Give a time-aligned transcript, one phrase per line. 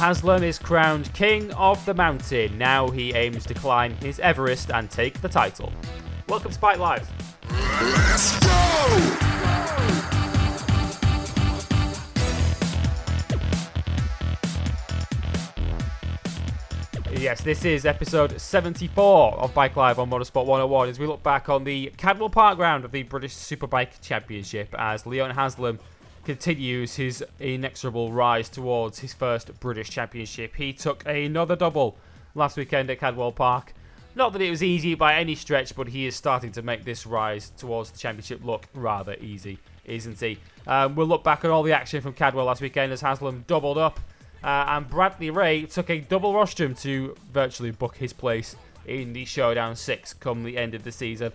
[0.00, 2.56] Haslam is crowned King of the Mountain.
[2.56, 5.70] Now he aims to climb his Everest and take the title.
[6.26, 7.06] Welcome to Bike Live.
[7.50, 8.48] Let's go!
[17.12, 21.50] Yes, this is episode 74 of Bike Live on Motorsport 101 as we look back
[21.50, 25.78] on the Cadwell Park round of the British Superbike Championship as Leon Haslam
[26.24, 30.56] continues his inexorable rise towards his first British Championship.
[30.56, 31.96] He took another double
[32.34, 33.74] last weekend at Cadwell Park.
[34.14, 37.06] Not that it was easy by any stretch, but he is starting to make this
[37.06, 40.38] rise towards the championship look rather easy, isn't he?
[40.66, 43.78] Um, we'll look back at all the action from Cadwell last weekend as Haslam doubled
[43.78, 44.00] up
[44.42, 49.24] uh, and Bradley Ray took a double rostrum to virtually book his place in the
[49.24, 51.32] Showdown 6 come the end of the season.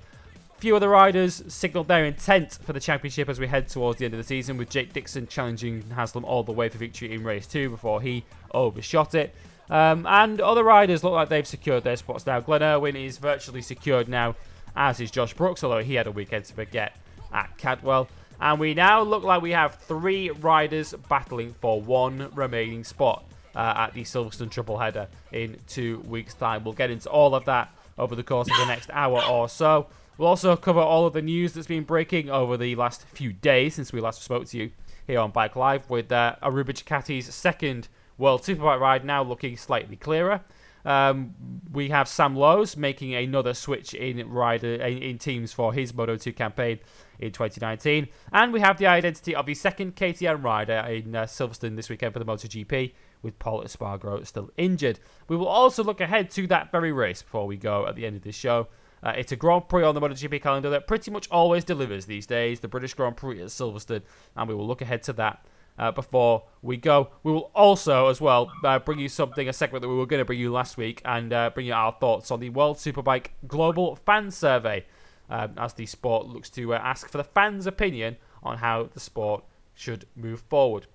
[0.58, 4.14] Few other riders signalled their intent for the championship as we head towards the end
[4.14, 7.46] of the season, with Jake Dixon challenging Haslam all the way for victory in race
[7.46, 9.36] 2 before he overshot it.
[9.70, 12.40] Um, and other riders look like they've secured their spots now.
[12.40, 14.36] Glenn Irwin is virtually secured now,
[14.76, 16.96] as is Josh Brooks, although he had a weekend to forget
[17.34, 18.08] at Cadwell.
[18.40, 23.74] And we now look like we have three riders battling for one remaining spot uh,
[23.76, 26.64] at the Silverstone Triple Header in two weeks' time.
[26.64, 29.88] We'll get into all of that over the course of the next hour or so.
[30.18, 33.76] We'll also cover all of the news that's been breaking over the last few days
[33.76, 34.72] since we last spoke to you
[35.08, 39.98] here on Bike Live with uh, Aruba Ducati's second World Superbike ride now looking slightly
[39.98, 40.42] clearer.
[40.86, 41.34] Um,
[41.74, 46.36] we have Sam Lowes making another switch in rider in, in teams for his Moto2
[46.36, 46.80] campaign
[47.20, 48.08] in 2019.
[48.32, 52.14] And we have the identity of the second KTM rider in uh, Silverstone this weekend
[52.14, 55.00] for the MotoGP, with Pol Espargaro still injured.
[55.28, 58.16] We will also look ahead to that very race before we go at the end
[58.16, 58.68] of this show.
[59.06, 62.26] Uh, it's a Grand Prix on the MotoGP calendar that pretty much always delivers these
[62.26, 64.02] days, the British Grand Prix at Silverstone,
[64.36, 65.46] and we will look ahead to that
[65.78, 67.10] uh, before we go.
[67.22, 70.22] We will also, as well, uh, bring you something, a segment that we were going
[70.22, 73.28] to bring you last week, and uh, bring you our thoughts on the World Superbike
[73.48, 74.86] Global Fan Survey
[75.30, 79.00] um, as the sport looks to uh, ask for the fans' opinion on how the
[79.00, 79.44] sport
[79.76, 80.88] should move forward.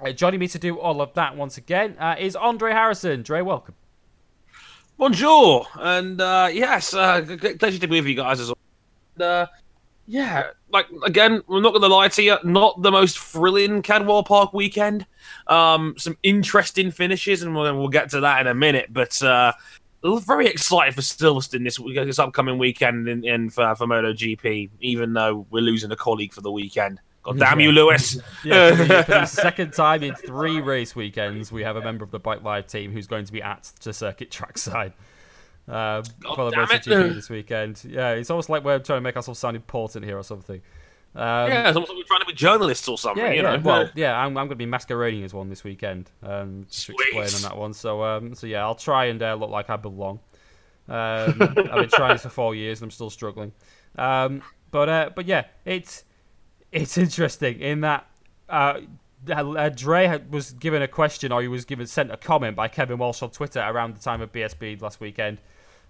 [0.00, 3.22] Uh, joining me to do all of that once again uh, is Andre Harrison.
[3.22, 3.74] Dre, welcome.
[4.98, 7.22] Bonjour, and uh, yes, uh,
[7.60, 8.58] pleasure to be with you guys as well.
[9.14, 9.46] And, uh,
[10.06, 14.24] yeah, like again, we're not going to lie to you, not the most thrilling Cadwell
[14.24, 15.06] Park weekend.
[15.46, 18.92] Um, some interesting finishes, and we'll, we'll get to that in a minute.
[18.92, 19.52] But uh,
[20.02, 25.60] very excited for Silverstone this this upcoming weekend in for, for MotoGP, even though we're
[25.60, 27.00] losing a colleague for the weekend.
[27.22, 28.18] God damn you, Lewis!
[28.44, 32.04] yeah, for the, for the, second time in three race weekends, we have a member
[32.04, 34.92] of the Bike Live team who's going to be at the circuit trackside
[35.66, 37.84] um, for the MotoGP this weekend.
[37.84, 40.62] Yeah, it's almost like we're trying to make ourselves sound important here or something.
[41.14, 43.24] Um, yeah, it's almost like we're trying to be journalists or something.
[43.24, 43.56] Yeah, you yeah.
[43.56, 46.10] Well, yeah, I'm, I'm going to be masquerading as one this weekend.
[46.22, 47.72] Um, just to explain on that one.
[47.74, 50.20] So, um, so yeah, I'll try and uh, look like I belong.
[50.88, 53.52] Um, I've been trying this for four years and I'm still struggling.
[53.96, 56.04] Um, but uh, but yeah, it's
[56.72, 58.06] it's interesting in that
[58.48, 58.80] uh,
[59.30, 62.98] uh, Dre was given a question or he was given sent a comment by Kevin
[62.98, 65.38] Walsh on Twitter around the time of BSB last weekend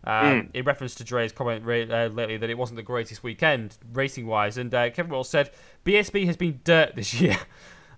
[0.04, 0.48] um, mm.
[0.54, 4.56] in reference to Dre's comment uh, lately that it wasn't the greatest weekend racing wise.
[4.56, 5.50] And uh, Kevin Walsh said
[5.84, 7.38] BSB has been dirt this year.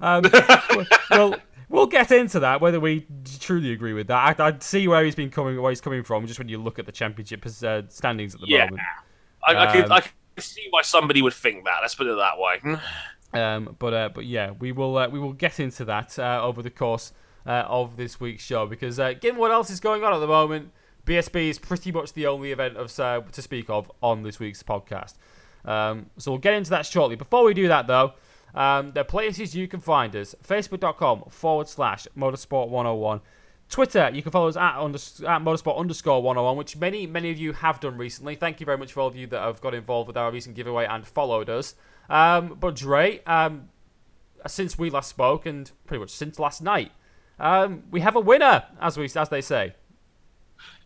[0.03, 0.25] Um,
[1.11, 1.35] well,
[1.69, 3.07] we'll get into that whether we
[3.39, 4.41] truly agree with that.
[4.41, 6.79] I, I, see where he's been coming, where he's coming from, just when you look
[6.79, 8.65] at the championship uh, standings at the yeah.
[8.65, 8.81] moment.
[9.47, 10.03] I, I, um, I
[10.41, 11.79] can see why somebody would think that.
[11.83, 12.79] Let's put it that way.
[13.33, 16.63] Um, but uh, but yeah, we will uh, we will get into that uh, over
[16.63, 17.13] the course
[17.47, 20.27] uh, of this week's show because uh, given what else is going on at the
[20.27, 20.73] moment,
[21.07, 24.63] BSB is pretty much the only event of uh, to speak of on this week's
[24.63, 25.15] podcast.
[25.65, 27.17] Um, so we'll get into that shortly.
[27.17, 28.15] Before we do that, though,
[28.55, 33.21] um, the places you can find us facebook.com forward slash motorsport 101.
[33.71, 37.39] Twitter, you can follow us at, under, at motorsport underscore 101, which many, many of
[37.39, 38.35] you have done recently.
[38.35, 40.57] Thank you very much for all of you that have got involved with our recent
[40.57, 41.77] giveaway and followed us.
[42.09, 43.69] Um, but Dre, um,
[44.47, 46.91] since we last spoke, and pretty much since last night,
[47.39, 49.75] um, we have a winner, as we as they say.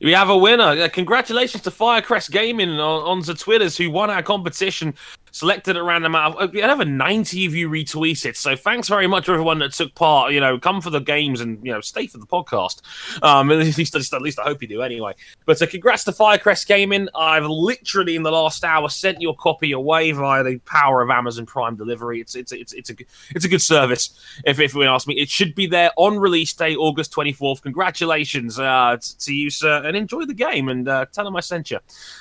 [0.01, 0.83] We have a winner.
[0.83, 4.95] Uh, congratulations to Firecrest Gaming on, on the Twitters who won our competition
[5.35, 8.37] selected at random out of, had over 90 of you retweeted.
[8.37, 10.33] So thanks very much everyone that took part.
[10.33, 12.83] You know, come for the games and, you know, stay for the podcast.
[13.21, 15.15] Um, at least, at least I hope you do anyway.
[15.45, 17.09] But uh, congrats to Firecrest Gaming.
[17.17, 21.47] I've literally in the last hour sent your copy away via the power of Amazon
[21.47, 22.21] Prime delivery.
[22.21, 22.95] It's, it's, it's, it's a,
[23.31, 24.17] it's a good service.
[24.45, 27.61] If, if you ask me, it should be there on release day, August 24th.
[27.61, 31.73] Congratulations uh, to you, sir, and enjoy the game and uh, tell them I sent
[31.73, 31.81] you.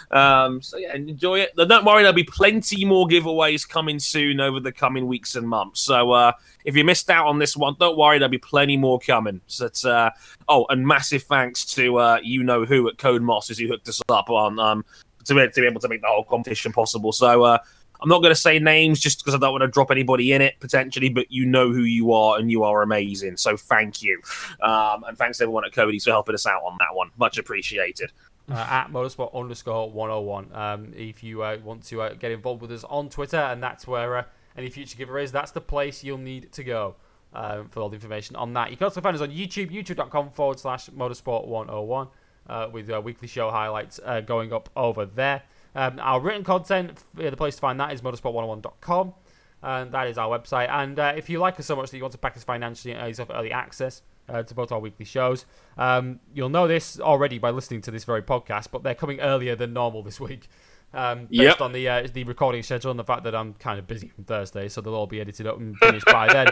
[0.09, 1.55] Um, so yeah, enjoy it.
[1.55, 5.47] Don't worry, there'll be plenty more more giveaways coming soon over the coming weeks and
[5.47, 5.81] months.
[5.81, 6.33] So uh,
[6.65, 9.41] if you missed out on this one, don't worry, there'll be plenty more coming.
[9.47, 10.11] So uh,
[10.47, 14.29] oh, and massive thanks to uh, you know who at Codemasters who hooked us up
[14.29, 14.85] on um,
[15.25, 17.11] to, be, to be able to make the whole competition possible.
[17.11, 17.57] So uh,
[18.01, 20.41] I'm not going to say names just because I don't want to drop anybody in
[20.41, 23.37] it potentially, but you know who you are and you are amazing.
[23.37, 24.21] So thank you.
[24.61, 27.11] Um, and thanks everyone at Codies for helping us out on that one.
[27.17, 28.11] Much appreciated.
[28.51, 32.73] Uh, at motorsport underscore 101 um, if you uh, want to uh, get involved with
[32.73, 34.23] us on Twitter, and that's where uh,
[34.57, 36.95] any future giveaways, that's the place you'll need to go
[37.33, 38.69] um, for all the information on that.
[38.69, 42.09] You can also find us on YouTube, youtube.com forward slash motorsport 101,
[42.49, 45.43] uh, with uh, weekly show highlights going up over there.
[45.73, 49.13] Um, our written content, the place to find that is motorsport101.com.
[49.61, 50.69] And that is our website.
[50.69, 53.01] And if you like us so much that you want to back us financially and
[53.01, 55.45] early, early access uh, to both our weekly shows,
[55.77, 59.55] um, you'll know this already by listening to this very podcast, but they're coming earlier
[59.55, 60.47] than normal this week.
[60.95, 61.61] Um, based yep.
[61.61, 64.25] on the uh, the recording schedule and the fact that I'm kind of busy from
[64.25, 66.49] Thursday, so they'll all be edited up and finished by then.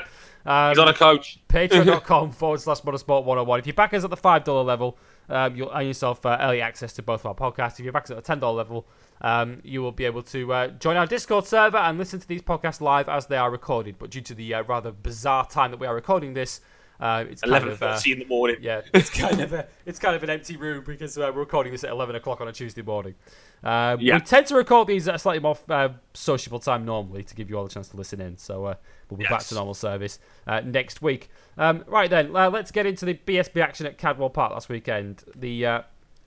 [0.48, 1.40] Um, He's on a coach.
[1.48, 3.60] Patreon.com forward slash motorsport 101.
[3.60, 4.98] If you back us at the $5 level,
[5.30, 7.80] um, you'll earn yourself uh, early access to both our podcasts.
[7.80, 8.88] If you back us at the $10 level,
[9.22, 12.42] um, you will be able to uh, join our Discord server and listen to these
[12.42, 14.00] podcasts live as they are recorded.
[14.00, 16.62] But due to the uh, rather bizarre time that we are recording this,
[17.02, 18.58] uh, it's eleven kind of, uh, in the morning.
[18.62, 21.72] Yeah, it's kind of a, it's kind of an empty room because uh, we're recording
[21.72, 23.16] this at eleven o'clock on a Tuesday morning.
[23.64, 24.16] Um, yeah.
[24.16, 27.50] We tend to record these at a slightly more uh, sociable time normally to give
[27.50, 28.38] you all a chance to listen in.
[28.38, 28.76] So
[29.10, 29.32] we'll be yes.
[29.32, 30.20] back to normal service
[30.64, 31.30] next week.
[31.58, 35.24] Um, right then, let's get into the BSB action at Cadwell Park last weekend.
[35.36, 35.84] The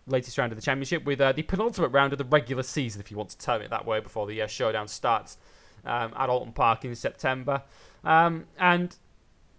[0.06, 3.10] latest round of the championship with uh, the penultimate round of the regular season, if
[3.10, 5.38] you want to term it that way, before the uh, showdown starts
[5.84, 7.62] um, at Oulton Park in September.
[8.04, 8.96] Um, and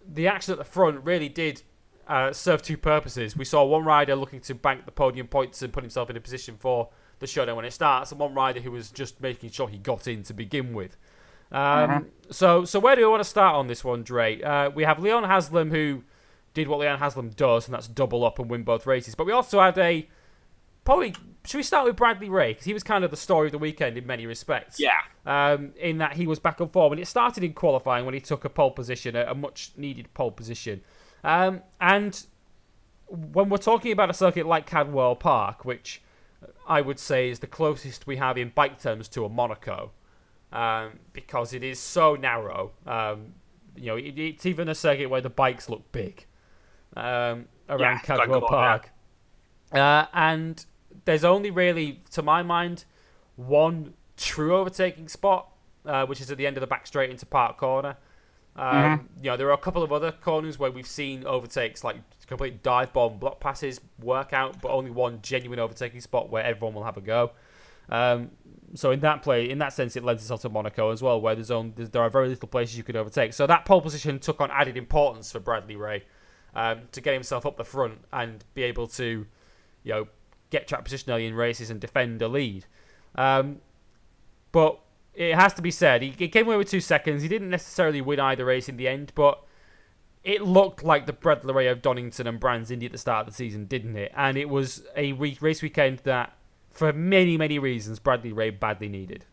[0.08, 1.62] the action at the front really did
[2.06, 3.36] uh, serve two purposes.
[3.36, 6.20] We saw one rider looking to bank the podium points and put himself in a
[6.20, 9.68] position for the showdown when it starts, and one rider who was just making sure
[9.68, 10.96] he got in to begin with.
[11.50, 12.08] Um, mm-hmm.
[12.30, 14.40] So, so where do we want to start on this one, Dre?
[14.42, 16.04] Uh, we have Leon Haslam who
[16.54, 19.14] did what Leon Haslam does, and that's double up and win both races.
[19.14, 20.08] But we also had a
[20.86, 23.52] probably should we start with Bradley Ray because he was kind of the story of
[23.52, 24.80] the weekend in many respects.
[24.80, 24.92] Yeah.
[25.26, 28.20] Um, in that he was back and forth, and it started in qualifying when he
[28.20, 30.80] took a pole position, a, a much needed pole position.
[31.22, 32.24] Um, and
[33.08, 36.02] when we're talking about a circuit like Cadwell Park, which
[36.66, 39.90] I would say is the closest we have in bike terms to a Monaco,
[40.52, 42.72] um, because it is so narrow.
[42.86, 43.34] Um,
[43.76, 46.26] you know, it, it's even a circuit where the bikes look big
[46.96, 48.90] um, around yeah, Cadwell Park.
[49.72, 50.64] Uh, and
[51.06, 52.84] there's only really, to my mind,
[53.36, 55.48] one true overtaking spot,
[55.86, 57.96] uh, which is at the end of the back straight into Park Corner.
[58.56, 59.24] Um, mm-hmm.
[59.24, 62.62] You know, there are a couple of other corners where we've seen overtakes, like complete
[62.62, 66.84] dive bomb block passes work out, but only one genuine overtaking spot where everyone will
[66.84, 67.30] have a go.
[67.88, 68.32] Um,
[68.74, 71.34] so in that play, in that sense, it lends itself to Monaco as well, where
[71.36, 73.32] there's only, there are very little places you could overtake.
[73.32, 76.02] So that pole position took on added importance for Bradley Ray
[76.54, 79.24] um, to get himself up the front and be able to,
[79.84, 80.08] you know,
[80.50, 82.66] get track position early in races and defend a lead.
[83.14, 83.60] Um,
[84.52, 84.80] but
[85.14, 87.22] it has to be said, he, he, came away with two seconds.
[87.22, 89.42] He didn't necessarily win either race in the end, but
[90.22, 93.32] it looked like the Bradley Ray of Donington and Brands Indy at the start of
[93.32, 94.12] the season, didn't it?
[94.14, 96.36] And it was a race weekend that,
[96.70, 99.24] for many, many reasons, Bradley Ray badly needed.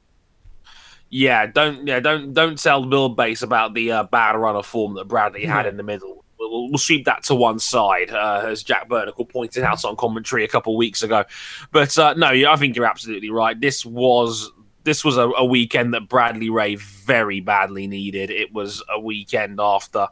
[1.10, 4.96] Yeah, don't yeah don't don't tell Bill Base about the uh, bad run of form
[4.96, 8.64] that Bradley had in the middle we'll, we'll sweep that to one side, uh, as
[8.64, 11.24] Jack Burnicle pointed out on commentary a couple of weeks ago.
[11.72, 13.60] But uh, no, I think you're absolutely right.
[13.60, 14.52] This was
[14.84, 18.30] this was a, a, weekend that Bradley Ray very badly needed.
[18.30, 20.08] It was a weekend after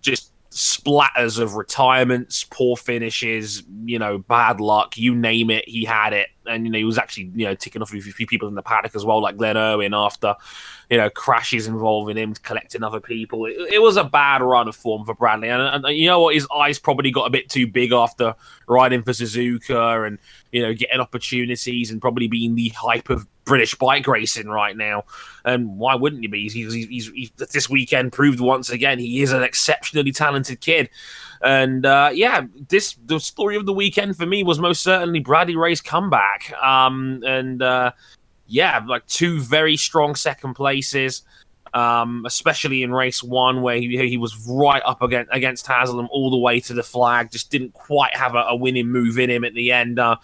[0.00, 6.12] just splatters of retirements, poor finishes, you know, bad luck, you name it, he had
[6.12, 6.28] it.
[6.46, 8.62] And, you know, he was actually, you know, ticking off a few people in the
[8.62, 10.36] paddock as well, like Glenn Irwin after,
[10.90, 13.46] you know, crashes involving him collecting other people.
[13.46, 15.48] It, it was a bad run of form for Bradley.
[15.48, 16.34] And, and, you know what?
[16.34, 18.36] His eyes probably got a bit too big after
[18.68, 20.18] riding for Suzuka and,
[20.52, 25.04] you know, getting opportunities and probably being the hype of British bike racing right now.
[25.44, 26.48] And why wouldn't you be?
[26.48, 30.90] He's, he's, he's, he's, this weekend proved once again he is an exceptionally talented kid.
[31.42, 35.56] And uh, yeah, this the story of the weekend for me was most certainly Bradley
[35.56, 36.52] Ray's comeback.
[36.62, 37.92] Um, and uh,
[38.46, 41.22] yeah, like two very strong second places.
[41.72, 46.30] Um, especially in race one, where he, he was right up against, against Haslam all
[46.30, 49.42] the way to the flag, just didn't quite have a, a winning move in him
[49.42, 49.98] at the end.
[49.98, 50.14] Uh,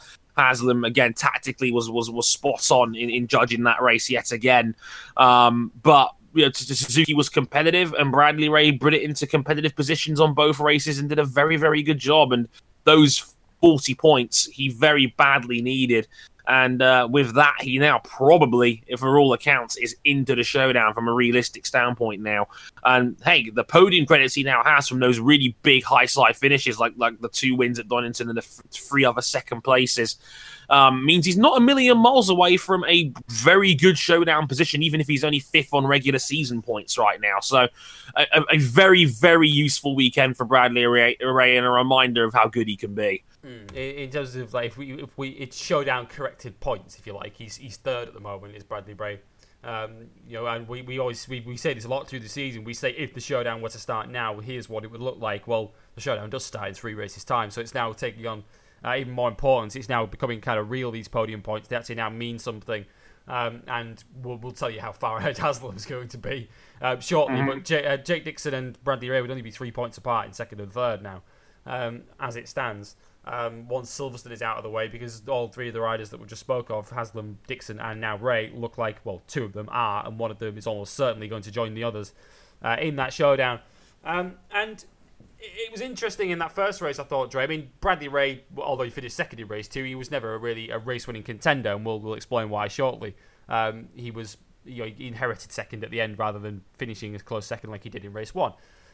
[0.41, 4.75] Haslam again tactically was was was spot on in, in judging that race yet again.
[5.17, 10.21] Um, but you know, Suzuki was competitive, and Bradley Ray brought it into competitive positions
[10.21, 12.33] on both races and did a very very good job.
[12.33, 12.49] And
[12.85, 16.09] those forty points he very badly needed.
[16.51, 20.95] And uh, with that, he now probably, if for all accounts, is into the showdown
[20.95, 22.49] from a realistic standpoint now.
[22.83, 26.77] And hey, the podium credits he now has from those really big high slide finishes,
[26.81, 30.17] like like the two wins at Donington and the f- three other second places,
[30.71, 35.01] um, means he's not a million miles away from a very good showdown position, even
[35.01, 37.39] if he's only fifth on regular season points right now.
[37.39, 37.69] So,
[38.17, 42.67] a, a very, very useful weekend for Bradley Ray and a reminder of how good
[42.67, 43.23] he can be.
[43.45, 43.71] Mm.
[43.73, 47.15] In, in, terms of like if we if we it's showdown corrected points if you
[47.15, 49.21] like he's he's third at the moment is Bradley Ray.
[49.63, 52.29] Um, you know, and we, we always we, we say this a lot through the
[52.29, 52.65] season.
[52.65, 55.47] We say if the showdown were to start now, here's what it would look like.
[55.47, 58.45] Well, the showdown does start in three races time, so it's now taking on
[58.85, 59.77] uh, even more importance.
[59.77, 60.91] It's now becoming kind of real.
[60.91, 62.87] These podium points they actually now mean something,
[63.29, 66.49] um, and we'll, we'll tell you how far ahead Haslam's going to be
[66.81, 67.37] uh, shortly.
[67.37, 67.49] Mm-hmm.
[67.49, 70.33] But J- uh, Jake Dixon and Bradley Ray would only be three points apart in
[70.33, 71.23] second and third now,
[71.67, 75.69] um, as it stands um, once Silverstone is out of the way because all three
[75.69, 78.97] of the riders that we just spoke of, Haslam, Dixon, and now Ray, look like,
[79.05, 81.75] well, two of them are, and one of them is almost certainly going to join
[81.75, 82.13] the others
[82.63, 83.61] uh, in that showdown.
[84.05, 84.85] Um, and
[85.39, 87.45] it was interesting in that first race, I thought, Dre.
[87.45, 90.39] I mean, Bradley Ray, although he finished second in race two, he was never a
[90.39, 93.15] really a race winning contender, and we'll, we'll explain why shortly.
[93.49, 97.23] Um, he was, you know, he inherited second at the end rather than finishing as
[97.23, 98.53] close second like he did in race one.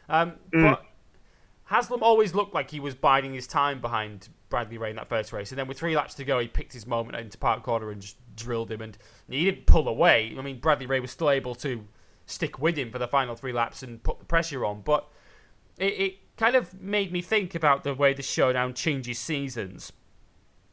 [0.09, 0.71] Um, mm.
[0.71, 0.85] But
[1.67, 5.33] Haslam always looked like he was biding his time behind Bradley Ray in that first
[5.33, 7.91] race, and then with three laps to go, he picked his moment into park corner
[7.91, 8.97] and just drilled him, and
[9.29, 10.33] he didn't pull away.
[10.37, 11.85] I mean, Bradley Ray was still able to
[12.25, 15.09] stick with him for the final three laps and put the pressure on, but
[15.77, 19.91] it, it kind of made me think about the way the showdown changes seasons.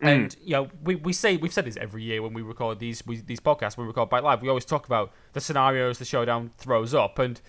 [0.01, 0.09] Mm.
[0.09, 3.05] And you know, we, we say we've said this every year when we record these
[3.05, 3.77] we, these podcasts.
[3.77, 7.19] When we record Bike Live, we always talk about the scenarios the showdown throws up,
[7.19, 7.41] and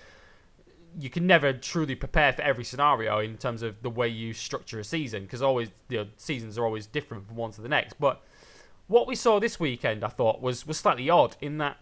[1.00, 4.80] you can never truly prepare for every scenario in terms of the way you structure
[4.80, 8.00] a season because always you know, seasons are always different from one to the next.
[8.00, 8.22] But
[8.88, 11.78] what we saw this weekend, I thought, was was slightly odd in that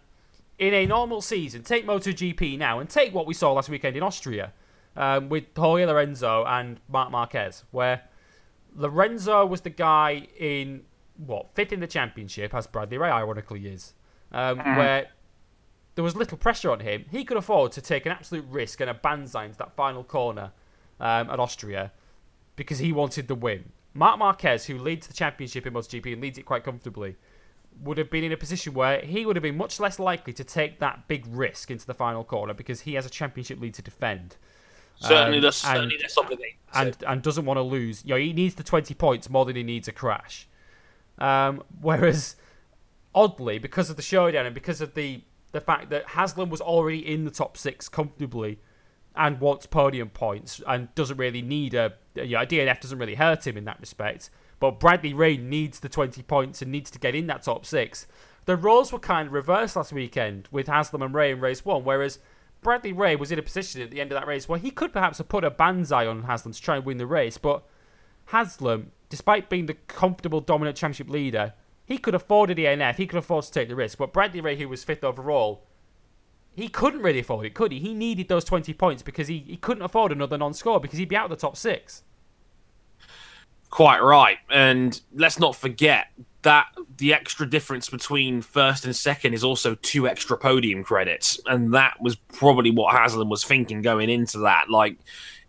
[0.58, 4.02] in a normal season, take MotoGP now and take what we saw last weekend in
[4.02, 4.52] Austria
[4.96, 8.02] um, with Jorge Lorenzo and Marc Marquez, where
[8.74, 10.82] Lorenzo was the guy in
[11.16, 13.94] what fifth in the championship, as Bradley Ray ironically is,
[14.32, 14.76] um, mm.
[14.76, 15.08] where
[15.94, 17.04] there was little pressure on him.
[17.10, 20.52] He could afford to take an absolute risk and a banzai into that final corner
[21.00, 21.92] um, at Austria
[22.56, 23.72] because he wanted the win.
[23.94, 27.16] Marc Marquez, who leads the championship in MotoGP and leads it quite comfortably,
[27.80, 30.44] would have been in a position where he would have been much less likely to
[30.44, 33.82] take that big risk into the final corner because he has a championship lead to
[33.82, 34.36] defend.
[34.96, 36.56] Certainly, um, that's certainly that's obligated.
[36.72, 38.04] And, and doesn't want to lose.
[38.04, 40.48] You know, he needs the 20 points more than he needs a crash.
[41.18, 42.36] Um, whereas,
[43.14, 45.22] oddly, because of the showdown and because of the
[45.54, 48.58] the fact that Haslam was already in the top six comfortably
[49.14, 53.14] and wants podium points and doesn't really need a, you know, a DNF doesn't really
[53.14, 54.30] hurt him in that respect.
[54.58, 58.08] But Bradley Ray needs the 20 points and needs to get in that top six.
[58.46, 61.84] The roles were kind of reversed last weekend with Haslam and Ray in race one,
[61.84, 62.18] whereas
[62.60, 64.92] Bradley Ray was in a position at the end of that race where he could
[64.92, 67.64] perhaps have put a banzai on Haslam to try and win the race, but
[68.26, 71.52] Haslam, despite being the comfortable dominant championship leader,
[71.86, 72.96] he could afford a DNF.
[72.96, 73.98] He could afford to take the risk.
[73.98, 75.66] But Bradley Ray, who was fifth overall,
[76.54, 77.80] he couldn't really afford it, could he?
[77.80, 81.08] He needed those 20 points because he, he couldn't afford another non score because he'd
[81.08, 82.02] be out of the top six.
[83.70, 84.38] Quite right.
[84.50, 86.06] And let's not forget
[86.42, 91.40] that the extra difference between first and second is also two extra podium credits.
[91.46, 94.70] And that was probably what Haslam was thinking going into that.
[94.70, 94.96] Like,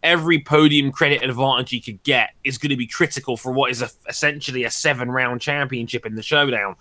[0.06, 3.82] every podium credit advantage he could get is going to be critical for what is
[3.82, 6.76] a, essentially a seven round championship in the showdown.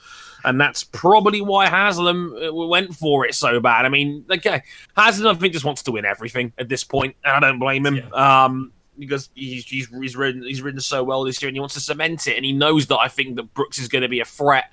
[0.44, 3.86] And that's probably why Haslam uh, went for it so bad.
[3.86, 4.62] I mean, okay,
[4.96, 7.86] Haslam, I think, just wants to win everything at this point, and I don't blame
[7.86, 7.96] him.
[7.96, 8.44] Yeah.
[8.44, 11.74] Um, because he's, he's, he's ridden he's ridden so well this year, and he wants
[11.74, 12.36] to cement it.
[12.36, 14.66] And he knows that I think that Brooks is going to be a threat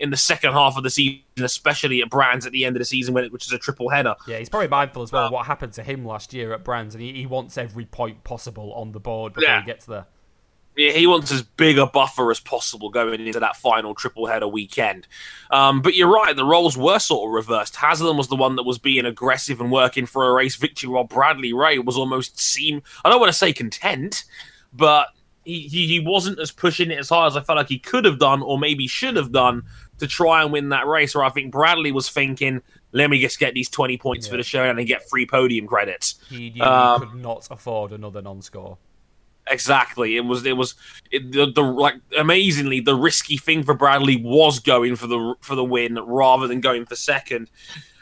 [0.00, 2.84] in the second half of the season, especially at Brands at the end of the
[2.84, 4.14] season, which is a triple header.
[4.26, 6.94] Yeah, he's probably mindful as well of what happened to him last year at Brands,
[6.94, 9.60] and he, he wants every point possible on the board before yeah.
[9.60, 10.06] he gets there.
[10.76, 14.46] Yeah, he wants as big a buffer as possible going into that final triple header
[14.46, 15.08] weekend.
[15.50, 17.74] Um, but you're right, the roles were sort of reversed.
[17.74, 21.02] Haslam was the one that was being aggressive and working for a race victory, while
[21.02, 24.22] Bradley Ray was almost seem I don't want to say content,
[24.72, 25.08] but
[25.48, 28.04] he, he, he wasn't as pushing it as hard as I felt like he could
[28.04, 29.64] have done or maybe should have done
[29.98, 31.14] to try and win that race.
[31.14, 32.62] Where I think Bradley was thinking,
[32.92, 34.30] let me just get these 20 points yeah.
[34.32, 36.18] for the show and get free podium credits.
[36.28, 38.78] He, um, could not afford another non score.
[39.50, 40.16] Exactly.
[40.16, 40.44] It was.
[40.44, 40.74] It was.
[41.10, 45.54] It, the, the like amazingly the risky thing for Bradley was going for the for
[45.54, 47.50] the win rather than going for second,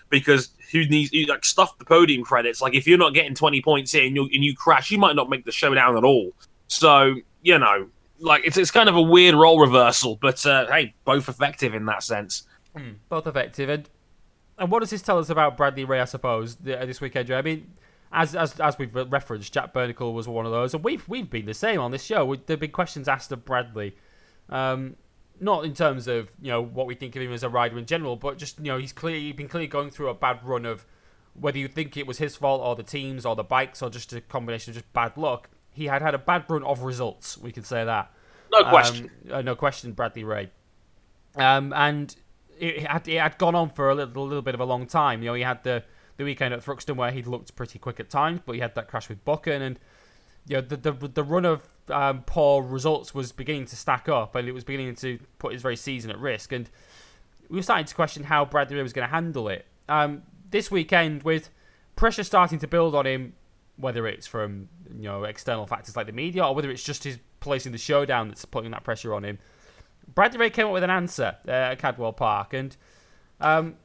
[0.08, 2.60] because who needs you like stuff the podium credits?
[2.60, 5.14] Like if you're not getting twenty points in and you and you crash, you might
[5.14, 6.32] not make the showdown at all.
[6.66, 7.88] So you know
[8.20, 11.86] like it's it's kind of a weird role reversal, but uh, hey, both effective in
[11.86, 12.46] that sense.
[12.76, 13.88] Mm, both effective, and
[14.58, 16.00] and what does this tell us about Bradley Ray?
[16.00, 17.74] I suppose this weekend, I mean,
[18.12, 21.46] as as as we've referenced, Jack Burnicle was one of those, and we've we've been
[21.46, 22.34] the same on this show.
[22.34, 23.96] There've been questions asked of Bradley,
[24.48, 24.96] um,
[25.40, 27.86] not in terms of you know what we think of him as a rider in
[27.86, 30.86] general, but just you know he's clearly been clearly going through a bad run of
[31.34, 34.12] whether you think it was his fault or the teams or the bikes or just
[34.12, 35.50] a combination of just bad luck.
[35.76, 37.36] He had had a bad run of results.
[37.36, 38.10] We can say that.
[38.50, 39.10] No question.
[39.30, 40.50] Um, uh, no question, Bradley Ray.
[41.36, 42.14] Um, and
[42.58, 44.86] it had, it had gone on for a little, a little bit of a long
[44.86, 45.22] time.
[45.22, 45.84] You know, he had the
[46.16, 48.88] the weekend at Thruxton where he looked pretty quick at times, but he had that
[48.88, 49.78] crash with Buchan, and
[50.46, 54.34] you know the the, the run of um, poor results was beginning to stack up,
[54.34, 56.52] and it was beginning to put his very season at risk.
[56.52, 56.70] And
[57.48, 59.66] we were starting to question how Bradley Ray was going to handle it.
[59.88, 61.50] Um, this weekend, with
[61.96, 63.34] pressure starting to build on him,
[63.76, 67.18] whether it's from you know external factors like the media or whether it's just his
[67.40, 69.38] placing in the showdown that's putting that pressure on him,
[70.14, 72.76] Bradley Ray came up with an answer uh, at Cadwell Park, and
[73.40, 73.76] um,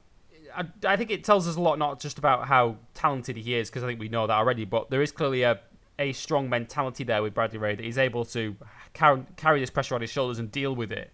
[0.56, 3.70] I, I, think it tells us a lot, not just about how talented he is,
[3.70, 5.60] because I think we know that already, but there is clearly a,
[6.00, 8.56] a strong mentality there with Bradley Ray that he's able to
[8.94, 11.12] carry, carry this pressure on his shoulders and deal with it.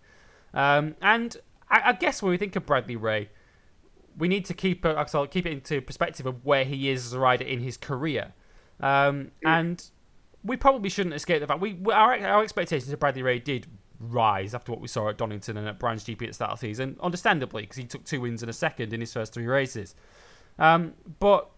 [0.53, 1.37] Um, and
[1.69, 3.29] I, I, guess when we think of Bradley Ray,
[4.17, 7.19] we need to keep uh, keep it into perspective of where he is as a
[7.19, 8.33] rider in his career,
[8.79, 9.83] um, and
[10.43, 13.67] we probably shouldn't escape the fact we our, our expectations of Bradley Ray did
[13.99, 16.59] rise after what we saw at Donington and at Brands GP at the start of
[16.59, 19.47] the season, understandably, because he took two wins and a second in his first three
[19.47, 19.95] races.
[20.59, 21.49] Um, but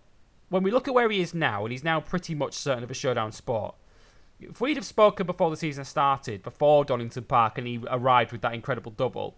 [0.50, 2.92] when we look at where he is now, and he's now pretty much certain of
[2.92, 3.76] a showdown spot,
[4.40, 8.42] if we'd have spoken before the season started, before Donington Park, and he arrived with
[8.42, 9.36] that incredible double,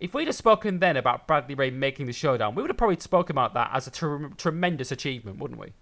[0.00, 2.98] if we'd have spoken then about Bradley Ray making the showdown, we would have probably
[3.00, 5.72] spoken about that as a tr- tremendous achievement, wouldn't we?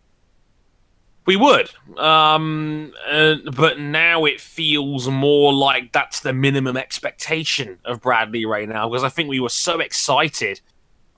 [1.25, 8.01] We would, um, uh, but now it feels more like that's the minimum expectation of
[8.01, 10.61] Bradley right now because I think we were so excited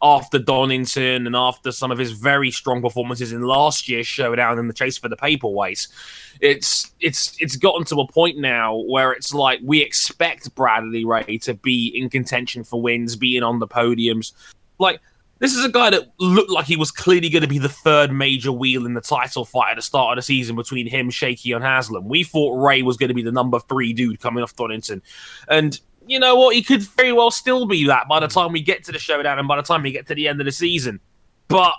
[0.05, 4.69] after Donington and after some of his very strong performances in last year's showdown in
[4.69, 5.89] the chase for the paperweights.
[6.41, 11.39] It's it's it's gotten to a point now where it's like we expect Bradley Ray
[11.39, 14.33] to be in contention for wins, being on the podiums.
[14.79, 15.01] Like
[15.39, 18.13] this is a guy that looked like he was clearly going to be the third
[18.13, 21.53] major wheel in the title fight at the start of the season between him, Shaky,
[21.53, 22.09] and Haslam.
[22.09, 25.03] We thought Ray was going to be the number three dude coming off Donington.
[25.49, 26.55] And you know what?
[26.55, 29.39] He could very well still be that by the time we get to the showdown
[29.39, 31.01] and by the time we get to the end of the season.
[31.49, 31.75] But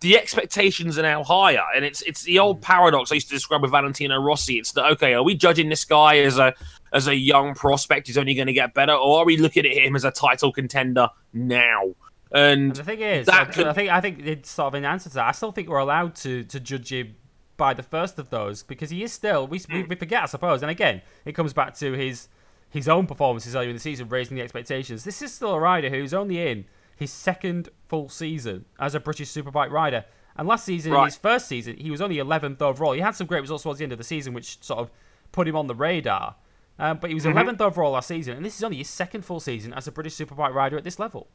[0.00, 3.62] the expectations are now higher, and it's it's the old paradox I used to describe
[3.62, 4.58] with Valentino Rossi.
[4.58, 6.54] It's that okay, are we judging this guy as a
[6.92, 9.72] as a young prospect who's only going to get better, or are we looking at
[9.72, 11.94] him as a title contender now?
[12.32, 13.66] And, and the thing is, I, could...
[13.66, 15.26] I, think I think it's sort of an answer to that.
[15.26, 17.16] I still think we're allowed to to judge him
[17.56, 20.62] by the first of those because he is still we we, we forget, I suppose.
[20.62, 22.28] And again, it comes back to his
[22.70, 25.04] his own performances earlier in the season, raising the expectations.
[25.04, 26.64] This is still a rider who's only in
[26.96, 30.04] his second full season as a British Superbike rider.
[30.36, 31.00] And last season, right.
[31.00, 32.92] in his first season, he was only 11th overall.
[32.92, 34.90] He had some great results towards the end of the season, which sort of
[35.32, 36.36] put him on the radar.
[36.78, 37.36] Um, but he was mm-hmm.
[37.36, 40.14] 11th overall last season, and this is only his second full season as a British
[40.14, 41.28] Superbike rider at this level.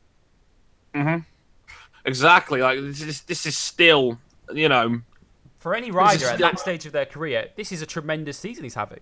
[0.96, 1.20] Mm-hmm.
[2.06, 2.62] Exactly.
[2.62, 4.18] Like this is this is still,
[4.54, 5.02] you know,
[5.58, 8.76] for any rider at that stage of their career, this is a tremendous season he's
[8.76, 9.00] having.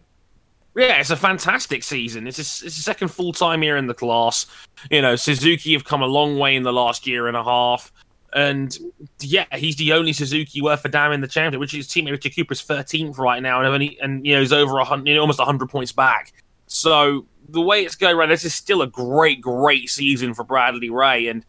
[0.76, 2.26] Yeah, it's a fantastic season.
[2.26, 4.48] It's a, it's a second full time year in the class.
[4.90, 7.92] You know, Suzuki have come a long way in the last year and a half.
[8.34, 8.76] And
[9.20, 12.36] yeah, he's the only Suzuki worth a damn in the championship, which is teammate Richard
[12.36, 15.22] Cooper's 13th right now, and only, and you know he's over a hundred, you know,
[15.22, 16.34] almost 100 points back.
[16.66, 20.90] So the way it's going right, this is still a great, great season for Bradley
[20.90, 21.46] Ray, and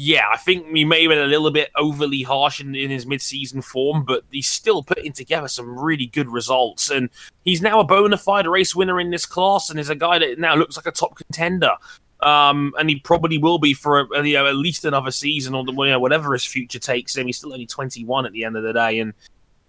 [0.00, 3.04] yeah, I think he may have been a little bit overly harsh in, in his
[3.04, 6.88] mid-season form, but he's still putting together some really good results.
[6.88, 7.10] And
[7.44, 10.38] he's now a bona fide race winner in this class, and is a guy that
[10.38, 11.72] now looks like a top contender.
[12.20, 15.64] Um, and he probably will be for a, you know, at least another season, or
[15.66, 17.26] you know, whatever his future takes him.
[17.26, 19.14] He's still only 21 at the end of the day, and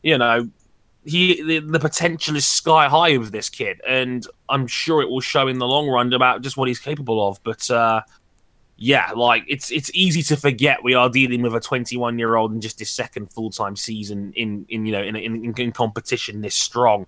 [0.03, 0.47] you know,
[1.05, 5.21] he the, the, potential is sky high with this kid, and I'm sure it will
[5.21, 7.39] show in the long run about just what he's capable of.
[7.43, 8.01] But uh,
[8.81, 12.53] yeah, like it's it's easy to forget we are dealing with a 21 year old
[12.53, 16.39] in just his second full time season in in you know in, in, in competition
[16.39, 17.05] this strong.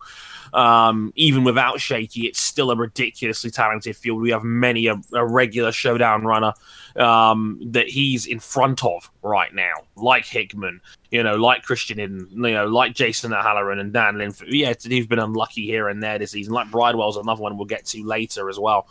[0.53, 4.21] Um, even without Shaky, it's still a ridiculously talented field.
[4.21, 6.53] We have many a, a regular showdown runner
[6.97, 12.31] um, that he's in front of right now, like Hickman, you know, like Christian Iddon,
[12.31, 14.47] you know, like Jason O'Halloran and Dan Linfoot.
[14.49, 16.53] Yeah, he's been unlucky here and there this season.
[16.53, 18.89] Like Bridewell's another one we'll get to later as well.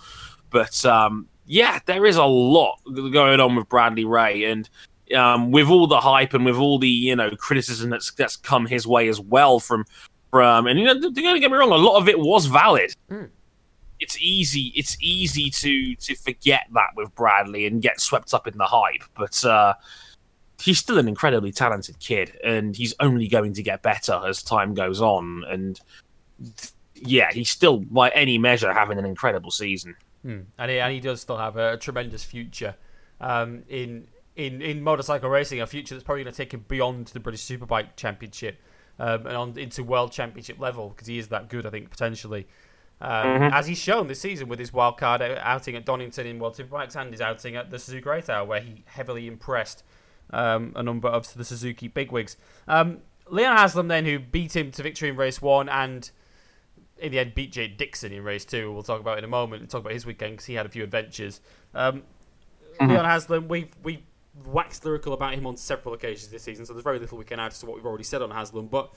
[0.48, 4.70] But um, yeah, there is a lot going on with Bradley Ray, and
[5.16, 8.66] um, with all the hype and with all the you know criticism that's that's come
[8.66, 9.84] his way as well from
[10.30, 12.94] from and you know don't get me wrong, a lot of it was valid.
[13.10, 13.30] Mm.
[13.98, 18.56] it's easy it's easy to to forget that with Bradley and get swept up in
[18.56, 19.74] the hype, but uh,
[20.62, 24.72] he's still an incredibly talented kid, and he's only going to get better as time
[24.72, 25.42] goes on.
[25.50, 25.80] And
[26.94, 29.96] yeah, he's still by any measure having an incredible season.
[30.22, 30.40] Hmm.
[30.58, 32.76] And, he, and he does still have a, a tremendous future
[33.20, 34.06] um, in
[34.36, 37.42] in in motorcycle racing, a future that's probably going to take him beyond the British
[37.42, 38.60] Superbike Championship
[38.98, 42.46] um, and on into World Championship level because he is that good, I think, potentially.
[43.02, 43.54] Um, mm-hmm.
[43.54, 47.10] As he's shown this season with his wildcard outing at Donington in World Superbikes and
[47.10, 49.82] his outing at the Suzuka Eight Hour, where he heavily impressed
[50.32, 52.36] um, a number of the Suzuki bigwigs.
[52.68, 56.10] Um, Leon Haslam, then, who beat him to victory in race one and
[57.00, 59.62] in the end beat Jake Dixon in race two, we'll talk about in a moment
[59.62, 61.40] and talk about his weekend because he had a few adventures.
[61.74, 62.02] Um,
[62.80, 62.90] mm-hmm.
[62.90, 64.02] Leon Haslam, we've, we've
[64.46, 67.40] waxed lyrical about him on several occasions this season, so there's very little we can
[67.40, 68.66] add to what we've already said on Haslam.
[68.66, 68.92] But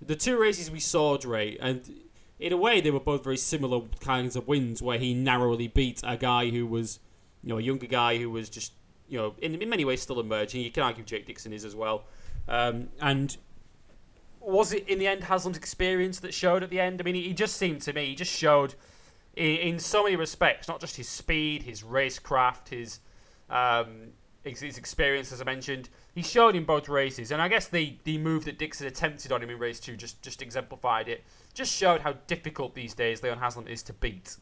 [0.00, 1.92] the two races we saw, Dre, and
[2.38, 6.00] in a way they were both very similar kinds of wins, where he narrowly beat
[6.04, 6.98] a guy who was,
[7.42, 8.72] you know, a younger guy who was just,
[9.08, 10.62] you know, in, in many ways still emerging.
[10.62, 12.04] You can argue Jake Dixon is as well.
[12.48, 13.36] Um, and
[14.44, 17.00] was it in the end Haslam's experience that showed at the end?
[17.00, 18.74] I mean, he, just seemed to me, he just showed
[19.36, 23.00] in, so many respects, not just his speed, his racecraft, his
[23.48, 25.88] um, his experience, as I mentioned.
[26.14, 29.42] He showed in both races, and I guess the, the move that Dixon attempted on
[29.42, 31.24] him in race two just, just exemplified it.
[31.54, 34.36] Just showed how difficult these days Leon Haslam is to beat.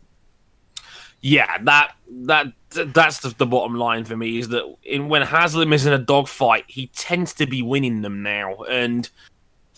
[1.21, 5.73] Yeah, that that that's the, the bottom line for me is that in when Haslam
[5.73, 9.11] is in a dogfight, he tends to be winning them now, and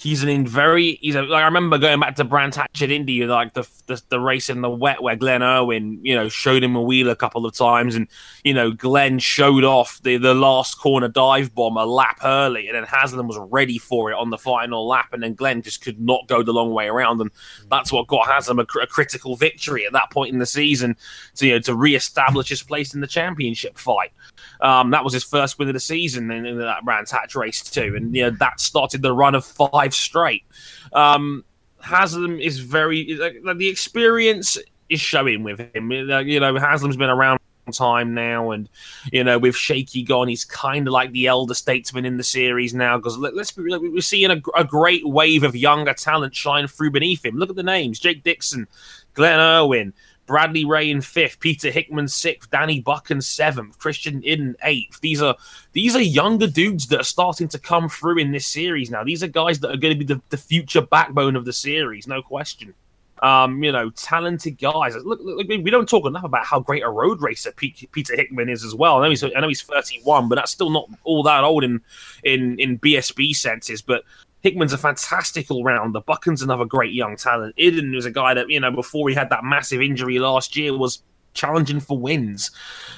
[0.03, 3.25] he's in very he's a, like I remember going back to Brands Hatch at Indy
[3.25, 6.75] like the, the, the race in the wet where Glenn Irwin you know showed him
[6.75, 8.09] a wheel a couple of times and
[8.43, 12.77] you know Glenn showed off the the last corner dive bomb a lap early and
[12.77, 16.01] then Haslam was ready for it on the final lap and then Glenn just could
[16.01, 17.31] not go the long way around and
[17.71, 20.97] that's what got Haslam a, a critical victory at that point in the season
[21.37, 24.13] to you know to re-establish his place in the championship fight.
[24.61, 27.63] Um, that was his first win of the season in, in that Brands Hatch race
[27.63, 30.45] too, and you know that started the run of five straight.
[30.93, 31.45] Um,
[31.81, 35.91] Haslam is very like, the experience is showing with him.
[35.91, 37.39] You know, Haslam's been around
[37.71, 38.69] time now and
[39.13, 42.75] you know with shaky gone he's kind of like the elder statesman in the series
[42.75, 46.67] now because let, us be we're seeing a, a, great wave of younger talent shine
[46.67, 48.67] through beneath him look at the names jake dixon
[49.15, 49.93] glenn irwin
[50.27, 55.01] Bradley Ray in fifth, Peter Hickman sixth, Danny Buchan seventh, Christian in eighth.
[55.01, 55.37] These are
[55.73, 59.05] these are younger dudes that are starting to come through in this series now.
[59.05, 62.07] These are guys that are going to be the, the future backbone of the series,
[62.07, 62.75] no question.
[63.23, 64.97] Um, you know, talented guys.
[64.97, 68.65] Look, look, we don't talk enough about how great a road racer Peter Hickman is
[68.65, 68.99] as well.
[68.99, 71.81] I know he's I know he's 31, but that's still not all that old in
[72.25, 73.81] in in BSB senses.
[73.81, 74.03] But
[74.43, 75.95] Hickman's a fantastic all round.
[75.95, 77.57] The Buchan's another great young talent.
[77.57, 80.77] Iddon was a guy that, you know, before he had that massive injury last year,
[80.77, 81.03] was
[81.33, 82.51] challenging for wins.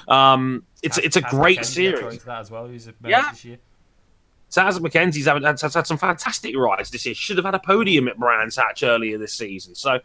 [0.07, 2.23] Um, it's it's a great series.
[2.23, 2.67] That as well.
[2.67, 3.31] He's a yeah.
[3.31, 3.57] this year.
[4.51, 7.15] Taz Mackenzie's had, has had some fantastic rides this year.
[7.15, 9.75] Should have had a podium at Brands Hatch earlier this season.
[9.75, 9.99] So,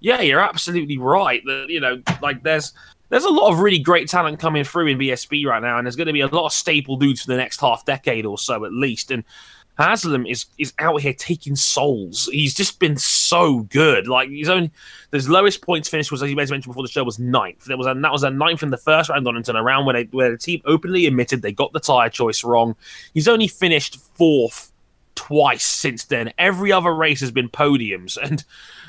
[0.00, 1.42] yeah, you're absolutely right.
[1.46, 2.72] That you know, like there's
[3.08, 5.96] there's a lot of really great talent coming through in BSB right now, and there's
[5.96, 8.64] going to be a lot of staple dudes for the next half decade or so
[8.64, 9.10] at least.
[9.10, 9.24] And
[9.78, 12.28] Haslam is is out here taking souls.
[12.32, 14.08] He's just been so good.
[14.08, 14.70] Like he's only
[15.12, 17.64] his lowest points finish was as you mentioned before the show was ninth.
[17.64, 19.86] There was a that was a ninth in the first round on into a round
[19.86, 22.74] where they, where the team openly admitted they got the tire choice wrong.
[23.12, 24.72] He's only finished fourth
[25.14, 26.32] twice since then.
[26.38, 28.44] Every other race has been podiums and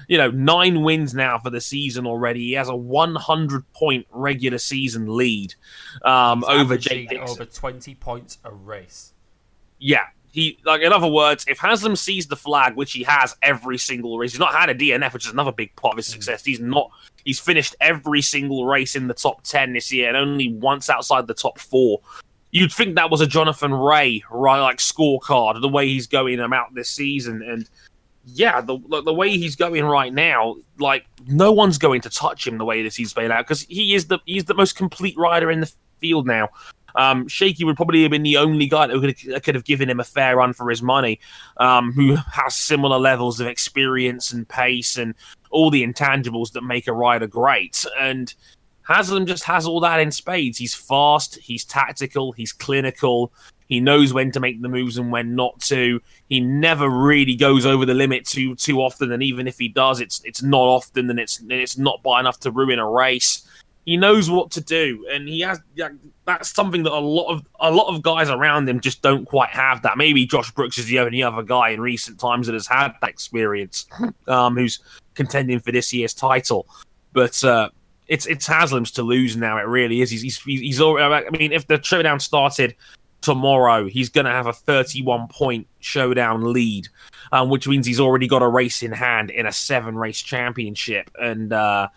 [0.08, 2.40] you know, nine wins now for the season already.
[2.40, 5.54] He has a 100 point regular season lead
[6.04, 9.14] um, over Jake Over 20 points a race.
[9.80, 10.06] Yeah,
[10.38, 14.20] he like in other words, if Haslam sees the flag, which he has every single
[14.20, 16.12] race, he's not had a DNF, which is another big part of his mm.
[16.12, 16.46] success.
[16.46, 16.92] He's not
[17.26, 21.26] he's finished every single race in the top ten this year and only once outside
[21.26, 22.02] the top four.
[22.52, 26.76] You'd think that was a Jonathan Rea right like scorecard, the way he's going about
[26.76, 27.42] this season.
[27.42, 27.68] And
[28.24, 32.60] yeah, the the way he's going right now, like no one's going to touch him
[32.60, 35.50] the way that he's played out because he is the he's the most complete rider
[35.50, 36.50] in the field now.
[36.98, 40.00] Um, Shaky would probably have been the only guy that could, could have given him
[40.00, 41.20] a fair run for his money,
[41.58, 45.14] um, who has similar levels of experience and pace and
[45.52, 47.86] all the intangibles that make a rider great.
[48.00, 48.34] And
[48.82, 50.58] Haslam just has all that in spades.
[50.58, 53.32] He's fast, he's tactical, he's clinical.
[53.68, 56.02] He knows when to make the moves and when not to.
[56.30, 60.00] He never really goes over the limit too too often, and even if he does,
[60.00, 63.46] it's it's not often, and it's it's not by enough to ruin a race
[63.88, 65.62] he knows what to do, and he has.
[66.26, 69.48] That's something that a lot of a lot of guys around him just don't quite
[69.48, 69.82] have.
[69.84, 72.92] That maybe Josh Brooks is the only other guy in recent times that has had
[73.00, 73.86] that experience,
[74.28, 74.80] um, who's
[75.14, 76.68] contending for this year's title.
[77.14, 77.70] But uh,
[78.08, 79.58] it's it's Haslam's to lose now.
[79.58, 80.12] It really is.
[80.12, 82.76] He's he's, he's already, I mean, if the showdown started
[83.22, 86.90] tomorrow, he's going to have a 31 point showdown lead,
[87.32, 91.10] um, which means he's already got a race in hand in a seven race championship,
[91.22, 91.88] and uh,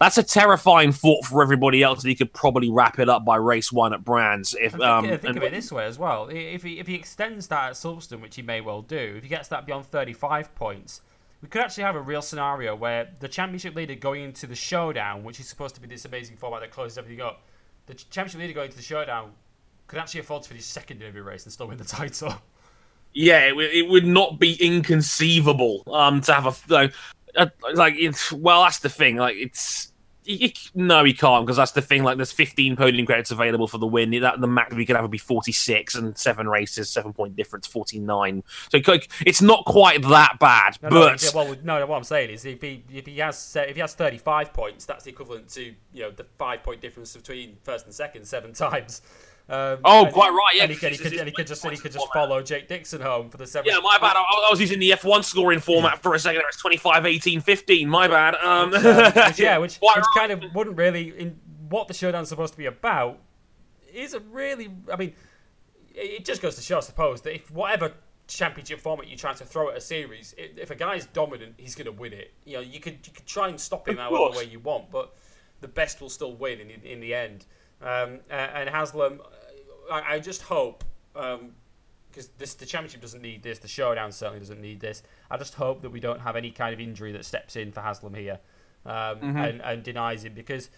[0.00, 2.02] that's a terrifying thought for everybody else.
[2.02, 4.54] That he could probably wrap it up by race one at Brands.
[4.60, 6.94] If think, um, think and- of it this way as well: if he if he
[6.94, 10.54] extends that at Silverstone, which he may well do, if he gets that beyond 35
[10.54, 11.00] points.
[11.42, 15.24] We could actually have a real scenario where the championship leader going into the showdown,
[15.24, 17.42] which is supposed to be this amazing format that closes everything up,
[17.84, 19.32] the championship leader going into the showdown
[19.86, 22.34] could actually afford to finish second in every race and still win the title.
[23.12, 26.94] yeah, it, it would not be inconceivable um, to have a like,
[27.36, 29.16] uh, like it's well, that's the thing.
[29.16, 29.92] Like it's
[30.24, 32.02] you, no, he can't because that's the thing.
[32.02, 34.10] Like there's 15 podium credits available for the win.
[34.22, 37.66] That the max we could have would be 46 and seven races, seven point difference,
[37.66, 38.42] 49.
[38.70, 41.96] So it it's not quite that bad, No, no, but yeah, well, no, no, what
[41.96, 45.10] I'm saying is if he if he has if he has 35 points, that's the
[45.10, 49.02] equivalent to you know the five point difference between first and second seven times.
[49.46, 51.76] Um, Oh, quite right, yeah, and he, could, he, could, and he could just he
[51.76, 53.74] could just follow Jake Dixon home for the seventh.
[53.74, 54.16] yeah, my bad.
[54.16, 56.42] I, I was using the F1 scoring format for a second.
[56.48, 57.88] It's 25, 18, 15.
[57.88, 58.34] My bad.
[58.36, 60.04] Um, which, yeah, which, which right.
[60.16, 63.18] kind of wouldn't really in what the showdown's supposed to be about.
[63.92, 64.70] Isn't really.
[64.90, 65.12] I mean,
[65.94, 67.92] it it just goes to show, I suppose, that if whatever
[68.26, 71.74] championship format you try to throw at a series, i if a guy's dominant, he's
[71.74, 72.32] going to win it.
[72.46, 75.14] You know, you could you could try and stop him however way you want, but
[75.60, 77.44] the best will still win in in the end.
[77.84, 79.20] Um, and Haslam,
[79.90, 80.82] I, I just hope.
[81.14, 81.52] Um,
[82.10, 85.02] because this the championship doesn't need this, the showdown certainly doesn't need this.
[85.32, 87.80] I just hope that we don't have any kind of injury that steps in for
[87.80, 88.38] Haslam here
[88.86, 90.70] um, and, and denies him because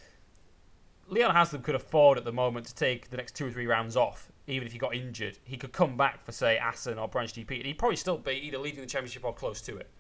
[1.08, 3.96] Leon Haslam could afford at the moment to take the next two or three rounds
[3.96, 5.38] off, even if he got injured.
[5.44, 8.32] He could come back for say Assen or Brands GP, and he'd probably still be
[8.32, 9.90] either leading the championship or close to it.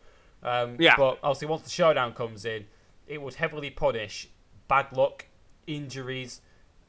[0.42, 0.94] Um, Yeah.
[0.96, 2.64] But obviously, once the showdown comes in,
[3.06, 4.28] it would heavily punish
[4.68, 5.26] bad luck,
[5.66, 6.40] injuries.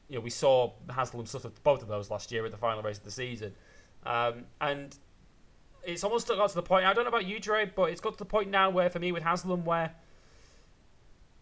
[0.08, 2.98] You know, we saw Haslam suffer both of those last year at the final race
[2.98, 3.54] of the season,
[4.06, 4.96] um, and
[5.84, 6.86] it's almost got to the point.
[6.86, 8.98] I don't know about you, Dre, but it's got to the point now where, for
[8.98, 9.94] me, with Haslam, where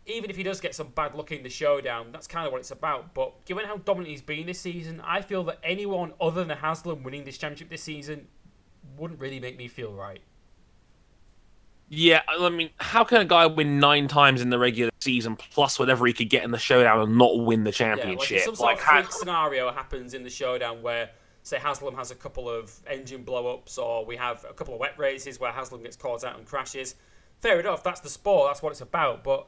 [0.07, 2.61] even if he does get some bad luck in the showdown, that's kind of what
[2.61, 3.13] it's about.
[3.13, 7.03] But given how dominant he's been this season, I feel that anyone other than Haslam
[7.03, 8.29] winning this championship this season
[8.97, 10.21] wouldn't really make me feel right.
[11.89, 15.79] Yeah, I mean, how can a guy win nine times in the regular season plus
[15.79, 18.31] whatever he could get in the showdown and not win the championship?
[18.31, 21.11] Yeah, like some sort Like, of how- scenario happens in the showdown where,
[21.45, 24.99] say, Haslam has a couple of engine blow-ups, or we have a couple of wet
[24.99, 26.97] races where Haslam gets caught out and crashes.
[27.41, 29.23] Fair enough, that's the sport, that's what it's about.
[29.23, 29.47] But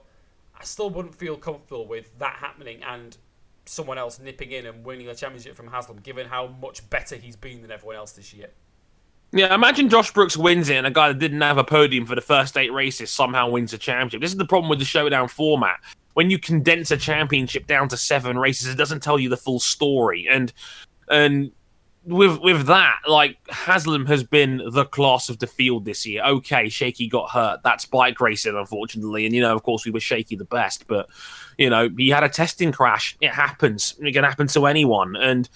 [0.57, 3.16] I still wouldn't feel comfortable with that happening and
[3.64, 7.37] someone else nipping in and winning the championship from Haslam, given how much better he's
[7.37, 8.51] been than everyone else this year.
[9.32, 12.14] Yeah, imagine Josh Brooks wins it and a guy that didn't have a podium for
[12.14, 14.22] the first eight races somehow wins a championship.
[14.22, 15.80] This is the problem with the showdown format.
[16.14, 19.60] When you condense a championship down to seven races, it doesn't tell you the full
[19.60, 20.26] story.
[20.30, 20.52] And
[21.10, 21.52] and
[22.04, 26.24] with with that, like Haslam has been the class of the field this year.
[26.24, 27.60] Okay, Shaky got hurt.
[27.62, 29.26] That's bike racing, unfortunately.
[29.26, 31.08] And you know, of course, we were Shaky the best, but
[31.58, 33.16] you know, he had a testing crash.
[33.20, 33.94] It happens.
[34.00, 35.16] It can happen to anyone.
[35.16, 35.48] And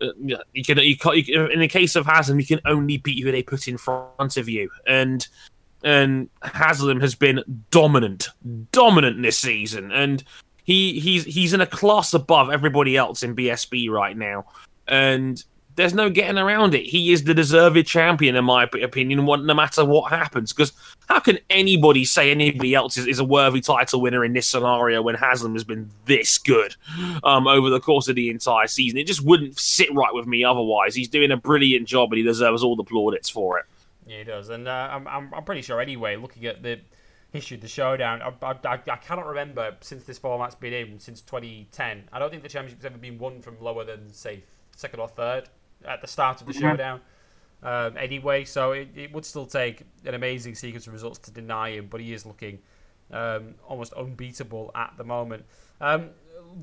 [0.00, 3.22] you can, you can, you can, in the case of Haslam, you can only beat
[3.22, 5.26] who they put in front of you, and
[5.84, 8.28] and Haslam has been dominant,
[8.72, 10.24] dominant this season, and
[10.64, 14.44] he he's he's in a class above everybody else in BSB right now,
[14.86, 15.42] and
[15.78, 16.86] there's no getting around it.
[16.86, 20.52] He is the deserved champion, in my opinion, no matter what happens.
[20.52, 20.72] Because
[21.08, 25.00] how can anybody say anybody else is, is a worthy title winner in this scenario
[25.02, 26.74] when Haslam has been this good
[27.22, 28.98] um, over the course of the entire season?
[28.98, 30.96] It just wouldn't sit right with me otherwise.
[30.96, 33.66] He's doing a brilliant job, and he deserves all the plaudits for it.
[34.04, 36.16] Yeah, he does, and uh, I'm, I'm I'm pretty sure anyway.
[36.16, 36.80] Looking at the
[37.30, 38.32] history of the showdown, I,
[38.64, 42.08] I, I cannot remember since this format's been in since 2010.
[42.12, 44.42] I don't think the championship's ever been won from lower than say
[44.74, 45.48] second or third
[45.84, 47.00] at the start of the showdown.
[47.62, 51.70] Um, anyway, so it, it would still take an amazing sequence of results to deny
[51.70, 52.60] him, but he is looking
[53.10, 55.44] um, almost unbeatable at the moment.
[55.80, 56.10] Um,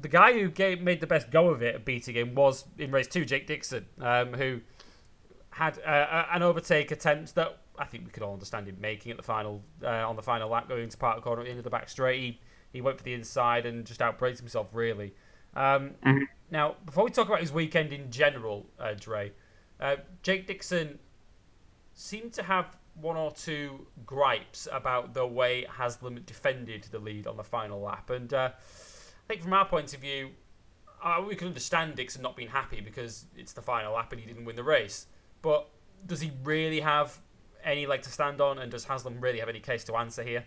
[0.01, 2.91] the guy who gave, made the best go of it at beating him was in
[2.91, 4.61] race two, Jake Dixon, um, who
[5.49, 9.17] had uh, an overtake attempt that I think we could all understand him making at
[9.17, 12.19] the final uh, on the final lap going into Park Corner into the back straight.
[12.19, 12.39] He,
[12.71, 15.13] he went for the inside and just outbraked himself really.
[15.55, 15.95] Um,
[16.51, 19.31] Now, before we talk about his weekend in general, uh, Dre,
[19.79, 20.99] uh, Jake Dixon
[21.93, 27.35] seemed to have one or two gripes about the way Haslam defended the lead on
[27.35, 30.29] the final lap, and uh, I think from our point of view,
[31.03, 34.27] uh, we can understand Dixon not being happy because it's the final lap and he
[34.27, 35.07] didn't win the race.
[35.41, 35.67] But
[36.05, 37.19] does he really have
[37.63, 40.45] any leg to stand on, and does Haslam really have any case to answer here?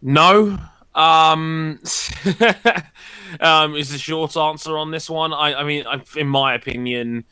[0.00, 0.58] No,
[0.94, 1.80] Um,
[3.40, 5.32] um, is the short answer on this one.
[5.32, 7.24] I, I mean, I, in my opinion,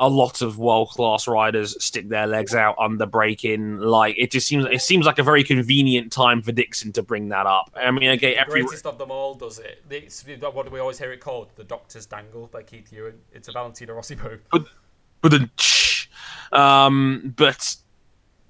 [0.00, 3.78] a lot of world class riders stick their legs out under braking.
[3.78, 7.28] Like it just seems, it seems like a very convenient time for Dixon to bring
[7.30, 7.70] that up.
[7.74, 9.82] I mean, again, every greatest of them all does it.
[9.90, 11.50] It's, what do we always hear it called?
[11.56, 13.14] The Doctor's Dangle by Keith Huewen.
[13.32, 14.40] It's a Valentino Rossi move.
[14.52, 14.66] But,
[15.22, 17.76] but, um, but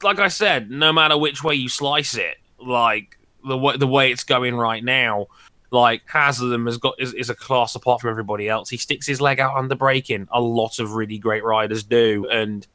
[0.03, 3.17] like I said, no matter which way you slice it, like
[3.49, 5.27] the way the way it's going right now,
[5.71, 8.71] like Haslam has got is, is a class apart from everybody else.
[8.71, 10.29] He sticks his leg out under braking.
[10.31, 12.67] A lot of really great riders do, and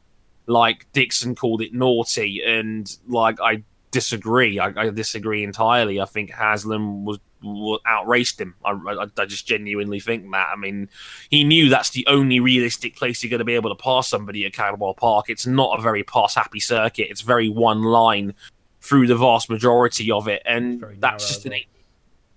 [0.46, 4.60] like Dixon called it naughty, and like I disagree.
[4.60, 6.02] I, I disagree entirely.
[6.02, 8.56] I think Haslam was, was outraced him.
[8.66, 10.50] I, I, I, just genuinely think that.
[10.52, 10.90] I mean,
[11.30, 14.46] he knew that's the only realistic place you're going to be able to pass somebody
[14.46, 15.30] at Cadwell Park.
[15.30, 17.08] It's not a very pass happy circuit.
[17.10, 18.34] It's very one line
[18.84, 21.54] through the vast majority of it, and very that's just an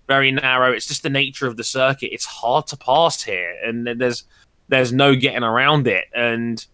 [0.07, 0.73] very narrow.
[0.73, 2.15] It's just the nature of the circuit.
[2.15, 4.25] It's hard to pass here, and there's
[4.69, 6.05] there's no getting around it.
[6.15, 6.65] And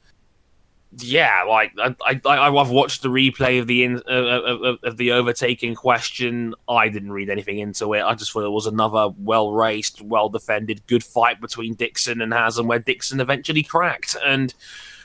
[0.99, 5.13] yeah, like I, I I've watched the replay of the in, uh, of, of, the
[5.13, 6.55] overtaking question.
[6.69, 8.03] I didn't read anything into it.
[8.03, 12.35] I just thought it was another well raced, well defended, good fight between Dixon and
[12.35, 14.53] Haslam, where Dixon eventually cracked and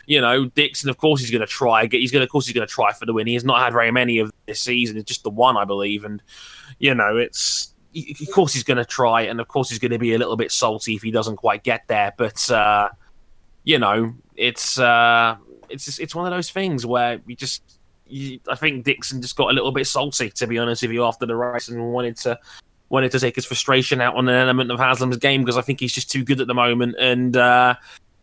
[0.08, 1.86] you know, Dixon, of course, he's going to try.
[1.86, 3.28] He's going of course, he's going to try for the win.
[3.28, 4.98] He has not had very many of this season.
[4.98, 6.06] It's just the one, I believe.
[6.06, 6.24] And
[6.80, 10.00] you know, it's of course he's going to try, and of course he's going to
[10.00, 12.14] be a little bit salty if he doesn't quite get there.
[12.18, 12.90] But uh,
[13.66, 15.36] you know, it's uh,
[15.70, 17.62] it's just, it's one of those things where you just.
[18.50, 21.26] I think Dixon just got a little bit salty, to be honest with you, after
[21.26, 22.40] the race, and wanted to
[22.88, 25.82] wanted to take his frustration out on an element of Haslam's game because I think
[25.82, 26.96] he's just too good at the moment.
[26.98, 27.76] And uh,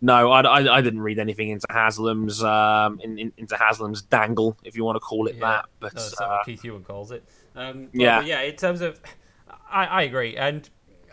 [0.04, 4.54] no, I, I, I, didn't read anything into Haslam's um, in, in, into Haslam's dangle,
[4.62, 5.40] if you want to call it yeah.
[5.40, 5.64] that.
[5.80, 7.24] But no, uh, Keith Huewen calls it.
[7.56, 8.42] Um, yeah, yeah.
[8.42, 9.00] In terms of,
[9.48, 10.68] I, I agree, and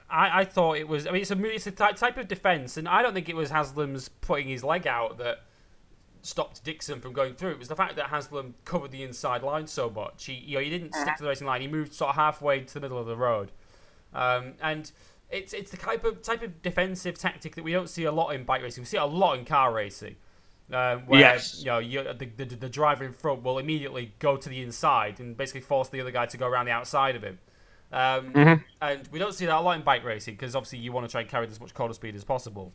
[0.09, 1.07] I, I thought it was.
[1.07, 3.49] I mean, it's a it's a type of defense, and I don't think it was
[3.49, 5.45] Haslam's putting his leg out that
[6.21, 7.51] stopped Dixon from going through.
[7.51, 10.25] It was the fact that Haslam covered the inside line so much.
[10.25, 11.61] He, you know, he didn't stick to the racing line.
[11.61, 13.53] He moved sort of halfway to the middle of the road,
[14.13, 14.91] um, and
[15.31, 18.29] it's it's the type of type of defensive tactic that we don't see a lot
[18.35, 18.81] in bike racing.
[18.81, 20.15] We see it a lot in car racing.
[20.71, 21.59] Um, where yes.
[21.59, 25.19] you know you, the, the, the driver in front will immediately go to the inside
[25.19, 27.39] and basically force the other guy to go around the outside of him.
[27.91, 28.63] Um, mm-hmm.
[28.81, 31.11] And we don't see that a lot in bike racing because obviously you want to
[31.11, 32.71] try and carry as much corner speed as possible.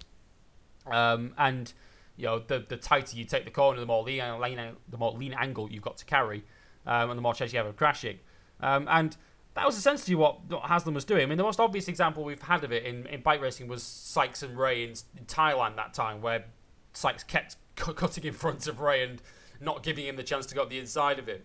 [0.86, 1.72] Um, and
[2.16, 5.12] you know the the tighter you take the corner, the more lean, lean the more
[5.12, 6.44] lean angle you've got to carry,
[6.86, 8.18] um, and the more chance you have of crashing.
[8.60, 9.16] Um, and
[9.56, 11.22] that was essentially what, Haslam was doing.
[11.22, 13.82] I mean, the most obvious example we've had of it in, in bike racing was
[13.82, 16.44] Sykes and Ray in, in Thailand that time, where
[16.92, 19.22] Sykes kept cutting in front of Ray and
[19.58, 21.40] not giving him the chance to go up the inside of him.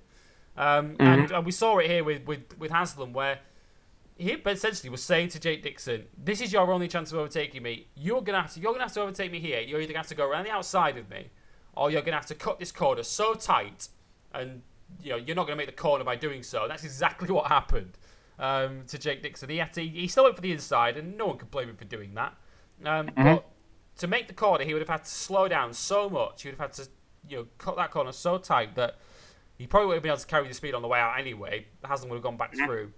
[0.58, 1.02] Um, mm-hmm.
[1.02, 3.40] and, and, we saw it here with, with, with Haslam, where
[4.18, 7.88] he essentially was saying to Jake Dixon, "This is your only chance of overtaking me.
[7.96, 9.62] You're gonna have to you're gonna have to overtake me here.
[9.62, 11.30] You're either gonna have to go around the outside of me,
[11.74, 13.88] or you're gonna have to cut this corner so tight
[14.34, 14.62] and
[15.02, 16.68] you know, you're not going to make the corner by doing so.
[16.68, 17.98] That's exactly what happened
[18.42, 19.50] um, to Jake Dixon.
[19.50, 21.78] He had to, he still went for the inside, and no one could blame him
[21.78, 22.36] for doing that.
[22.84, 23.24] Um, mm-hmm.
[23.24, 23.46] But
[24.00, 26.42] to make the corner, he would have had to slow down so much.
[26.42, 26.90] He would have had to,
[27.30, 28.98] you know, cut that corner so tight that
[29.58, 31.68] he probably would have been able to carry the speed on the way out anyway.
[31.86, 32.92] Haslam would have gone back through.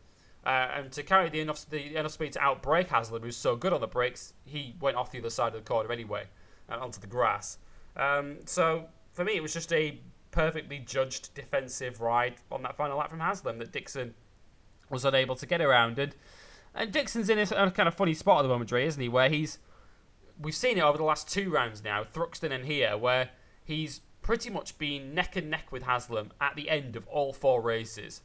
[0.45, 3.73] Uh, and to carry the enough the enough speed to outbrake Haslam, who's so good
[3.73, 6.25] on the brakes, he went off the other side of the corner anyway,
[6.69, 7.60] and onto the grass.
[7.95, 10.01] Um, so for me, it was just a
[10.32, 14.13] perfectly judged defensive ride on that final lap from Haslam that Dixon
[14.93, 15.99] was unable to get around.
[15.99, 16.15] And,
[16.73, 19.10] and Dixon's in a, a kind of funny spot at the moment, Dre, isn't he?
[19.10, 19.60] Where he's.
[20.41, 23.29] We've seen it over the last two rounds now, Thruxton and here, where
[23.63, 27.62] he's pretty much been neck and neck with Haslam at the end of all four
[27.62, 28.21] races.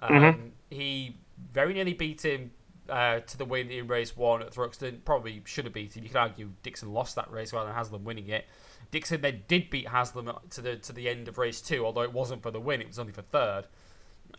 [0.00, 0.46] Um, mm-hmm.
[0.70, 1.16] He
[1.52, 2.52] very nearly beat him
[2.88, 5.04] uh, to the win in race one at Thruxton.
[5.04, 6.04] Probably should have beat him.
[6.04, 8.46] You could argue Dixon lost that race rather than Haslam winning it.
[8.90, 12.12] Dixon then did beat Haslam to the to the end of race two, although it
[12.12, 13.66] wasn't for the win; it was only for third.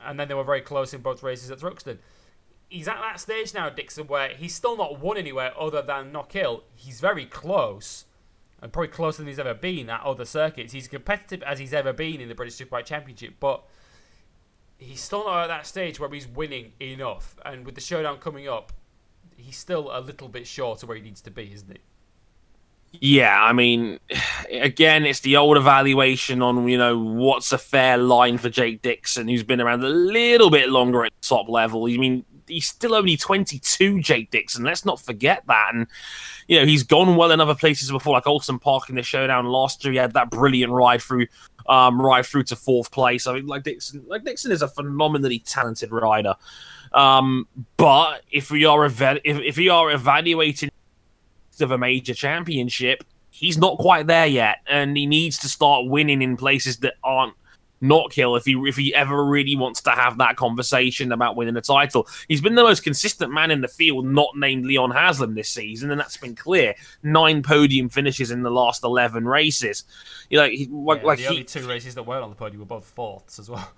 [0.05, 1.99] And then they were very close in both races at Thruxton.
[2.69, 6.61] He's at that stage now, Dixon, where he's still not won anywhere other than Knockhill.
[6.73, 8.05] He's very close,
[8.61, 10.71] and probably closer than he's ever been at other circuits.
[10.71, 13.63] He's competitive as he's ever been in the British Superbike Championship, but
[14.77, 17.35] he's still not at that stage where he's winning enough.
[17.43, 18.71] And with the showdown coming up,
[19.35, 21.79] he's still a little bit short of where he needs to be, isn't he?
[22.93, 23.99] Yeah, I mean,
[24.51, 29.27] again, it's the old evaluation on you know what's a fair line for Jake Dixon,
[29.27, 31.85] who's been around a little bit longer at top level.
[31.87, 34.63] I mean, he's still only 22, Jake Dixon.
[34.63, 35.71] Let's not forget that.
[35.73, 35.87] And
[36.47, 39.45] you know, he's gone well in other places before, like Oulton Park in the showdown
[39.45, 39.93] last year.
[39.93, 41.27] He had that brilliant ride through,
[41.67, 43.25] um, ride through to fourth place.
[43.25, 46.35] I mean, like Dixon, like Dixon is a phenomenally talented rider.
[46.93, 50.71] Um, but if we are eva- if, if we are evaluating
[51.59, 56.21] of a major championship, he's not quite there yet, and he needs to start winning
[56.21, 57.33] in places that aren't
[57.81, 61.61] Knockhill if he if he ever really wants to have that conversation about winning a
[61.61, 62.07] title.
[62.27, 65.89] He's been the most consistent man in the field, not named Leon Haslam this season,
[65.89, 66.75] and that's been clear.
[67.01, 69.83] Nine podium finishes in the last eleven races.
[70.29, 72.59] You know, he, yeah, like the he, only two races that weren't on the podium
[72.59, 73.71] were both fourths as well.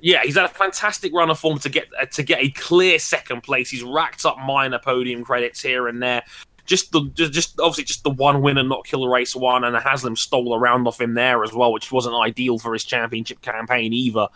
[0.00, 2.98] Yeah, he's had a fantastic run of form to get uh, to get a clear
[2.98, 3.70] second place.
[3.70, 6.22] He's racked up minor podium credits here and there.
[6.68, 10.54] Just the just obviously just the one winner, not killer race one, and Haslam stole
[10.54, 14.28] around off him there as well, which wasn't ideal for his championship campaign either.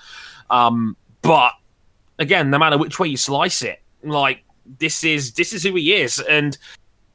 [0.49, 1.53] Um, but
[2.19, 4.45] again, no matter which way you slice it, like
[4.79, 6.57] this is this is who he is, and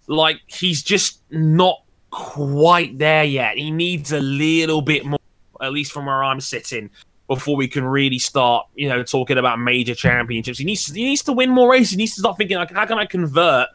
[0.05, 3.57] like he's just not quite there yet.
[3.57, 5.19] He needs a little bit more,
[5.61, 6.91] at least from where I'm sitting
[7.27, 10.59] before we can really start, you know, talking about major championships.
[10.59, 11.91] He needs he needs to win more races.
[11.91, 13.69] He needs to start thinking like, how can I convert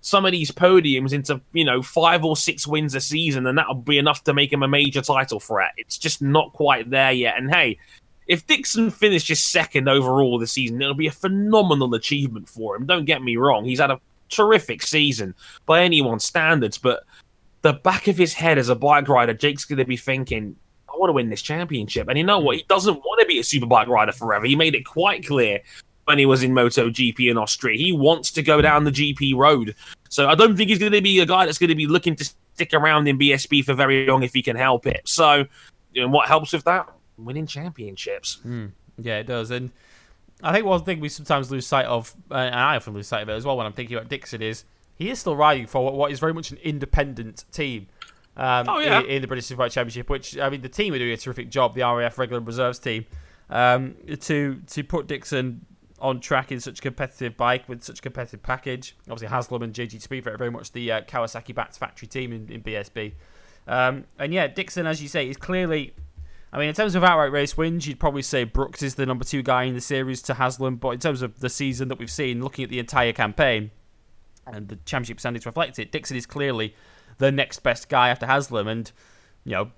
[0.00, 3.74] some of these podiums into, you know, five or six wins a season, and that'll
[3.74, 5.72] be enough to make him a major title threat.
[5.76, 7.36] It's just not quite there yet.
[7.36, 7.78] And hey,
[8.26, 12.86] if Dixon finishes second overall this season, it'll be a phenomenal achievement for him.
[12.86, 15.34] Don't get me wrong; he's had a terrific season
[15.66, 17.04] by anyone's standards, but
[17.62, 20.54] the back of his head as a bike rider, Jake's going to be thinking,
[20.88, 22.08] I want to win this championship.
[22.08, 22.56] And you know what?
[22.56, 24.46] He doesn't want to be a super superbike rider forever.
[24.46, 25.60] He made it quite clear
[26.08, 27.76] when he was in Moto GP in Austria.
[27.76, 29.74] He wants to go down the GP road.
[30.08, 32.16] So I don't think he's going to be a guy that's going to be looking
[32.16, 35.02] to stick around in BSB for very long if he can help it.
[35.06, 35.44] So,
[35.94, 36.88] know, what helps with that?
[37.18, 38.38] Winning championships.
[38.42, 39.50] Mm, yeah, it does.
[39.50, 39.70] And
[40.42, 43.20] I think one thing we sometimes lose sight of, uh, and I often lose sight
[43.20, 45.92] of it as well when I'm thinking about Dixon, is he is still riding for
[45.92, 47.86] what is very much an independent team.
[48.34, 49.00] Um, oh, yeah.
[49.00, 51.50] in, in, the British Superbike Championship, which I mean, the team are doing a terrific
[51.50, 51.74] job.
[51.74, 53.04] The RAF regular reserves team
[53.50, 55.66] um, to to put Dixon
[56.00, 58.96] on track in such a competitive bike with such a competitive package.
[59.02, 62.48] Obviously, Haslam and JG Speed are very much the uh, Kawasaki Bats factory team in,
[62.50, 63.12] in BSB.
[63.66, 65.94] Um, and yeah, Dixon, as you say, is clearly.
[66.50, 69.22] I mean, in terms of outright race wins, you'd probably say Brooks is the number
[69.22, 70.76] two guy in the series to Haslam.
[70.76, 73.70] But in terms of the season that we've seen, looking at the entire campaign,
[74.46, 76.74] and the championship standings reflect it, Dixon is clearly
[77.18, 78.66] the next best guy after Haslam.
[78.66, 78.90] And
[79.48, 79.70] you know,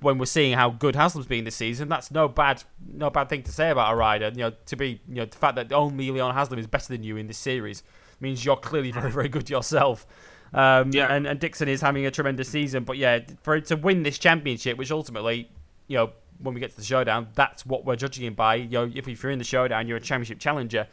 [0.00, 3.44] when we're seeing how good Haslam's been this season, that's no bad, no bad thing
[3.44, 4.28] to say about a rider.
[4.30, 7.04] You know, to be, you know, the fact that only Leon Haslam is better than
[7.04, 7.84] you in this series
[8.18, 10.04] means you're clearly very, very good yourself.
[10.52, 11.14] Um, yeah.
[11.14, 14.18] And, and Dixon is having a tremendous season, but yeah, for it to win this
[14.18, 15.48] championship, which ultimately,
[15.86, 18.56] you know, when we get to the showdown, that's what we're judging him by.
[18.56, 20.88] You know, if, if you're in the showdown, you're a championship challenger.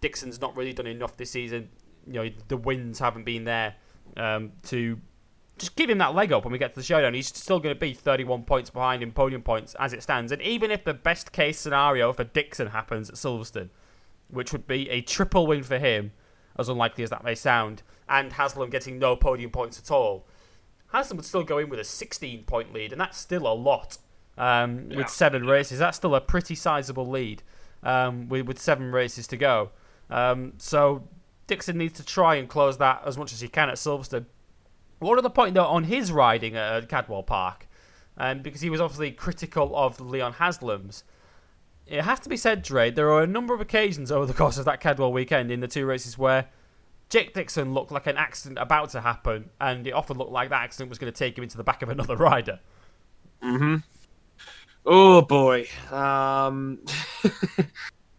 [0.00, 1.68] Dixon's not really done enough this season.
[2.06, 3.74] You know, the wins haven't been there
[4.16, 4.98] um, to
[5.60, 7.14] just give him that leg up when we get to the showdown.
[7.14, 10.32] He's still going to be 31 points behind in podium points as it stands.
[10.32, 13.68] And even if the best case scenario for Dixon happens at Silverstone,
[14.28, 16.12] which would be a triple win for him,
[16.58, 20.26] as unlikely as that may sound, and Haslam getting no podium points at all,
[20.88, 23.98] Haslam would still go in with a 16 point lead, and that's still a lot.
[24.38, 24.96] Um, yeah.
[24.96, 27.42] With seven races, that's still a pretty sizable lead
[27.82, 29.70] um, with, with seven races to go.
[30.08, 31.06] Um, so
[31.46, 34.26] Dixon needs to try and close that as much as he can at Silverstone.
[35.00, 37.66] What are the point though on his riding at Cadwell Park,
[38.16, 41.04] um, because he was obviously critical of Leon Haslam's.
[41.86, 44.58] It has to be said, Dre, there are a number of occasions over the course
[44.58, 46.46] of that Cadwell weekend in the two races where
[47.08, 50.62] Jake Dixon looked like an accident about to happen, and it often looked like that
[50.62, 52.60] accident was going to take him into the back of another rider.
[53.42, 53.76] hmm
[54.86, 55.66] Oh boy.
[55.90, 56.78] Um...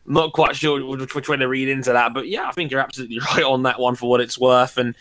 [0.05, 3.19] not quite sure which way to read into that, but yeah, I think you're absolutely
[3.35, 4.77] right on that one for what it's worth.
[4.77, 4.95] And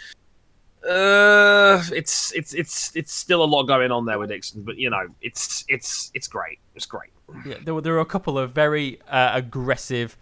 [0.88, 4.90] uh, it's it's it's it's still a lot going on there with Dixon, but you
[4.90, 6.58] know, it's it's it's great.
[6.74, 7.10] It's great.
[7.44, 10.16] Yeah, there were there were a couple of very uh, aggressive.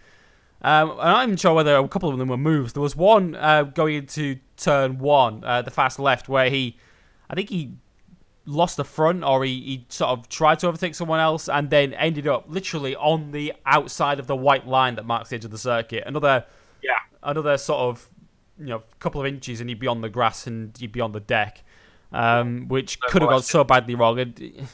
[0.60, 2.72] Um, I'm not even sure whether a couple of them were moves.
[2.72, 6.76] There was one uh, going into turn one, uh, the fast left, where he,
[7.30, 7.74] I think he
[8.44, 11.92] lost the front or he, he sort of tried to overtake someone else and then
[11.94, 15.52] ended up literally on the outside of the white line that marks the edge of
[15.52, 16.02] the circuit.
[16.06, 16.44] Another,
[16.82, 18.10] yeah, another sort of
[18.58, 21.00] you know a couple of inches and he'd be on the grass and he'd be
[21.00, 21.62] on the deck,
[22.12, 24.18] um, which could have gone so badly wrong.
[24.18, 24.68] And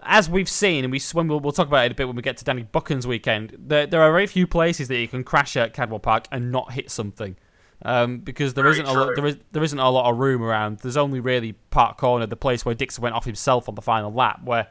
[0.00, 2.22] as we've seen, and we when we'll, we'll, talk about it a bit when we
[2.22, 5.56] get to Danny Buchan's weekend, there, there are very few places that you can crash
[5.56, 7.36] at Cadwell Park and not hit something.
[7.84, 10.78] Um, because there not a lot, there is there isn't a lot of room around.
[10.78, 14.10] There's only really Park Corner, the place where Dixon went off himself on the final
[14.10, 14.68] lap, where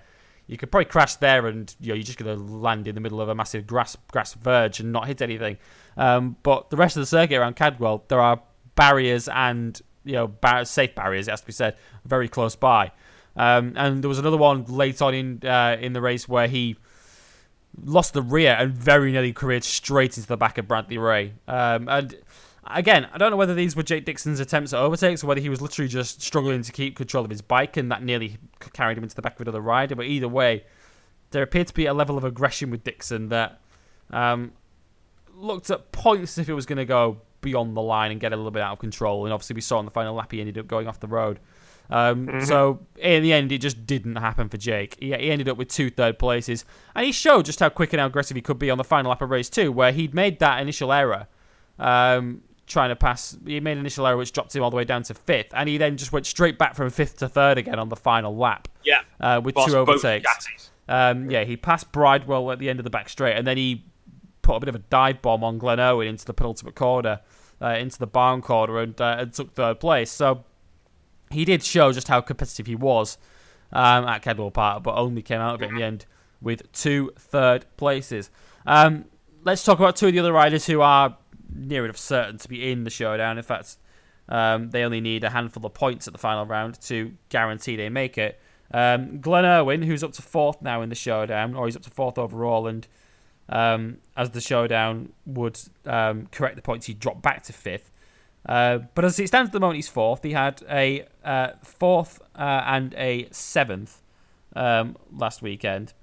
[0.47, 3.01] you could probably crash there and you know you're just going to land in the
[3.01, 5.57] middle of a massive grass grass verge and not hit anything.
[5.97, 8.41] Um, but the rest of the circuit around Cadwell, there are
[8.75, 12.91] barriers and you know bar- safe barriers, it has to be said, very close by.
[13.35, 16.77] Um, and there was another one late on in uh, in the race where he
[17.83, 21.33] lost the rear and very nearly careered straight into the back of Bradley Ray.
[21.47, 22.15] Um, and
[22.65, 25.49] again, I don't know whether these were Jake Dixon's attempts at overtakes or whether he
[25.49, 28.37] was literally just struggling to keep control of his bike and that nearly
[28.73, 29.95] carried him into the back of another rider.
[29.95, 30.63] But either way,
[31.31, 33.59] there appeared to be a level of aggression with Dixon that
[34.11, 34.53] um,
[35.35, 38.35] looked at points if it was going to go beyond the line and get a
[38.35, 39.25] little bit out of control.
[39.25, 41.39] And obviously, we saw in the final lap he ended up going off the road.
[41.89, 42.39] Um, mm-hmm.
[42.41, 44.97] So in the end, it just didn't happen for Jake.
[44.99, 46.65] He, he, ended up with two third places,
[46.95, 49.09] and he showed just how quick and how aggressive he could be on the final
[49.09, 51.27] lap of race two, where he'd made that initial error,
[51.77, 53.37] um, trying to pass.
[53.45, 55.69] He made an initial error which dropped him all the way down to fifth, and
[55.69, 58.67] he then just went straight back from fifth to third again on the final lap.
[58.83, 60.71] Yeah, uh, with two overtakes.
[60.87, 63.85] Um, yeah, he passed Bridewell at the end of the back straight, and then he
[64.41, 67.19] put a bit of a dive bomb on Glenn Irwin into the penultimate corner,
[67.61, 70.11] uh, into the barn corner, and, uh, and took third place.
[70.11, 70.43] So
[71.31, 73.17] he did show just how competitive he was
[73.71, 76.05] um, at Cadwell Park, but only came out of it in the end
[76.41, 78.29] with two third places.
[78.65, 79.05] Um,
[79.43, 81.17] let's talk about two of the other riders who are
[81.53, 83.37] near enough certain to be in the showdown.
[83.37, 83.77] In fact,
[84.27, 87.89] um, they only need a handful of points at the final round to guarantee they
[87.89, 88.39] make it.
[88.71, 91.91] Um, Glenn Irwin, who's up to fourth now in the showdown, or he's up to
[91.91, 92.87] fourth overall, and
[93.49, 97.91] um, as the showdown would um, correct the points, he dropped back to fifth.
[98.47, 100.23] Uh, but as it stands at the moment, he's fourth.
[100.23, 104.01] He had a uh, fourth uh, and a seventh
[104.55, 105.93] um, last weekend.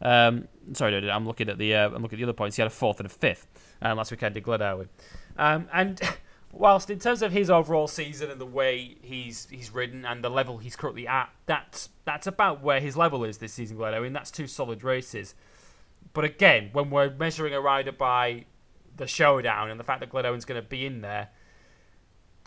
[0.00, 2.56] Um, sorry, no, I'm looking at the uh, I'm looking at the other points.
[2.56, 3.48] He had a fourth and a fifth
[3.82, 4.88] um, last weekend in Glenn Irwin.
[5.36, 6.00] Um, and
[6.52, 10.30] whilst in terms of his overall season and the way he's he's ridden and the
[10.30, 14.12] level he's currently at, that's that's about where his level is this season, Glenn Irwin.
[14.12, 15.34] That's two solid races.
[16.12, 18.46] But again, when we're measuring a rider by
[18.96, 21.30] the showdown and the fact that Glenn Irwin's going to be in there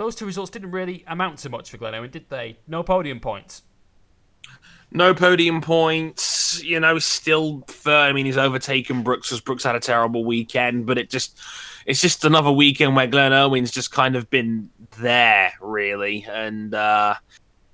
[0.02, 2.58] those two results didn't really amount to much for Glen Owen, did they?
[2.68, 3.62] No podium points.
[4.92, 6.64] No podium points.
[6.64, 8.10] You know, still third.
[8.10, 11.40] I mean, he's overtaken Brooks as Brooks had a terrible weekend, but it just
[11.86, 16.26] it's just another weekend where Glenn Irwin's just kind of been there, really.
[16.28, 17.16] And uh,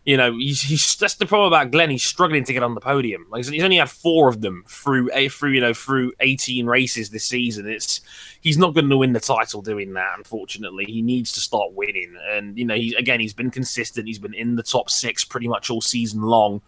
[0.08, 1.90] you know, he's, he's that's the problem about Glenn.
[1.90, 3.28] He's struggling to get on the podium.
[3.30, 7.10] Like he's only had four of them through a through you know through eighteen races
[7.10, 7.68] this season.
[7.68, 8.00] It's
[8.40, 10.14] he's not going to win the title doing that.
[10.16, 12.16] Unfortunately, he needs to start winning.
[12.30, 14.08] And you know, he again he's been consistent.
[14.08, 16.62] He's been in the top six pretty much all season long.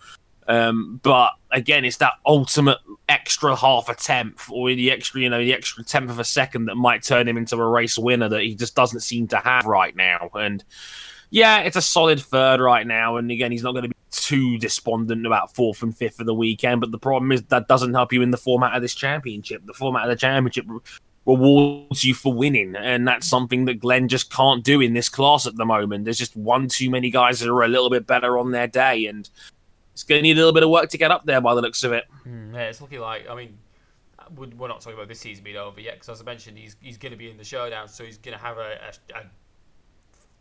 [0.50, 5.40] Um, but again, it's that ultimate extra half a tenth or the extra, you know,
[5.40, 8.42] the extra tenth of a second that might turn him into a race winner that
[8.42, 10.30] he just doesn't seem to have right now.
[10.34, 10.64] And
[11.30, 13.18] yeah, it's a solid third right now.
[13.18, 16.34] And again, he's not going to be too despondent about fourth and fifth of the
[16.34, 16.82] weekend.
[16.82, 19.66] But the problem is that doesn't help you in the format of this championship.
[19.66, 20.66] The format of the championship
[21.26, 22.76] rewards you for winning.
[22.76, 26.06] And that's something that Glen just can't do in this class at the moment.
[26.06, 29.06] There's just one too many guys that are a little bit better on their day.
[29.06, 29.30] And
[29.94, 31.62] it's going to need a little bit of work to get up there by the
[31.62, 32.06] looks of it.
[32.28, 33.58] Mm, yeah, it's looking like, I mean,
[34.36, 36.98] we're not talking about this season being over yet because, as I mentioned, he's he's
[36.98, 38.78] going to be in the showdown, so he's going to have a,
[39.16, 39.24] a, a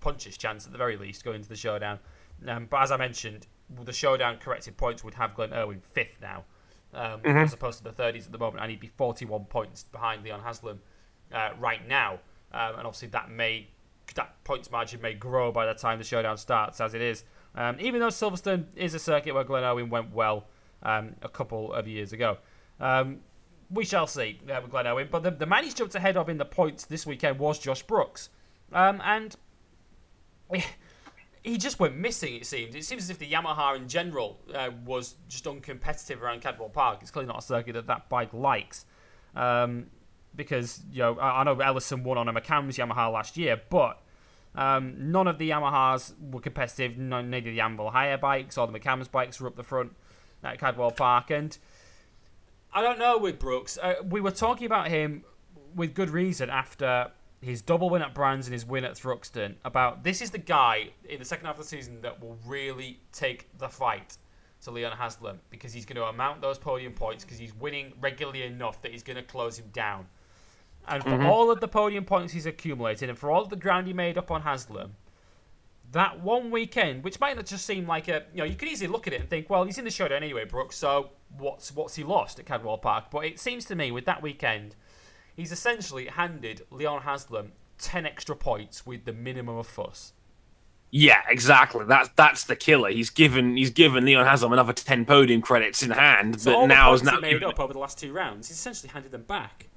[0.00, 1.98] puncher's chance at the very least going into the showdown.
[2.46, 3.46] Um, but as I mentioned,
[3.84, 6.44] the showdown corrected points would have Glenn Irwin fifth now,
[6.94, 7.36] um, mm-hmm.
[7.36, 10.40] as opposed to the 30s at the moment, and he'd be 41 points behind Leon
[10.40, 10.80] Haslam
[11.32, 12.14] uh, right now.
[12.52, 13.68] Um, and obviously, that may
[14.14, 17.24] that points margin may grow by the time the showdown starts, as it is.
[17.54, 20.46] Um, even though Silverstone is a circuit where Glenn Irwin went well
[20.82, 22.38] um, a couple of years ago.
[22.80, 23.20] Um,
[23.70, 25.08] we shall see uh, with Glenn Irwin.
[25.10, 27.82] But the, the man he's jumped ahead of in the points this weekend was Josh
[27.82, 28.30] Brooks.
[28.72, 29.36] and
[31.42, 32.36] he just went missing.
[32.36, 32.74] It seems.
[32.74, 36.98] It seems as if the Yamaha in general uh, was just uncompetitive around Cadwell Park.
[37.00, 38.84] It's clearly not a circuit that that bike likes,
[39.34, 39.86] um,
[40.34, 44.00] because you know I, I, know Ellison won on a McAMS Yamaha last year, but
[44.54, 46.98] um, none of the Yamahas were competitive.
[46.98, 49.94] None, neither the Anvil Hire bikes or the McAMS bikes were up the front
[50.42, 51.56] at Cadwell Park, and
[52.72, 53.78] I don't know with Brooks.
[53.80, 55.24] Uh, we were talking about him
[55.74, 60.02] with good reason after his double win at Brands and his win at Thruxton about
[60.02, 63.46] this is the guy in the second half of the season that will really take
[63.58, 64.16] the fight
[64.62, 68.42] to Leon Haslam because he's going to amount those podium points because he's winning regularly
[68.42, 70.06] enough that he's going to close him down.
[70.88, 71.26] And for mm-hmm.
[71.26, 74.18] all of the podium points he's accumulated and for all of the ground he made
[74.18, 74.96] up on Haslam,
[75.92, 78.88] that one weekend, which might not just seem like a, you know, you could easily
[78.88, 81.94] look at it and think, well, he's in the showdown anyway, Brooks, so what's what's
[81.94, 83.10] he lost at Cadwell Park?
[83.10, 84.74] But it seems to me with that weekend–
[85.38, 90.12] he's essentially handed Leon Haslam 10 extra points with the minimum of fuss.
[90.90, 91.84] Yeah, exactly.
[91.84, 92.90] That's that's the killer.
[92.90, 96.94] He's given he's given Leon Haslam another ten podium credits in hand, so but now
[96.94, 98.48] is now made up over the last two rounds.
[98.48, 99.68] He's essentially handed them back.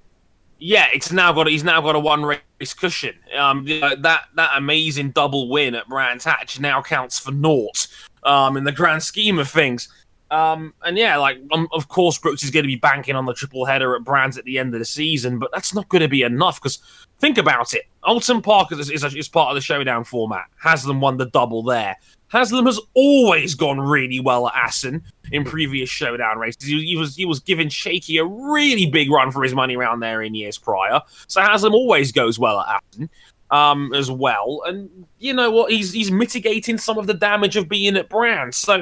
[0.57, 3.15] Yeah, it's now got he's now got a one race cushion.
[3.37, 7.87] Um, that that amazing double win at Brands Hatch now counts for naught.
[8.23, 9.89] Um, in the grand scheme of things,
[10.31, 13.33] Um, and yeah, like um, of course Brooks is going to be banking on the
[13.33, 16.07] triple header at Brands at the end of the season, but that's not going to
[16.07, 16.79] be enough because
[17.19, 17.83] think about it.
[18.05, 20.45] Oulton Park is, is, is part of the showdown format.
[20.55, 21.97] Haslam won the double there.
[22.29, 25.03] Haslam has always gone really well at Assen
[25.33, 26.63] in previous showdown races.
[26.63, 29.99] He, he, was he was giving Shaky a really big run for his money around
[29.99, 31.01] there in years prior.
[31.27, 33.09] So Haslam always goes well at Assen
[33.51, 34.63] um, as well.
[34.65, 35.71] And you know what?
[35.71, 38.55] He's he's mitigating some of the damage of being at Brands.
[38.55, 38.81] So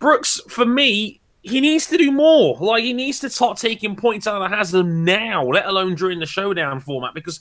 [0.00, 2.56] Brooks, for me, he needs to do more.
[2.58, 6.26] Like he needs to start taking points out of Haslam now, let alone during the
[6.26, 7.40] showdown format, because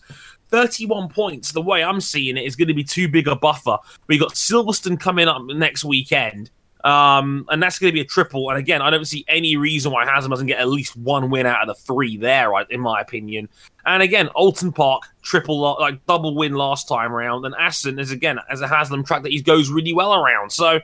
[0.49, 3.77] 31 points, the way I'm seeing it, is going to be too big a buffer.
[4.07, 6.51] We got Silverstone coming up next weekend.
[6.83, 8.49] Um, and that's going to be a triple.
[8.49, 11.45] And again, I don't see any reason why Haslam doesn't get at least one win
[11.45, 13.49] out of the three there, in my opinion.
[13.85, 18.39] And again, Oulton Park triple, like double win last time around, and Assen is again
[18.49, 20.51] as a Haslam track that he goes really well around.
[20.51, 20.79] So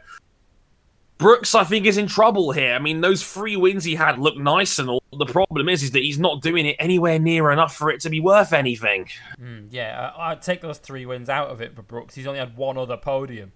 [1.18, 2.74] Brooks, I think, is in trouble here.
[2.74, 5.02] I mean, those three wins he had look nice and all.
[5.18, 8.10] The problem is, is that he's not doing it anywhere near enough for it to
[8.10, 9.08] be worth anything.
[9.42, 12.16] Mm, yeah, I'd take those three wins out of it for Brooks.
[12.16, 13.54] He's only had one other podium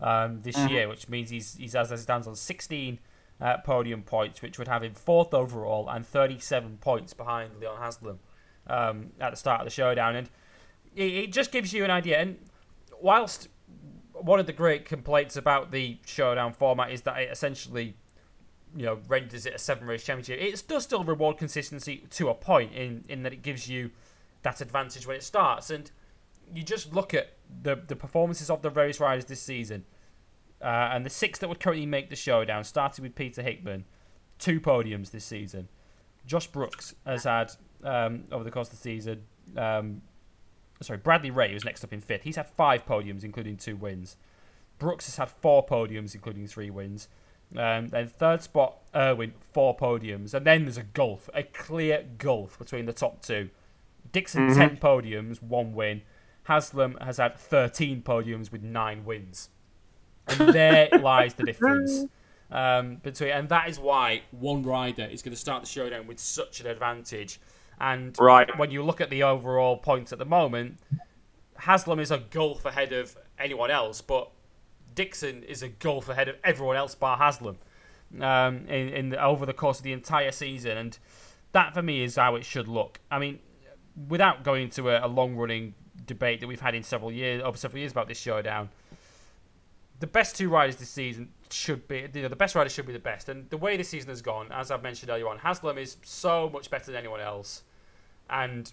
[0.00, 0.68] um, this mm-hmm.
[0.68, 2.98] year, which means he's he's as it stands on 16
[3.40, 8.18] uh, podium points, which would have him fourth overall and 37 points behind Leon Haslam
[8.66, 10.16] um, at the start of the showdown.
[10.16, 10.28] And
[10.94, 12.18] it, it just gives you an idea.
[12.18, 12.38] And
[13.00, 13.48] whilst
[14.20, 17.96] one of the great complaints about the showdown format is that it essentially,
[18.76, 20.40] you know, renders it a seven race championship.
[20.40, 23.90] It does still reward consistency to a point in in that it gives you
[24.42, 25.70] that advantage when it starts.
[25.70, 25.90] And
[26.54, 29.84] you just look at the the performances of the race riders this season,
[30.62, 33.84] uh, and the six that would currently make the showdown, starting with Peter Hickman,
[34.38, 35.68] two podiums this season.
[36.26, 37.52] Josh Brooks has had
[37.84, 39.22] um, over the course of the season
[39.56, 40.02] um,
[40.80, 44.16] sorry, Bradley Ray, who's next up in fifth, he's had five podiums, including two wins.
[44.78, 47.08] Brooks has had four podiums, including three wins.
[47.56, 50.34] Um, then third spot, Irwin, four podiums.
[50.34, 53.50] And then there's a gulf, a clear gulf between the top two.
[54.12, 54.58] Dixon, mm-hmm.
[54.58, 56.02] 10 podiums, one win.
[56.44, 59.50] Haslam has had 13 podiums with nine wins.
[60.28, 62.06] And there lies the difference.
[62.50, 66.18] Um, between, and that is why one rider is going to start the showdown with
[66.18, 67.40] such an advantage
[67.80, 68.48] and right.
[68.58, 70.78] when you look at the overall points at the moment,
[71.56, 74.30] Haslam is a gulf ahead of anyone else, but
[74.94, 77.58] Dixon is a gulf ahead of everyone else bar Haslam
[78.20, 80.76] um, in, in the, over the course of the entire season.
[80.76, 80.98] And
[81.52, 83.00] that, for me, is how it should look.
[83.10, 83.38] I mean,
[84.08, 85.74] without going into a, a long running
[86.06, 88.70] debate that we've had in several years over several years about this showdown,
[90.00, 92.92] the best two riders this season should be you know the best rider should be
[92.92, 93.28] the best.
[93.28, 96.48] And the way this season has gone, as I've mentioned earlier on, Haslam is so
[96.52, 97.64] much better than anyone else
[98.30, 98.70] and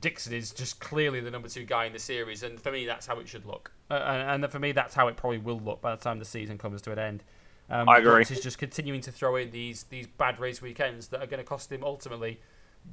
[0.00, 3.06] Dixon is just clearly the number two guy in the series, and for me, that's
[3.06, 3.72] how it should look.
[3.90, 6.24] Uh, and, and, for me, that's how it probably will look by the time the
[6.24, 7.24] season comes to an end.
[7.70, 8.24] Um, I agree.
[8.24, 11.44] He's just continuing to throw in these these bad race weekends that are going to
[11.44, 12.40] cost him ultimately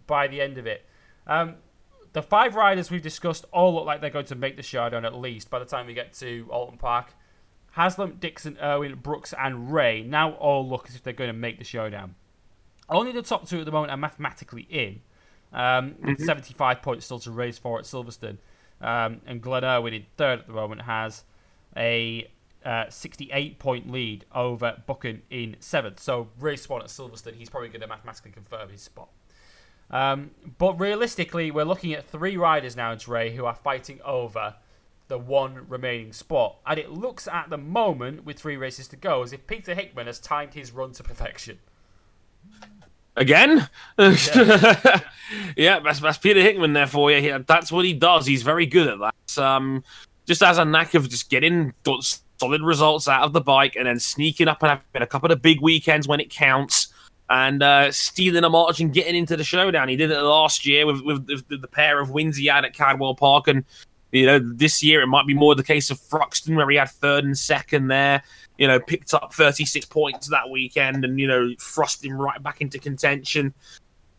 [0.07, 0.85] by the end of it.
[1.27, 1.55] Um,
[2.13, 5.15] the five riders we've discussed all look like they're going to make the showdown at
[5.15, 7.13] least by the time we get to Oulton Park.
[7.71, 11.57] Haslam, Dixon, Irwin, Brooks, and Ray now all look as if they're going to make
[11.57, 12.15] the showdown.
[12.89, 15.01] Only the top two at the moment are mathematically in.
[15.55, 16.25] Um, with mm-hmm.
[16.25, 18.37] 75 points still to race for at Silverstone.
[18.81, 21.23] Um, and Glenn Irwin in third at the moment has
[21.77, 22.29] a
[22.65, 25.99] uh, 68 point lead over Buchan in seventh.
[26.01, 29.09] So race one at Silverstone, he's probably going to mathematically confirm his spot.
[29.89, 34.55] Um, but realistically, we're looking at three riders now, Dre, who are fighting over
[35.07, 36.57] the one remaining spot.
[36.65, 40.07] And it looks at the moment, with three races to go, as if Peter Hickman
[40.07, 41.59] has timed his run to perfection.
[43.15, 43.67] Again?
[43.97, 44.99] Yeah,
[45.55, 47.21] yeah that's, that's Peter Hickman there for you.
[47.21, 48.25] He, that's what he does.
[48.25, 49.41] He's very good at that.
[49.41, 49.83] Um,
[50.25, 51.73] just has a knack of just getting
[52.39, 55.41] solid results out of the bike and then sneaking up and having a couple of
[55.41, 56.93] big weekends when it counts
[57.29, 59.87] and uh, stealing a march and getting into the showdown.
[59.87, 62.73] He did it last year with, with, with the pair of wins he had at
[62.73, 63.47] Cadwell Park.
[63.47, 63.63] And,
[64.11, 66.89] you know, this year it might be more the case of Thruxton where he had
[66.89, 68.23] third and second there
[68.57, 72.61] you know, picked up 36 points that weekend and, you know, thrust him right back
[72.61, 73.53] into contention.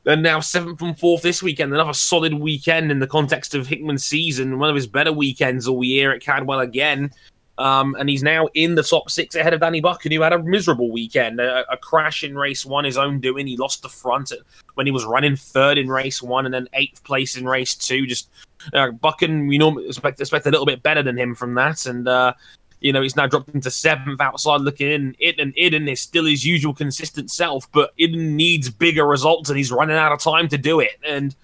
[0.04, 4.04] And now seventh and fourth this weekend, another solid weekend in the context of Hickman's
[4.04, 7.10] season, one of his better weekends all year at Cadwell again.
[7.58, 10.42] Um, and he's now in the top six ahead of Danny Buchan, who had a
[10.42, 13.46] miserable weekend, a, a, crash in race one, his own doing.
[13.46, 14.30] He lost the front
[14.74, 18.06] when he was running third in race one, and then eighth place in race two.
[18.06, 18.28] Just
[18.74, 22.34] uh, we normally expect, expect a little bit better than him from that, and uh,
[22.80, 25.16] you know, he's now dropped into seventh outside looking in.
[25.18, 29.56] It and Iddon is still his usual consistent self, but Iddon needs bigger results and
[29.56, 30.98] he's running out of time to do it.
[31.06, 31.34] And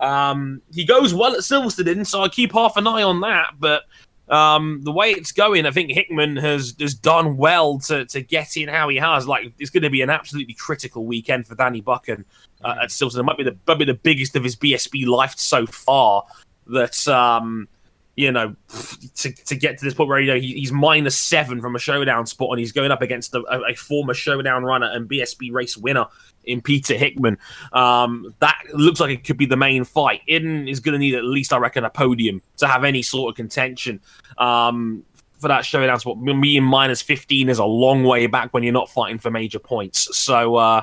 [0.00, 3.54] um, he goes well at Silverstone, so I keep half an eye on that.
[3.58, 3.84] But
[4.28, 8.56] um, the way it's going, I think Hickman has has done well to to get
[8.56, 9.26] in how he has.
[9.26, 12.24] Like it's going to be an absolutely critical weekend for Danny Buchan
[12.64, 13.20] uh, at Silverstone.
[13.20, 16.24] It might be the might be the biggest of his BSB life so far.
[16.66, 17.66] That um,
[18.18, 18.56] you know,
[19.14, 21.78] to, to get to this point where you know he, he's minus seven from a
[21.78, 25.76] showdown spot, and he's going up against a, a former showdown runner and BSB race
[25.76, 26.04] winner
[26.42, 27.38] in Peter Hickman.
[27.72, 30.22] Um, that looks like it could be the main fight.
[30.28, 33.30] Iddon is going to need at least, I reckon, a podium to have any sort
[33.30, 34.00] of contention.
[34.36, 35.04] Um,
[35.38, 38.72] for that showdown spot, me in minus 15 is a long way back when you're
[38.72, 40.18] not fighting for major points.
[40.18, 40.82] So, uh,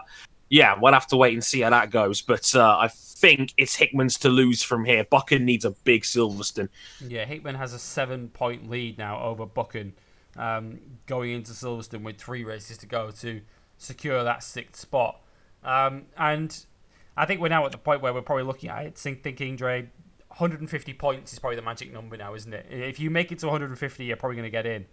[0.50, 2.22] yeah, we'll have to wait and see how that goes.
[2.22, 5.04] But uh, I think it's Hickman's to lose from here.
[5.04, 6.70] Buchan needs a big Silverstone.
[7.06, 9.94] Yeah, Hickman has a seven point lead now over Buchan
[10.38, 13.42] um, going into Silverstone with three races to go to
[13.78, 15.22] secure that sixth spot.
[15.64, 16.66] Um, and
[17.18, 19.90] I think we're now at the point where we're probably looking at it, thinking, Dre,
[20.28, 22.68] 150 points is probably the magic number now, isn't it?
[22.70, 24.86] If you make it to 150, you're probably going to get in.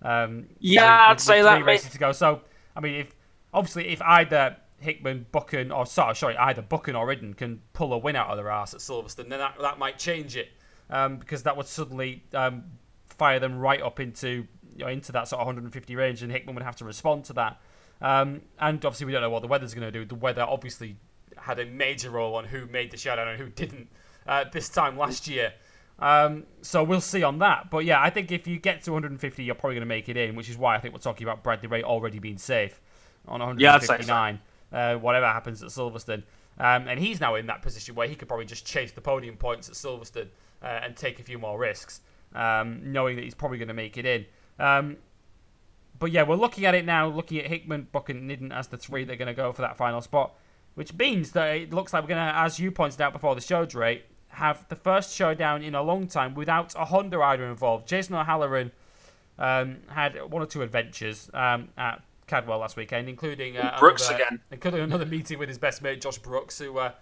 [0.00, 1.64] Um, yeah, with, I'd say that.
[1.64, 2.12] Races to go.
[2.12, 2.40] So,
[2.74, 3.14] I mean, if
[3.52, 7.98] obviously if either Hickman, Buchan, or sorry, sorry, either Buchan or Iddon can pull a
[7.98, 10.50] win out of their ass at Silverstone, then that, that might change it
[10.90, 12.64] um, because that would suddenly um,
[13.06, 16.54] fire them right up into you know, into that sort of 150 range, and Hickman
[16.54, 17.60] would have to respond to that.
[18.00, 20.04] Um, and obviously, we don't know what the weather's going to do.
[20.04, 20.96] The weather obviously
[21.36, 23.88] had a major role on who made the showdown and who didn't
[24.26, 25.54] uh, this time last year.
[25.98, 27.70] Um, so we'll see on that.
[27.70, 30.16] But yeah, I think if you get to 150, you're probably going to make it
[30.16, 32.80] in, which is why I think we're talking about Bradley Ray already being safe
[33.28, 34.34] on 159.
[34.34, 34.40] Yeah,
[34.74, 36.24] uh, whatever happens at Silverstone.
[36.58, 39.36] Um, and he's now in that position where he could probably just chase the podium
[39.36, 40.28] points at Silverstone
[40.62, 42.00] uh, and take a few more risks,
[42.34, 44.26] um, knowing that he's probably going to make it in.
[44.58, 44.96] Um,
[45.98, 48.76] but yeah, we're looking at it now, looking at Hickman, Buck, and Iddon as the
[48.76, 50.34] three they're going to go for that final spot,
[50.74, 53.40] which means that it looks like we're going to, as you pointed out before the
[53.40, 57.86] show, Dre, have the first showdown in a long time without a Honda rider involved.
[57.86, 58.72] Jason O'Halloran
[59.38, 64.24] um, had one or two adventures um, at Cadwell last weekend, including uh, Brooks another,
[64.24, 66.92] again, including another meeting with his best mate Josh Brooks, who uh,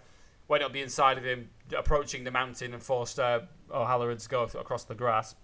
[0.47, 4.43] went up the inside of him, approaching the mountain, and forced uh, O'Halloran to go
[4.43, 5.35] across the grass.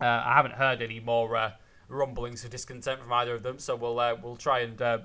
[0.00, 1.52] Uh, I haven't heard any more uh,
[1.88, 3.58] rumblings of discontent from either of them.
[3.58, 4.98] So we'll uh, we'll try and uh,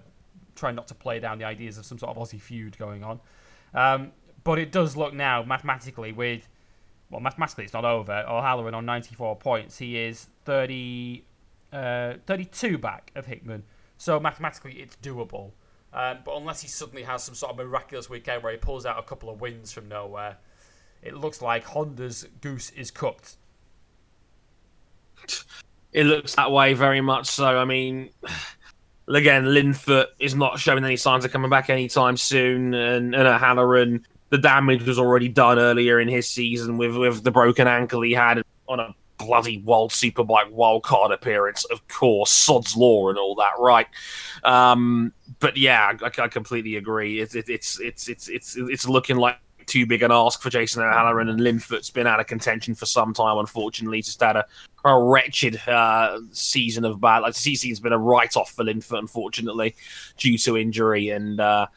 [0.55, 3.19] try not to play down the ideas of some sort of Aussie feud going on.
[3.73, 4.11] Um,
[4.43, 6.47] but it does look now mathematically with
[7.09, 8.23] well mathematically it's not over.
[8.27, 9.79] O'Halloran on 94 points.
[9.79, 11.25] He is 30,
[11.73, 13.63] uh, 32 back of Hickman.
[13.97, 15.51] So mathematically it's doable.
[15.93, 18.99] Um, but unless he suddenly has some sort of miraculous weekend where he pulls out
[18.99, 20.37] a couple of wins from nowhere,
[21.01, 23.37] it looks like Honda's goose is cooked.
[25.93, 27.45] it looks that way very much so.
[27.45, 28.09] I mean,
[29.07, 34.05] again, Linfoot is not showing any signs of coming back anytime soon, and, and Halloran,
[34.29, 38.11] the damage was already done earlier in his season with, with the broken ankle he
[38.11, 43.51] had on a bloody World Superbike wildcard appearance, of course, Sod's Law and all that,
[43.59, 43.87] right?
[44.43, 47.19] Um, but yeah, I, I completely agree.
[47.19, 50.83] It's it, it's it's it's it's it's looking like too big an ask for Jason
[50.83, 53.37] O'Halloran, and Linfoot's been out of contention for some time.
[53.37, 54.45] Unfortunately, just had a,
[54.83, 57.19] a wretched uh, season of bad.
[57.19, 59.75] Like season's been a write-off for Linfoot, unfortunately,
[60.17, 61.09] due to injury.
[61.09, 61.67] And uh,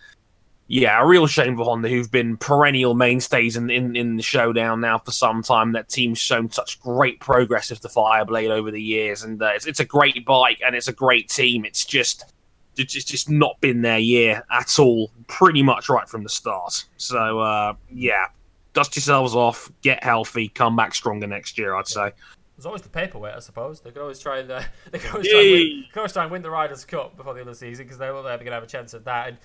[0.71, 4.83] yeah, a real shame for Honda, who've been perennial mainstays in, in, in the showdown
[4.83, 5.73] now for some time.
[5.73, 9.67] That team's shown such great progress with the Fireblade over the years, and uh, it's,
[9.67, 11.65] it's a great bike and it's a great team.
[11.65, 12.35] It's just
[12.77, 16.85] it's just not been their year at all, pretty much right from the start.
[16.99, 18.27] So uh, yeah,
[18.75, 21.75] dust yourselves off, get healthy, come back stronger next year.
[21.75, 22.13] I'd say.
[22.57, 23.81] There's always the paperweight, I suppose.
[23.81, 26.23] They could always try and uh, they could always, try and win, could always try
[26.25, 28.51] and win the Riders' Cup before the end of the season because they're going to
[28.53, 29.29] have a chance at that.
[29.29, 29.39] And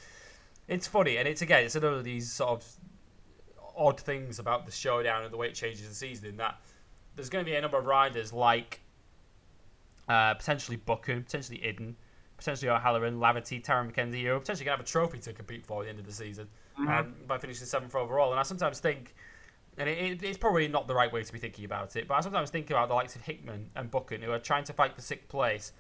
[0.67, 2.65] it's funny, and it's again, it's another of these sort of
[3.75, 6.29] odd things about the showdown and the way it changes the season.
[6.29, 6.59] In that
[7.15, 8.81] there's going to be a number of riders like
[10.07, 11.95] uh, potentially Buchan, potentially Iddon,
[12.37, 15.81] potentially O'Halloran, Laverty, Tarran Mackenzie, you're potentially going to have a trophy to compete for
[15.81, 16.47] at the end of the season
[16.79, 16.89] mm-hmm.
[16.89, 18.31] um, by finishing seventh overall.
[18.31, 19.15] And I sometimes think,
[19.77, 22.15] and it, it, it's probably not the right way to be thinking about it, but
[22.15, 24.95] I sometimes think about the likes of Hickman and Buchan who are trying to fight
[24.95, 25.71] for sixth place.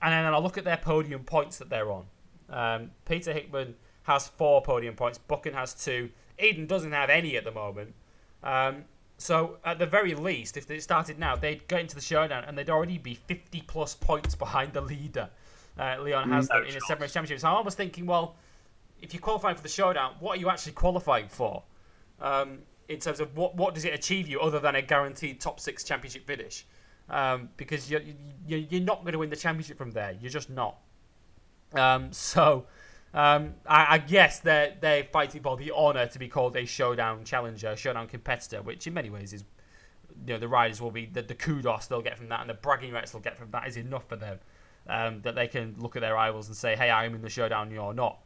[0.00, 2.06] And then I look at their podium points that they're on.
[2.50, 7.44] Um, Peter Hickman has four podium points, Buchan has two, Iddon doesn't have any at
[7.44, 7.94] the moment.
[8.42, 8.84] Um,
[9.18, 12.58] so at the very least, if they started now, they'd get into the showdown and
[12.58, 15.30] they'd already be 50 plus points behind the leader
[15.78, 17.40] uh, Leon Haslam in a seven race championship.
[17.40, 18.36] So I'm was thinking, well,
[19.00, 21.62] if you're qualifying for the showdown, what are you actually qualifying for?
[22.20, 25.60] Um, in terms of what what does it achieve you other than a guaranteed top
[25.60, 26.66] six championship finish?
[27.08, 28.02] Um, because you're,
[28.46, 30.16] you're not going to win the championship from there.
[30.20, 30.78] You're just not.
[31.74, 32.66] Um, so
[33.14, 37.24] um, I, I, guess they're they're fighting for the honour to be called a showdown
[37.24, 39.44] challenger, showdown competitor, which in many ways is
[40.26, 42.54] you know the riders will be the, the kudos they'll get from that and the
[42.54, 44.38] bragging rights they'll get from that is enough for them
[44.88, 47.70] um, that they can look at their rivals and say, "Hey, I'm in the showdown,
[47.70, 48.18] you're not."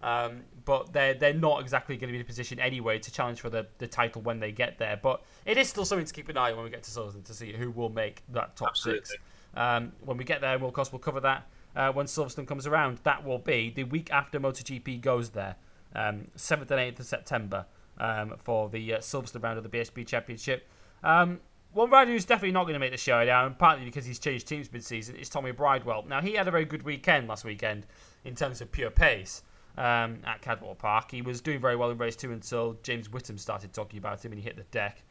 [0.00, 3.40] Um, but they're they're not exactly going to be in a position anyway to challenge
[3.40, 4.98] for the, the title when they get there.
[5.02, 7.24] But it is still something to keep an eye on when we get to Silverstone
[7.24, 9.04] to see who will make that top Absolutely.
[9.04, 9.18] six.
[9.54, 11.48] Um, when we get there, we'll of course we'll cover that
[11.78, 12.98] uh, when Silverstone comes around.
[13.04, 15.56] That will be the week after MotoGP goes there,
[15.94, 17.64] um, seventh and eighth of September
[17.98, 20.68] um, for the uh, Silverstone round of the BSB Championship.
[21.02, 21.40] Um,
[21.72, 24.72] one rider who's definitely not going to make the showdown, partly because he's changed teams
[24.72, 26.06] mid-season, is Tommy Bridewell.
[26.08, 27.86] Now he had a very good weekend last weekend
[28.24, 29.42] in terms of pure pace
[29.76, 31.10] um, at Cadwell Park.
[31.10, 34.32] He was doing very well in race two until James Whitham started talking about him
[34.32, 35.02] and he hit the deck.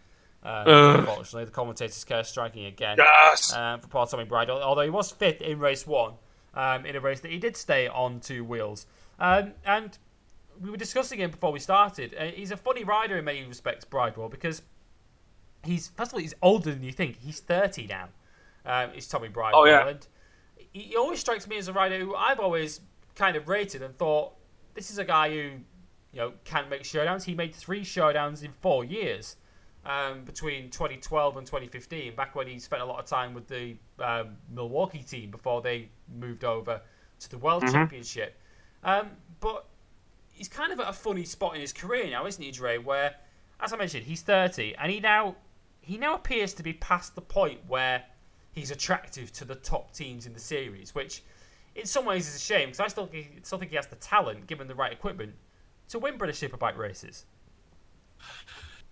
[0.44, 3.54] Um, unfortunately, the commentators curse striking again Yes.
[3.54, 6.14] um, for poor Tommy Bridewell, although he was fifth in race one,
[6.58, 8.86] um, in a race that he did stay on two wheels.
[9.20, 9.98] Um, and
[10.60, 12.16] we were discussing him before we started.
[12.20, 14.62] Uh, he's a funny rider in many respects, Bridewell, because
[15.64, 17.18] he's first of all he's older than you think.
[17.20, 18.10] He's thirty now.
[18.66, 19.88] Um, is Tommy Bridewell, Oh, yeah.
[19.88, 20.06] and
[20.74, 22.82] he, he always strikes me as a rider who I've always
[23.16, 24.34] kind of rated and thought
[24.74, 25.36] this is a guy who
[26.14, 27.24] you know can make showdowns.
[27.24, 29.36] He made three showdowns in four years
[29.88, 33.78] um, between 2012 and 2015, back when he spent a lot of time with the
[34.04, 35.88] um, Milwaukee team before they
[36.20, 36.82] moved over
[37.20, 38.38] to the World Championship.
[38.84, 39.66] Um, but
[40.34, 42.78] he's kind of at a funny spot in his career now, isn't he, Dre?
[42.78, 43.16] Where,
[43.62, 45.38] as I mentioned, he's 30, and he now
[45.80, 48.04] he now appears to be past the point where
[48.52, 51.24] he's attractive to the top teams in the series, which
[51.76, 53.10] in some ways is a shame because I still
[53.44, 55.34] still think he has the talent, given the right equipment,
[55.90, 57.24] to win British Superbike races.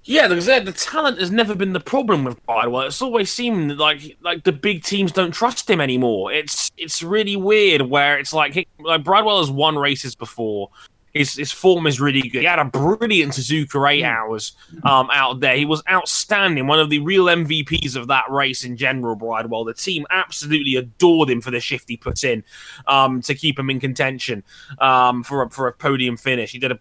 [0.08, 2.86] Yeah, because the talent has never been the problem with Bridewell.
[2.86, 6.32] It's always seemed like like the big teams don't trust him anymore.
[6.32, 10.70] It's it's really weird where it's like he, like Bridewell has won races before.
[11.16, 12.41] His his form is really good.
[12.41, 14.51] He had a brilliant Suzuka eight hours
[14.84, 15.56] um, out there.
[15.56, 19.16] He was outstanding, one of the real MVPs of that race in general.
[19.16, 22.43] Bridewell, the team absolutely adored him for the shift he put in
[22.86, 24.43] um, to keep him in contention
[24.80, 26.51] um, for a, for a podium finish.
[26.51, 26.80] He did a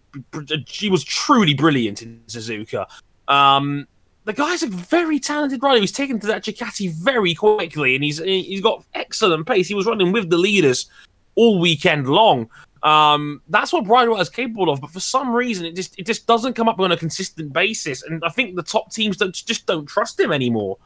[0.66, 2.86] he was truly brilliant in Suzuka.
[3.28, 3.86] Um,
[4.24, 5.80] the guy's a very talented rider.
[5.80, 9.68] He's taken to that Ducati very quickly, and he's he's got excellent pace.
[9.68, 10.88] He was running with the leaders
[11.34, 12.48] all weekend long.
[12.82, 16.26] Um, that's what Bridewell is capable of, but for some reason, it just it just
[16.26, 18.02] doesn't come up on a consistent basis.
[18.02, 20.78] And I think the top teams don't just don't trust him anymore.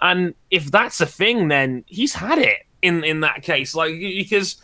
[0.00, 4.56] And if that's a thing, then he's had it in in that case, like because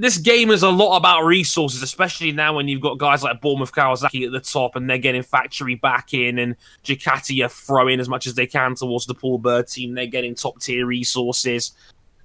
[0.00, 3.72] this game is a lot about resources, especially now when you've got guys like Bournemouth
[3.72, 8.08] Kawasaki at the top and they're getting factory back in and Ducati are throwing as
[8.08, 9.94] much as they can towards the Paul Bird team.
[9.94, 11.72] They're getting top tier resources,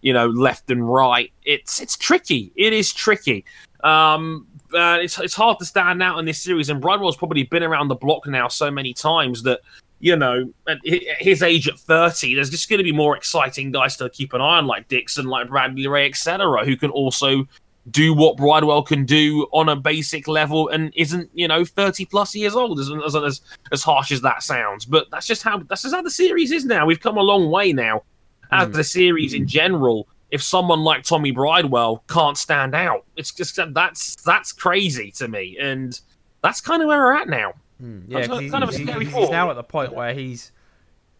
[0.01, 1.31] you know, left and right.
[1.43, 2.51] It's it's tricky.
[2.55, 3.45] It is tricky.
[3.83, 7.63] Um, uh, it's it's hard to stand out in this series, and Bridewell's probably been
[7.63, 9.59] around the block now so many times that
[10.03, 13.95] you know, at his age at 30, there's just going to be more exciting guys
[13.95, 17.47] to keep an eye on, like Dixon, like Bradley Ray, etc., who can also
[17.91, 22.33] do what Bridewell can do on a basic level and isn't, you know, 30 plus
[22.33, 24.85] years old, as, as, as, as harsh as that sounds.
[24.85, 26.85] But that's just how that's just how the series is now.
[26.85, 28.03] We've come a long way now.
[28.51, 33.59] As the series in general, if someone like Tommy Bridewell can't stand out, it's just
[33.73, 35.57] that's that's crazy to me.
[35.59, 35.99] And
[36.43, 37.53] that's kind of where we're at now.
[37.79, 39.31] Yeah, That's 'cause he's, kind of a scary he's thought.
[39.31, 40.51] now at the point where he's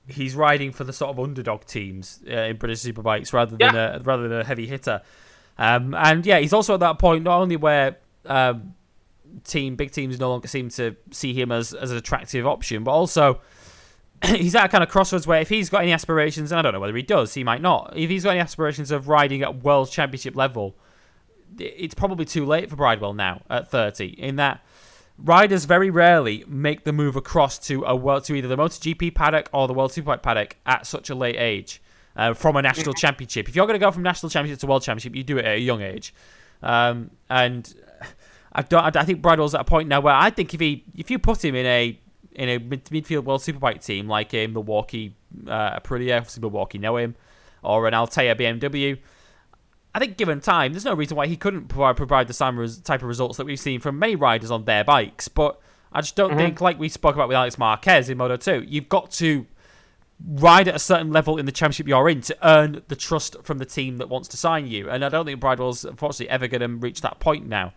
[0.07, 3.99] he's riding for the sort of underdog teams uh, in British Superbikes rather than a,
[4.03, 5.01] rather than a heavy hitter.
[5.57, 8.73] Um, and yeah, he's also at that point not only where um,
[9.43, 12.91] team big teams no longer seem to see him as as an attractive option, but
[12.91, 13.41] also
[14.25, 16.73] he's at a kind of crossroads where if he's got any aspirations, and I don't
[16.73, 17.93] know whether he does, he might not.
[17.95, 20.75] If he's got any aspirations of riding at world championship level,
[21.59, 24.05] it's probably too late for Bridewell now at 30.
[24.05, 24.63] In that
[25.17, 29.49] riders very rarely make the move across to a world to either the MotoGP paddock
[29.53, 31.81] or the World Superbike paddock at such a late age
[32.15, 33.49] uh, from a national championship.
[33.49, 35.55] If you're going to go from national championship to world championship, you do it at
[35.55, 36.13] a young age.
[36.61, 37.73] Um, and
[38.53, 38.95] I don't.
[38.95, 41.43] I think Bridewell's at a point now where I think if he if you put
[41.43, 41.99] him in a
[42.35, 45.15] in a mid- midfield world superbike team like a Milwaukee
[45.47, 47.15] uh, Aprilia, obviously Milwaukee know him,
[47.61, 48.99] or an Althea BMW.
[49.95, 52.79] I think given time, there's no reason why he couldn't provide, provide the same res-
[52.79, 55.27] type of results that we've seen from many riders on their bikes.
[55.27, 55.59] But
[55.91, 58.89] I just don't think, like we spoke about with Alex Marquez in Moto 2, you've
[58.89, 59.45] got to
[60.25, 63.57] ride at a certain level in the championship you're in to earn the trust from
[63.57, 64.89] the team that wants to sign you.
[64.89, 67.73] And I don't think Bridewell's unfortunately ever going to reach that point now,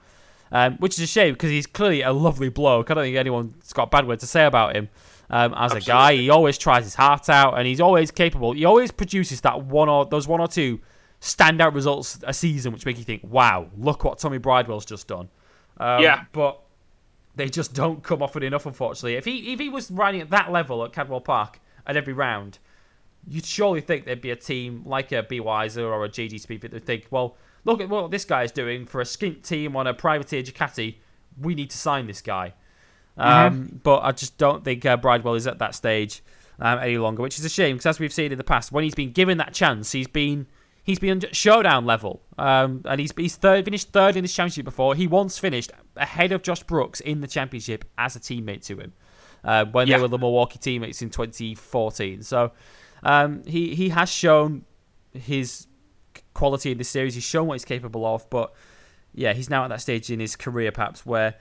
[0.53, 2.91] um, which is a shame because he's clearly a lovely bloke.
[2.91, 4.89] I don't think anyone's got a bad word to say about him.
[5.29, 8.53] Um, as a guy, he always tries his heart out, and he's always capable.
[8.53, 10.79] He always produces that one or those one or two
[11.21, 15.29] standout results a season, which make you think, "Wow, look what Tommy Bridewell's just done."
[15.79, 16.25] Um, Yeah.
[16.33, 16.61] but
[17.35, 19.17] they just don't come often enough, unfortunately.
[19.17, 22.59] If he if he was riding at that level at Cadwell Park at every round,
[23.27, 26.61] you'd surely think there'd be a team like a Be Wiser or a JG Speed
[26.63, 29.87] that would think, well, look at what this guy's doing for a skint team on
[29.87, 30.97] a privateer Ducati.
[31.41, 32.55] We need to sign this guy.
[33.19, 33.47] Mm-hmm.
[33.47, 36.23] Um, but I just don't think uh, Bridewell is at that stage
[36.61, 38.85] um, any longer, which is a shame because as we've seen in the past, when
[38.85, 40.47] he's been given that chance, he's been
[40.85, 44.95] he's been showdown level, um, and he's he's third finished third in this championship before.
[44.95, 48.93] He once finished ahead of Josh Brooks in the championship as a teammate to him
[49.47, 49.97] uh, when Yeah.
[49.97, 52.23] they were the Milwaukee teammates in 2014.
[52.23, 52.53] So
[53.03, 54.65] um, he he has shown
[55.15, 55.67] his
[56.35, 57.15] quality in this series.
[57.15, 58.53] He's shown what he's capable of, but
[59.15, 61.35] yeah, he's now at that stage in his career perhaps where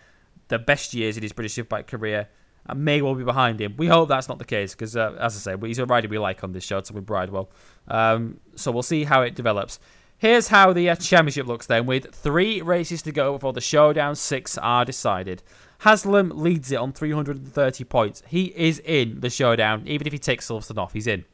[0.47, 2.30] the best years in his British Superbike career
[2.70, 3.74] uh, may well be behind him.
[3.78, 6.18] We hope that's not the case because, uh, as I say, he's a rider we
[6.20, 7.49] like on this show, Tommy Bridewell.
[7.88, 9.80] Um, so we'll see how it develops.
[10.18, 14.16] Here's how the uh, championship looks then, with three races to go before the showdown
[14.16, 15.43] six are decided.
[15.86, 18.23] Haslam leads it on 330 points.
[18.25, 21.25] He is in the showdown, even if he takes Silverstone off, he's in.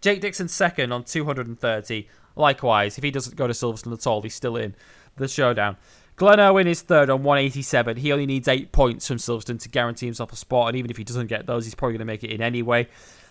[0.00, 2.08] Jake Dixon second on 230.
[2.36, 4.74] Likewise, if he doesn't go to Silverstone at all, he's still in
[5.16, 5.76] the showdown.
[6.16, 7.98] Glenn Irwin is third on 187.
[7.98, 10.96] He only needs eight points from Silverstone to guarantee himself a spot, and even if
[10.96, 12.88] he doesn't get those, he's probably going to make it in anyway.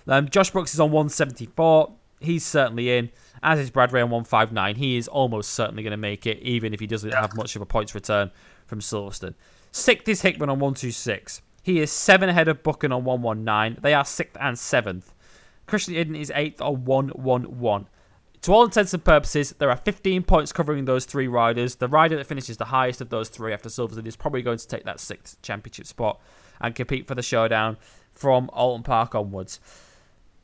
[0.08, 1.92] Um, Josh Brooks is on 174.
[2.20, 3.10] He's certainly in,
[3.42, 4.76] as is Brad Ray on 159.
[4.76, 7.64] He is almost certainly going to make it, even if he doesn't have much of
[7.64, 8.30] a points return
[8.68, 9.34] from Silverstone.
[9.78, 11.42] Sixth is Hickman on 126.
[11.62, 13.82] He is seven ahead of Buchan on 119.
[13.82, 15.14] They are sixth and seventh.
[15.68, 17.90] Christian Iddon is eighth on 111.
[18.44, 21.76] To all intents and purposes, there are 15 points covering those three riders.
[21.76, 24.68] The rider that finishes the highest of those three after Silverstone is probably going to
[24.68, 26.22] take that sixth championship spot
[26.62, 27.76] and compete for the showdown
[28.14, 29.60] from Oulton Park onwards.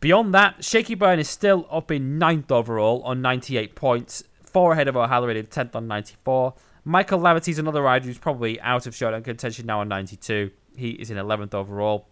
[0.01, 4.89] Beyond that, Shaky Byrne is still up in ninth overall on 98 points, four ahead
[4.89, 6.53] of O'Halloran in 10th on 94.
[6.83, 10.51] Michael Laverty's another rider who's probably out of showdown contention now on 92.
[10.75, 12.07] He is in 11th overall.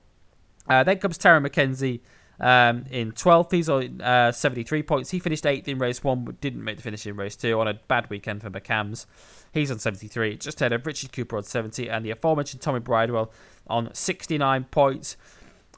[0.68, 2.02] Uh, then comes Tarran Mackenzie
[2.40, 3.52] um, in 12th.
[3.52, 5.10] He's on uh, 73 points.
[5.10, 7.68] He finished 8th in race 1 but didn't make the finish in race 2 on
[7.68, 9.06] a bad weekend for McAMS.
[9.52, 10.38] He's on 73.
[10.38, 13.32] Just ahead of Richard Cooper on 70 and the aforementioned Tommy Bridewell
[13.68, 15.18] on 69 points.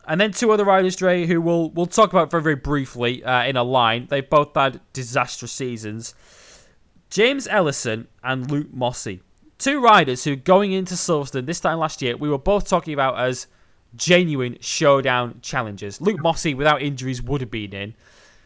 [0.08, 3.44] And then two other riders, Dre, who we'll, we'll talk about very, very briefly uh,
[3.46, 4.08] in a line.
[4.10, 6.16] They've both had disastrous seasons.
[7.12, 9.22] James Ellison and Luke Mossey.
[9.60, 13.20] Two riders who, going into Silverstone this time last year, we were both talking about
[13.20, 13.48] as
[13.96, 16.02] genuine showdown challengers.
[16.02, 17.94] Luke Mossey, without injuries, would have been in.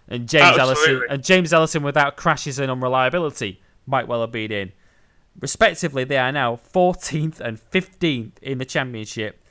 [0.08, 4.72] And James Ellison and James Ellison without crashes and unreliability might well have been in.
[5.40, 9.44] Respectively, they are now 14th and 15th in the championship,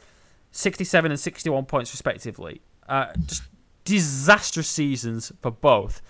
[0.50, 2.60] 67 and 61 points respectively.
[2.88, 3.42] Uh, just
[3.84, 6.02] disastrous seasons for both.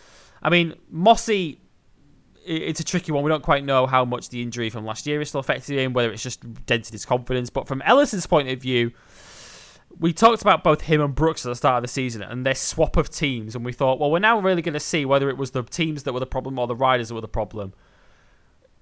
[0.42, 1.60] I mean, Mossey,
[2.44, 3.24] it's a tricky one.
[3.24, 5.92] We don't quite know how much the injury from last year is still affecting him,
[5.92, 7.50] whether it's just dented his confidence.
[7.50, 8.92] But from Ellison's point of view,
[9.98, 12.54] we talked about both him and Brooks at the start of the season and their
[12.54, 15.36] swap of teams, and we thought, well, we're now really going to see whether it
[15.36, 17.72] was the teams that were the problem or the riders that were the problem.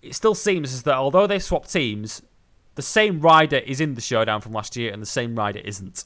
[0.01, 2.23] It still seems as that although they've swapped teams,
[2.75, 6.05] the same rider is in the showdown from last year and the same rider isn't.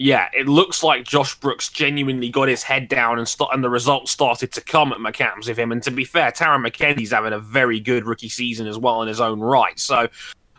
[0.00, 3.68] Yeah, it looks like Josh Brooks genuinely got his head down and start, and the
[3.68, 5.72] results started to come at McAMS with him.
[5.72, 9.08] And to be fair, Tarran Mackenzie's having a very good rookie season as well in
[9.08, 9.76] his own right.
[9.76, 10.08] So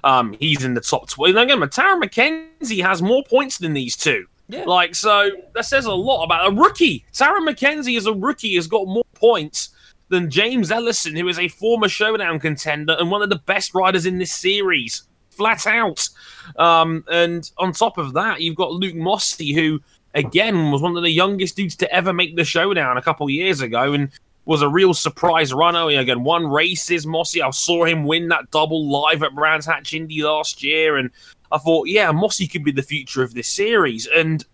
[0.03, 1.35] um, he's in the top 12.
[1.35, 4.25] And again, Tarran Mackenzie has more points than these two.
[4.49, 4.65] Yeah.
[4.65, 7.05] Like, so that says a lot about a rookie.
[7.13, 9.69] Tarran Mackenzie as a rookie has got more points
[10.09, 14.05] than James Ellison, who is a former showdown contender and one of the best riders
[14.05, 15.03] in this series,
[15.39, 16.09] flat out.
[16.57, 19.79] Um, and on top of that, you've got Luke Mossey, who
[20.13, 23.61] again was one of the youngest dudes to ever make the showdown a couple years
[23.61, 24.11] ago, and
[24.43, 25.89] was a real surprise runner.
[25.89, 27.07] He, Again, won races.
[27.07, 31.09] Mossey, I saw him win that double live at Brands Hatch Indy last year, and
[31.53, 34.45] I thought, yeah, Mossey could be the future of this series, and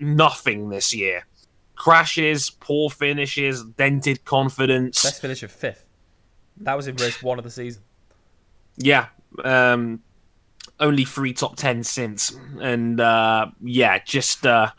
[0.00, 1.24] nothing this year.
[1.76, 5.02] Crashes, poor finishes, dented confidence.
[5.02, 5.86] Best finish of fifth.
[6.58, 7.82] That was in race one of the season.
[8.76, 9.06] Yeah.
[9.44, 10.00] Um,
[10.82, 14.70] only three top ten since, and uh, yeah, just uh,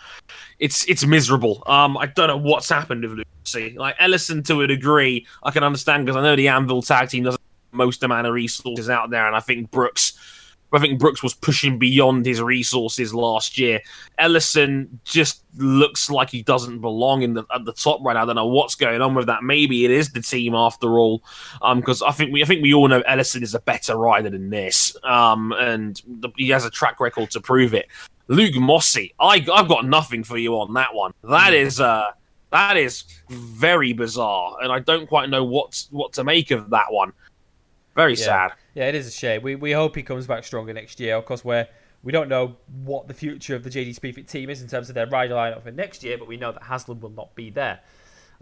[0.59, 1.63] it's it's miserable.
[1.65, 3.75] Um, I don't know what's happened with Lucy.
[3.77, 7.23] Like Ellison, to a degree, I can understand because I know the Anvil tag team
[7.23, 7.41] doesn't
[7.71, 10.12] most amount of resources out there, and I think Brooks.
[10.73, 13.81] I think Brooks was pushing beyond his resources last year.
[14.17, 18.23] Ellison just looks like he doesn't belong in the at the top right now.
[18.23, 19.43] I don't know what's going on with that.
[19.43, 21.23] Maybe it is the team after all,
[21.75, 24.49] because I think we I think we all know Ellison is a better rider than
[24.49, 27.87] this, um, and the, he has a track record to prove it.
[28.27, 31.13] Luke Mossey, I I've got nothing for you on that one.
[31.23, 32.07] That is uh
[32.51, 36.91] that is very bizarre, and I don't quite know what what to make of that
[36.91, 37.13] one.
[37.95, 38.25] Very Yeah.
[38.25, 38.51] sad.
[38.73, 39.41] Yeah, it is a shame.
[39.41, 41.15] We we hope he comes back stronger next year.
[41.15, 41.67] Of course, we're
[42.01, 44.95] We don't know what the future of the JD Speedfit team is in terms of
[44.95, 47.79] their rider lineup for next year, but we know that Haslam will not be there.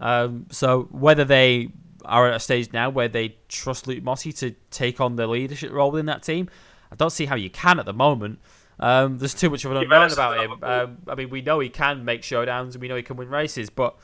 [0.00, 1.68] Um, so whether they
[2.04, 5.70] are at a stage now where they trust Luke Mossey to take on the leadership
[5.70, 6.48] role in that team,
[6.90, 8.40] I don't see how you can at the moment.
[8.80, 10.58] Um, there's too much of an unknown about him.
[10.62, 13.28] Um, I mean, we know he can make showdowns and we know he can win
[13.28, 13.96] races, but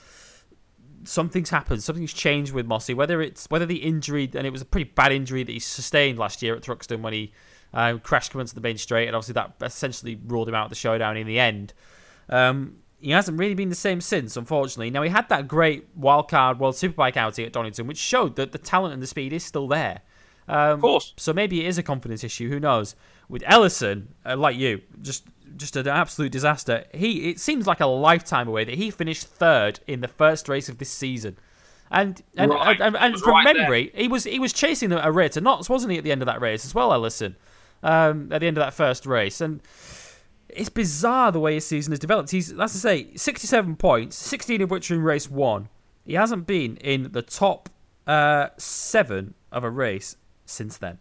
[1.05, 1.83] something's happened.
[1.83, 2.95] Something's changed with Mossey.
[2.95, 6.19] Whether it's whether the injury and it was a pretty bad injury that he sustained
[6.19, 7.33] last year at Thruxton when he
[7.73, 10.71] um, crashed coming to the main straight, and obviously that essentially ruled him out of
[10.71, 11.75] the showdown in the end.
[12.29, 14.91] Um, he hasn't really been the same since, unfortunately.
[14.91, 18.59] Now he had that great wildcard World Superbike outing at Donington, which showed that the
[18.59, 20.01] talent and the speed is still there.
[20.49, 21.15] Um, of course.
[21.17, 22.49] So maybe it is a confidence issue.
[22.49, 22.97] Who knows?
[23.29, 25.25] With Ellison, uh, like you, just
[25.59, 26.85] just an absolute disaster.
[26.95, 30.69] He it seems like a lifetime away that he finished third in the first race
[30.69, 31.37] of this season.
[31.91, 32.81] And and Right.
[32.81, 35.93] and, and from right memory, he was he was chasing a rate to knots, wasn't
[35.93, 37.37] he, at the end of that race as well, Ellison?
[37.83, 39.63] Um, at the end of that first race, and
[40.49, 42.31] it's bizarre the way his season has developed.
[42.31, 42.67] He's, as I
[43.05, 45.69] say, 67 points, 16 of which are in race one.
[46.05, 47.69] He hasn't been in the top
[48.07, 50.99] uh, seven of a race since then,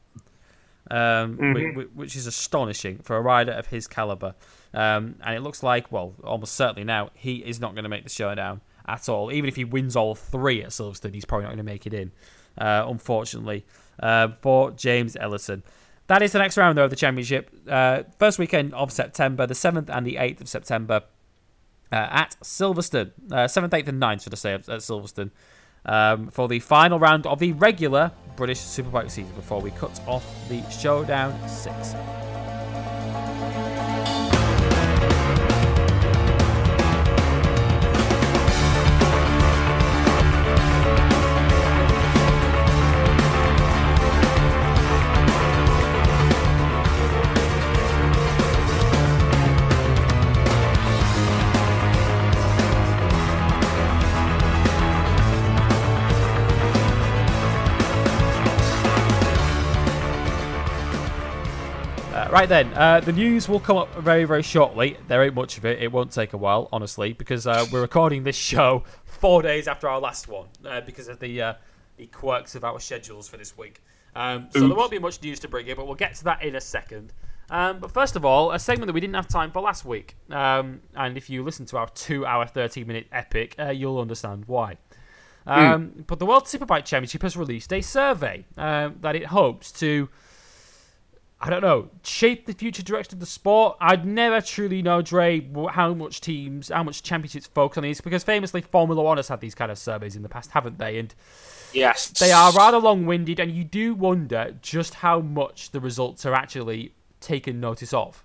[0.91, 1.37] um,
[1.75, 4.35] whi- which is astonishing for a rider of his caliber.
[4.73, 8.03] Um, and it looks like, well, almost certainly now, he is not going to make
[8.03, 9.31] the showdown at all.
[9.31, 11.93] Even if he wins all three at Silverstone, he's probably not going to make it
[11.93, 12.11] in,
[12.57, 13.65] uh, unfortunately,
[14.01, 15.63] uh, for James Ellison.
[16.07, 17.51] That is the next round, though, of the championship.
[17.67, 21.03] Uh, first weekend of September, the 7th and the 8th of September
[21.91, 23.11] uh, at Silverstone.
[23.31, 25.31] Uh, 7th, 8th, and 9th, should I say, at at Silverstone.
[25.87, 30.25] Um, for the final round of the regular British Superbike season before we cut off
[30.49, 31.95] the Showdown 6.
[62.27, 64.97] Uh, right then, uh, the news will come up very, very shortly.
[65.07, 65.81] There ain't much of it.
[65.81, 69.87] It won't take a while, honestly, because uh, we're recording this show four days after
[69.87, 71.53] our last one uh, because of the uh,
[71.95, 73.81] the quirks of our schedules for this week.
[74.13, 76.43] Um, so there won't be much news to bring you, but we'll get to that
[76.43, 77.13] in a second.
[77.49, 80.17] Um, but first of all, a segment that we didn't have time for last week,
[80.29, 84.77] um, and if you listen to our two-hour, thirty-minute epic, uh, you'll understand why.
[85.45, 90.09] Um, But the World Superbike Championship has released a survey um, that it hopes to
[91.39, 93.77] I don't know, shape the future direction of the sport.
[93.79, 98.23] I'd never truly know, Dre, how much teams, how much championships focus on these, because
[98.23, 100.97] famously Formula One has had these kind of surveys in the past, haven't they?
[100.97, 101.13] And
[101.73, 102.07] Yes.
[102.07, 106.93] they are rather long-winded, and you do wonder just how much the results are actually
[107.19, 108.23] taken notice of.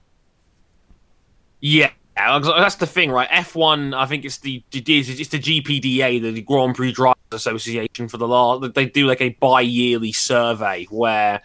[1.61, 3.29] Yeah, that's the thing, right?
[3.29, 8.27] F1, I think it's the it's the GPDA, the Grand Prix Drivers Association for the
[8.27, 8.73] last.
[8.75, 11.43] They do like a bi-yearly survey where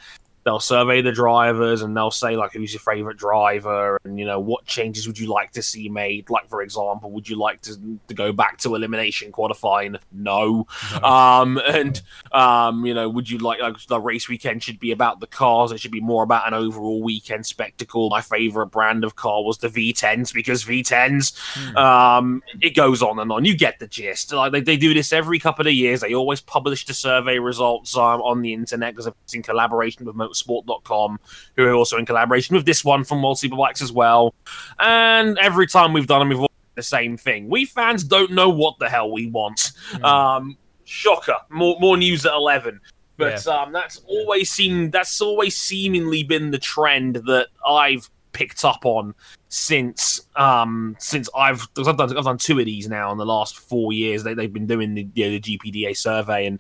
[0.47, 4.39] they'll survey the drivers and they'll say like who's your favorite driver and you know
[4.39, 6.29] what changes would you like to see made?
[6.29, 9.97] Like for example would you like to, to go back to elimination qualifying?
[10.13, 10.65] No.
[11.03, 15.19] Um and um you know would you like like the race weekend should be about
[15.19, 15.73] the cars.
[15.73, 18.09] It should be more about an overall weekend spectacle.
[18.09, 23.29] My favorite brand of car was the v10s because v10s um it goes on and
[23.33, 23.43] on.
[23.43, 24.31] You get the gist.
[24.31, 25.99] Like they, they do this every couple of years.
[25.99, 30.15] They always publish the survey results um, on the internet because it's in collaboration with
[30.43, 31.19] motorsport.com
[31.55, 34.33] who are also in collaboration with this one from World Superbikes as well.
[34.79, 37.49] And every time we've done them we've all the same thing.
[37.49, 39.71] We fans don't know what the hell we want.
[40.03, 41.35] Um shocker.
[41.49, 42.79] More more news at 11
[43.17, 48.85] but um, that's always seemed that's always seemingly been the trend that I've picked up
[48.85, 49.15] on
[49.49, 53.57] since um since I've I've done I've done two of these now in the last
[53.57, 54.23] four years.
[54.23, 56.59] They they've been doing the you know, the GPDA survey and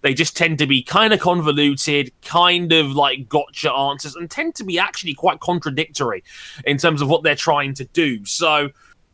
[0.00, 4.54] they just tend to be kind of convoluted, kind of like gotcha answers, and tend
[4.54, 6.24] to be actually quite contradictory
[6.64, 8.24] in terms of what they're trying to do.
[8.24, 8.70] So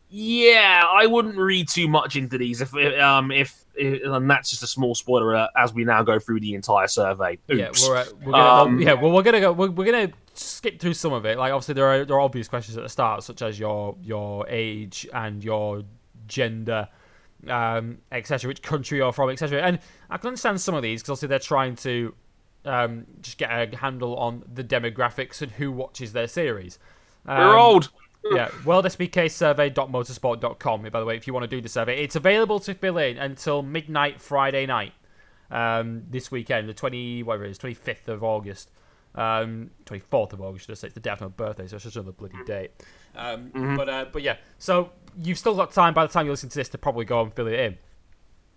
[0.09, 4.63] yeah, I wouldn't read too much into these if um if, if and that's just
[4.63, 7.37] a small spoiler as we now go through the entire survey.
[7.49, 8.93] Yeah, we're, uh, we're gonna, Um, yeah.
[8.93, 9.51] Well, we're gonna go.
[9.51, 11.37] We're, we're gonna skip through some of it.
[11.37, 14.47] Like obviously there are there are obvious questions at the start, such as your your
[14.47, 15.83] age and your
[16.27, 16.87] gender,
[17.47, 18.47] um, etc.
[18.47, 19.61] Which country you're from, etc.
[19.61, 19.79] And
[20.09, 22.13] I can understand some of these because obviously they're trying to
[22.65, 26.79] um, just get a handle on the demographics and who watches their series.
[27.25, 27.89] Um, We're old.
[28.31, 30.81] yeah, worldsbksurvey.motorsport.com.
[30.83, 33.17] By the way, if you want to do the survey, it's available to fill in
[33.17, 34.93] until midnight Friday night
[35.51, 38.71] um, this weekend, the twenty whatever it is, twenty fifth of August.
[39.15, 40.87] Um, 24th of August, should I say?
[40.87, 42.71] It's the day after my birthday, so it's just another bloody date.
[43.15, 43.75] Um, Mm-hmm.
[43.77, 46.55] But uh, but yeah, so you've still got time by the time you listen to
[46.55, 47.77] this to probably go and fill it in.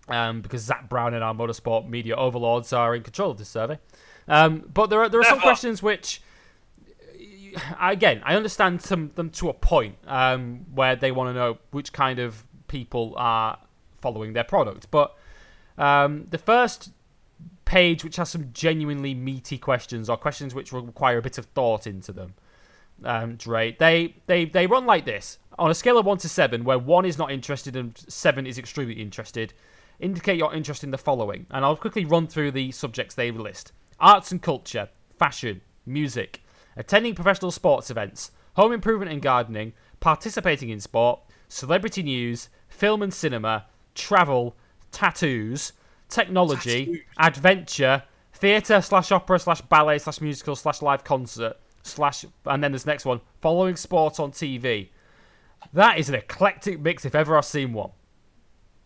[0.09, 3.79] Um, because Zak Brown and our motorsport media overlords are in control of this survey.
[4.27, 6.23] Um, but there are there are some questions which,
[7.81, 11.93] again, I understand some them to a point um, where they want to know which
[11.93, 13.59] kind of people are
[14.01, 14.91] following their product.
[14.91, 15.15] But
[15.77, 16.91] um, the first
[17.69, 21.87] page, which has some genuinely meaty questions or questions which require a bit of thought
[21.87, 22.35] into them,
[23.05, 25.39] um, Dre, they, they, they run like this.
[25.59, 28.59] On a scale of 1 to 7, where 1 is not interested and 7 is
[28.59, 29.53] extremely interested,
[30.01, 31.47] indicate your interest in the following.
[31.51, 34.89] And I'll quickly run through the subjects they list arts and culture,
[35.19, 36.43] fashion, music,
[36.77, 43.13] attending professional sports events, home improvement and gardening, participating in sport, celebrity news, film and
[43.13, 44.57] cinema, travel,
[44.91, 45.73] tattoos,
[46.09, 48.03] technology, adventure,
[48.33, 53.05] theatre slash opera slash ballet slash musical slash live concert slash, and then this next
[53.05, 54.89] one, following sport on TV.
[55.73, 57.91] That is an eclectic mix if ever I've seen one.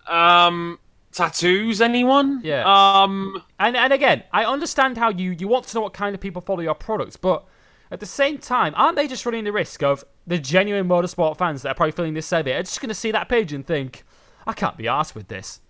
[0.08, 0.78] Um,
[1.12, 1.80] tattoos?
[1.80, 2.40] Anyone?
[2.42, 2.64] Yeah.
[2.66, 6.20] Um, And and again, I understand how you you want to know what kind of
[6.20, 7.44] people follow your products, but
[7.90, 11.62] at the same time, aren't they just running the risk of the genuine motorsport fans
[11.62, 14.04] that are probably filling this survey are just going to see that page and think,
[14.46, 15.60] I can't be arsed with this.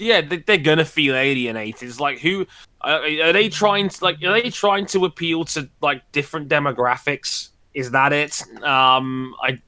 [0.00, 1.88] Yeah, they, they're gonna feel alienated.
[1.88, 2.46] It's like who
[2.80, 4.22] are, are they trying to like?
[4.24, 7.50] Are they trying to appeal to like different demographics?
[7.74, 8.42] Is that it?
[8.62, 9.60] Um, I.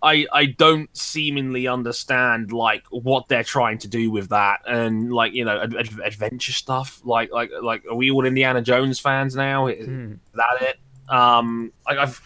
[0.00, 5.32] I, I don't seemingly understand like what they're trying to do with that and like
[5.32, 9.34] you know ad- ad- adventure stuff like like like are we all Indiana Jones fans
[9.34, 10.12] now is Hmm.
[10.34, 10.76] that it
[11.12, 12.20] um like I've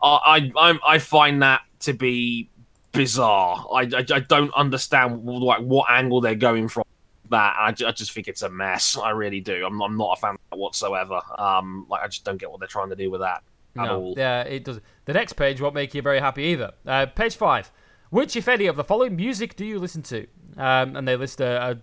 [0.00, 2.50] I I I find that to be
[2.92, 6.84] bizarre I, I, I don't understand like what angle they're going from
[7.30, 10.20] that I, I just think it's a mess I really do I'm, I'm not a
[10.20, 13.10] fan of that whatsoever um like I just don't get what they're trying to do
[13.10, 13.42] with that
[13.76, 14.80] at No, all yeah, it does.
[15.04, 16.72] The next page won't make you very happy either.
[16.86, 17.70] Uh, page five.
[18.10, 20.26] Which, if any, of the following music do you listen to?
[20.56, 21.78] Um, and they list a,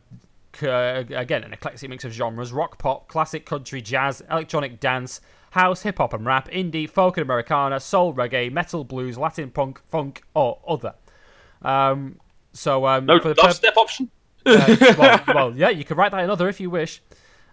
[0.61, 5.21] a, uh, again an eclectic mix of genres: rock, pop, classic, country, jazz, electronic dance,
[5.55, 9.81] house, hip hop and rap, indie, folk and Americana, soul, reggae, metal, blues, Latin, punk,
[9.89, 10.93] funk, or other.
[11.61, 12.19] Um,
[12.53, 14.09] so um, no for the dubstep option
[14.45, 17.01] uh, well, well, yeah, you can write that in other if you wish.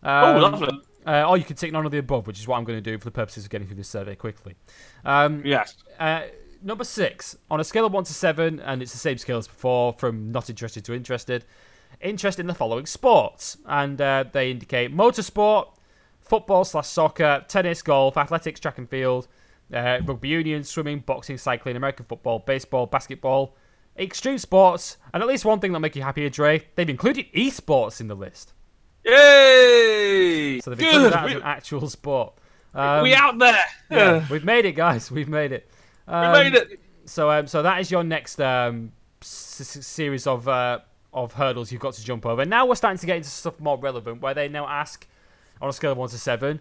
[0.03, 2.59] oh Um, lovely uh, or you can tick none of the above, which is what
[2.59, 4.55] I'm going to do for the purposes of getting through this survey quickly.
[5.05, 6.23] Um, yes uh,
[6.62, 9.49] number six, on a scale of one to seven, and it's the same scale as
[9.49, 11.45] before, from not interested to interested.
[12.01, 15.69] Interest in the following sports, and uh, they indicate motorsport,
[16.23, 19.28] football slash soccer, tennis, golf, athletics, track and field,
[19.73, 23.57] uh, rugby union, swimming, boxing, cycling, American football, baseball, basketball,
[23.99, 26.65] extreme sports, and at least one thing that'll make you happy, Dre.
[26.77, 28.53] They've included esports in the list,
[29.05, 32.35] yay so they've included good that as an actual sport.
[32.74, 33.59] Um, we out there
[33.90, 35.11] yeah, we've made it, guys.
[35.11, 35.69] We've made it.
[36.09, 40.49] we Um, made it So, um, so that is your next um, s- series of
[40.49, 40.78] uh,
[41.12, 42.44] of hurdles you've got to jump over.
[42.47, 45.07] Now we're starting to get into stuff more relevant, where they now ask
[45.62, 46.60] on a scale of one to seven,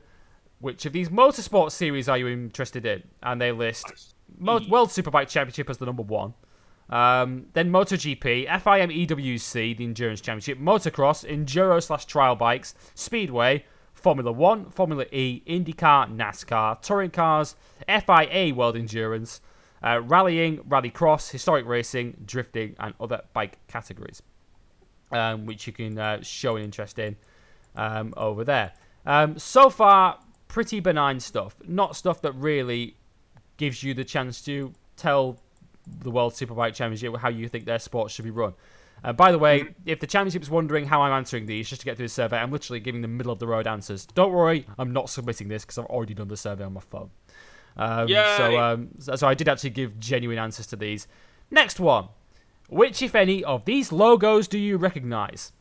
[0.59, 3.03] which of these motorsport series are you interested in?
[3.23, 6.35] And they list Mo- World Superbike Championship as the number one.
[6.89, 14.31] Um, then MotoGP, FIM EWC, the Endurance Championship, Motocross, Enduro slash Trial Bikes, Speedway, Formula
[14.31, 17.55] One, Formula E, IndyCar, NASCAR, Touring Cars,
[17.87, 19.41] FIA World Endurance,
[19.83, 24.21] uh, Rallying, Rallycross, Historic Racing, Drifting, and other bike categories,
[25.11, 27.15] um, which you can uh, show an interest in
[27.75, 28.73] um, over there.
[29.05, 31.55] Um, so far, pretty benign stuff.
[31.67, 32.95] Not stuff that really
[33.57, 35.37] gives you the chance to tell
[36.03, 38.53] the World Superbike Championship how you think their sport should be run.
[39.03, 41.97] Uh, by the way, if the championship's wondering how I'm answering these, just to get
[41.97, 44.05] through the survey, I'm literally giving the middle of the road answers.
[44.05, 47.09] Don't worry, I'm not submitting this because I've already done the survey on my phone.
[47.77, 51.07] Um, so, um, so, so I did actually give genuine answers to these.
[51.49, 52.09] Next one.
[52.69, 55.51] Which, if any, of these logos do you recognise?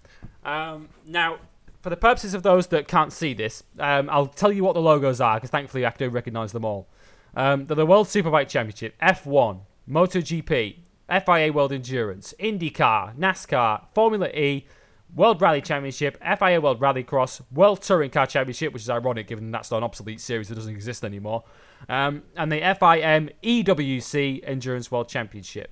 [0.44, 1.38] Um, now,
[1.80, 4.80] for the purposes of those that can't see this, um, I'll tell you what the
[4.80, 6.88] logos are because thankfully I do recognise them all.
[7.34, 10.76] Um, they're the World Superbike Championship, F1, MotoGP,
[11.24, 14.66] FIA World Endurance, IndyCar, NASCAR, Formula E,
[15.14, 19.70] World Rally Championship, FIA World Rallycross, World Touring Car Championship, which is ironic given that's
[19.70, 21.44] not an obsolete series that doesn't exist anymore,
[21.88, 25.70] um, and the FIM EWC Endurance World Championship.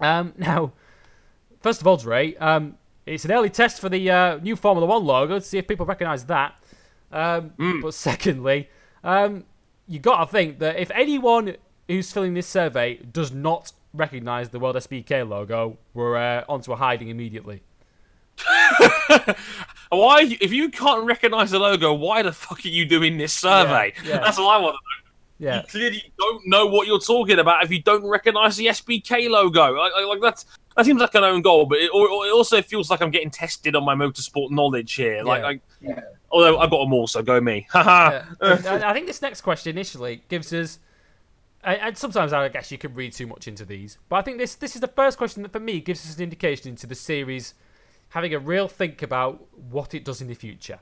[0.00, 0.72] Um, now,
[1.60, 2.76] first of all, Dre, um,
[3.06, 5.86] it's an early test for the uh, new Formula One logo to see if people
[5.86, 6.54] recognise that.
[7.12, 7.52] Um,
[7.82, 8.68] But secondly,
[9.04, 9.44] um,
[9.86, 11.56] you got to think that if anyone
[11.88, 16.76] who's filling this survey does not recognise the World SBK logo, we're uh, onto a
[16.76, 17.62] hiding immediately.
[19.90, 20.36] Why?
[20.40, 23.92] If you can't recognize the logo, why the fuck are you doing this survey?
[24.04, 24.18] Yeah, yeah.
[24.18, 25.05] That's all I want to know.
[25.38, 25.60] Yeah.
[25.60, 29.72] You clearly don't know what you're talking about if you don't recognize the SBK logo.
[29.72, 30.46] Like, like, that's
[30.76, 33.10] that seems like an own goal, but it, or, or it also feels like I'm
[33.10, 35.22] getting tested on my motorsport knowledge here.
[35.22, 35.46] Like, Yeah.
[35.46, 36.00] like Yeah.
[36.30, 37.66] although I've got them all, so go me.
[37.74, 38.24] Yeah.
[38.40, 40.78] I think this next question initially gives us,
[41.64, 44.38] and and sometimes I guess you can read too much into these, but I think
[44.38, 46.94] this this is the first question that for me gives us an indication into the
[46.94, 47.54] series
[48.10, 50.78] having a real think about what it does in the future.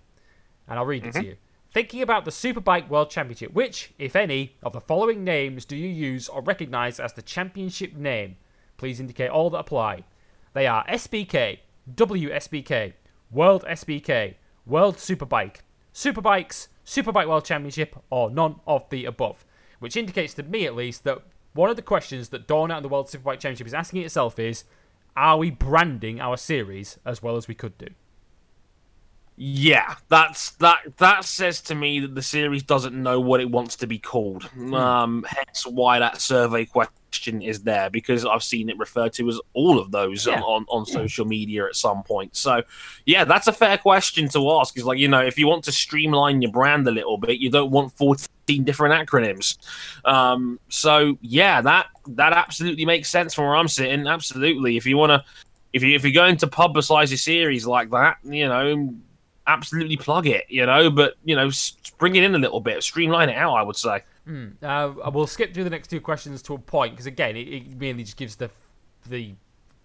[0.68, 1.28] And I'll read it to mm-hmm.
[1.28, 1.36] you.
[1.74, 5.88] Thinking about the Superbike World Championship, which, if any, of the following names do you
[5.88, 8.36] use or recognize as the championship name?
[8.76, 10.05] Please indicate all that apply.
[10.52, 11.59] They are SBK,
[11.92, 12.92] WSBK,
[13.32, 19.44] World SBK, World Superbike, Superbikes, Superbike World Championship, or none of the above.
[19.80, 21.22] Which indicates to me, at least, that
[21.55, 24.62] one of the questions that Dorna in the World Superbike Championship is asking itself is
[25.16, 27.88] are we branding our series as well as we could do?
[29.36, 30.97] Yeah, that's that.
[30.98, 34.48] That says to me that the series doesn't know what it wants to be called.
[34.73, 39.40] Um, hence why that survey question is there because I've seen it referred to as
[39.52, 40.40] all of those Yeah.
[40.40, 42.36] on, on social media at some point.
[42.36, 42.62] So,
[43.06, 44.77] yeah, that's a fair question to ask.
[44.78, 47.51] Is like you know, if you want to streamline your brand a little bit, you
[47.51, 49.59] don't want fourteen different acronyms.
[50.05, 54.06] Um, so yeah, that that absolutely makes sense from where I'm sitting.
[54.06, 55.24] Absolutely, if you want to.
[55.73, 58.94] If, you, if you're going to publicize a series like that, you know,
[59.46, 61.50] absolutely plug it, you know, but you know,
[61.98, 63.54] bring it in a little bit, streamline it out.
[63.54, 64.02] I would say.
[64.62, 67.62] Uh, we'll skip through the next two questions to a point because again, it, it
[67.78, 68.50] really just gives the
[69.08, 69.34] the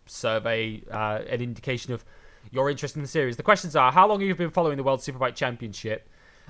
[0.05, 2.03] survey uh, an indication of
[2.51, 3.37] your interest in the series.
[3.37, 6.07] The questions are: How long have you been following the World Superbike Championship?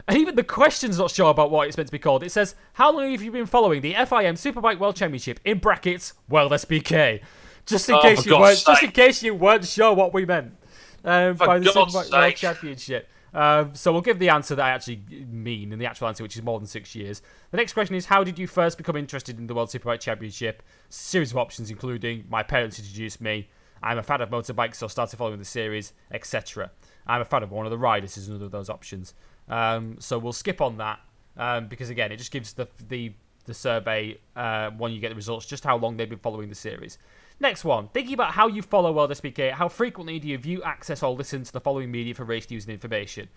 [0.07, 2.23] And even the question's not sure about what it's meant to be called.
[2.23, 6.13] It says, "How long have you been following the FIM Superbike World Championship?" In brackets,
[6.29, 7.21] World SBK.
[7.65, 10.53] Just in Oh, case you weren't, just in case you weren't sure what we meant
[11.03, 12.35] um, by the God's Superbike World.
[12.35, 13.09] Championship.
[13.33, 16.35] Um, so we'll give the answer that I actually mean, and the actual answer, which
[16.35, 17.21] is more than six years.
[17.51, 20.63] The next question is: How did you first become interested in the World Superbike Championship?
[20.89, 23.49] Series of options, including my parents introduced me.
[23.81, 26.71] I'm a fan of motorbikes, so started following the series, etc.
[27.07, 28.17] I'm a fan of one of the riders.
[28.17, 29.13] Is another of those options.
[29.47, 30.99] Um, so we'll skip on that
[31.37, 33.13] um, because again, it just gives the the
[33.45, 36.55] the survey uh, when you get the results just how long they've been following the
[36.55, 36.97] series.
[37.41, 37.87] Next one.
[37.93, 41.43] Thinking about how you follow World SBK, how frequently do you view, access, or listen
[41.43, 43.29] to the following media for race news and information?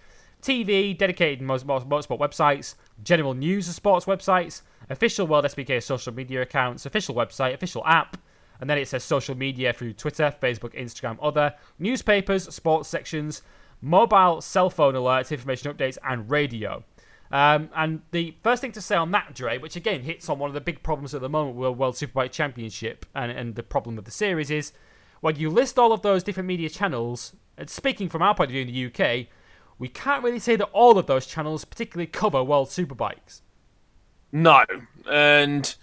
[0.43, 2.75] TV, dedicated most, most motorsport websites,
[3.05, 8.17] general news and sports websites, official World SBK social media accounts, official website, official app,
[8.61, 13.43] and then it says social media through Twitter, Facebook, Instagram, other, newspapers, sports sections,
[13.81, 16.83] mobile cell phone alerts, information updates, and radio.
[17.33, 20.51] Um, and the first thing to say on that, Dre, which again hits on one
[20.51, 23.97] of the big problems at the moment with World Superbike Championship and, and the problem
[23.97, 24.73] of the series is
[25.23, 28.53] when you list all of those different media channels, and speaking from our point of
[28.53, 29.29] view in the UK,
[29.79, 33.41] we can't really say that all of those channels particularly cover World Superbikes.
[34.31, 34.65] No,
[35.11, 35.75] and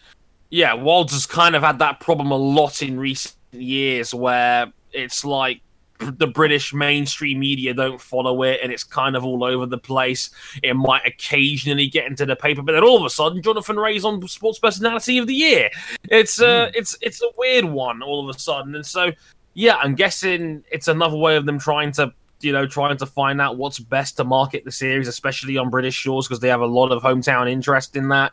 [0.50, 5.26] yeah, Worlds has kind of had that problem a lot in recent years, where it's
[5.26, 5.62] like
[6.00, 10.30] the British mainstream media don't follow it, and it's kind of all over the place.
[10.64, 14.06] It might occasionally get into the paper, but then all of a sudden, Jonathan Rea's
[14.06, 15.70] on Sports Personality of the Year.
[16.06, 19.12] It's uh, it's it's a weird one all of a sudden, and so
[19.54, 22.14] yeah, I'm guessing it's another way of them trying to.
[22.42, 25.96] You know, trying to find out what's best to market the series, especially on British
[25.96, 28.32] shores, because they have a lot of hometown interest in that.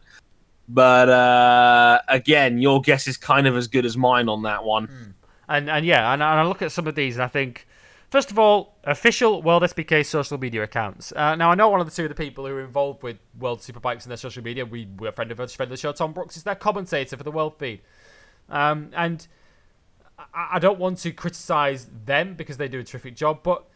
[0.69, 5.15] But uh, again, your guess is kind of as good as mine on that one.
[5.49, 7.67] And and yeah, and, and I look at some of these and I think,
[8.11, 11.13] first of all, official World SBK social media accounts.
[11.13, 13.19] Uh, now I know one of the two of the people who are involved with
[13.39, 14.65] World Superbikes and their social media.
[14.65, 15.93] We we're a friend of a friend of the show.
[15.93, 17.81] Tom Brooks is their commentator for the World Feed,
[18.49, 19.27] um, and
[20.19, 23.67] I, I don't want to criticize them because they do a terrific job, but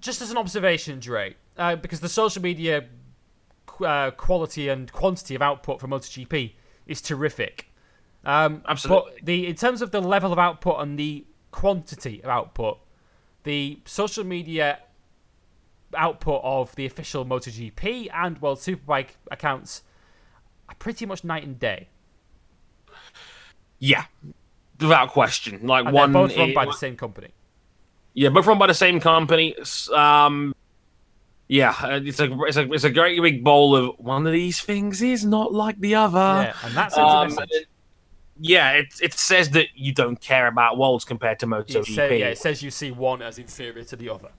[0.00, 2.86] just as an observation, Dre, uh, because the social media
[3.84, 6.52] uh, quality and quantity of output from MotoGP
[6.86, 7.71] is terrific.
[8.24, 9.12] Um, Absolutely.
[9.18, 12.78] But the in terms of the level of output and the quantity of output,
[13.44, 14.78] the social media
[15.96, 19.82] output of the official MotoGP and World Superbike accounts
[20.68, 21.88] are pretty much night and day.
[23.78, 24.04] Yeah,
[24.80, 25.66] without question.
[25.66, 27.28] Like And one, they're both run i- by the same company.
[28.14, 29.56] yeah, both run by the same company.
[29.92, 30.54] Um,
[31.48, 34.60] yeah, uh, it's a it's a it's a great big bowl of one of these
[34.60, 36.18] things is not like the other.
[36.18, 37.66] yeah, and that sends Um, it-
[38.40, 41.94] yeah, it it says that you don't care about worlds compared to MotoGP.
[41.94, 44.30] say, yeah, it says you see one as inferior to the other.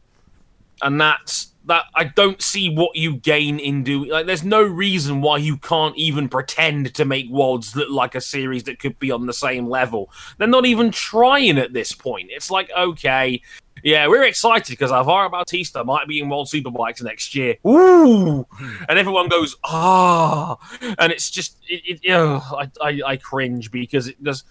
[0.82, 5.22] and that's that i don't see what you gain in doing like there's no reason
[5.22, 9.12] why you can't even pretend to make worlds look like a series that could be
[9.12, 13.42] on the same level they're not even trying at this point it's like okay
[13.84, 17.58] Yeah, we're excited because Alvaro Bautista might be in World Superbikes next year.
[17.68, 18.48] Ooh,
[18.88, 20.58] and everyone goes ah,
[20.98, 24.46] and it's just it, it, I, I I cringe because it does.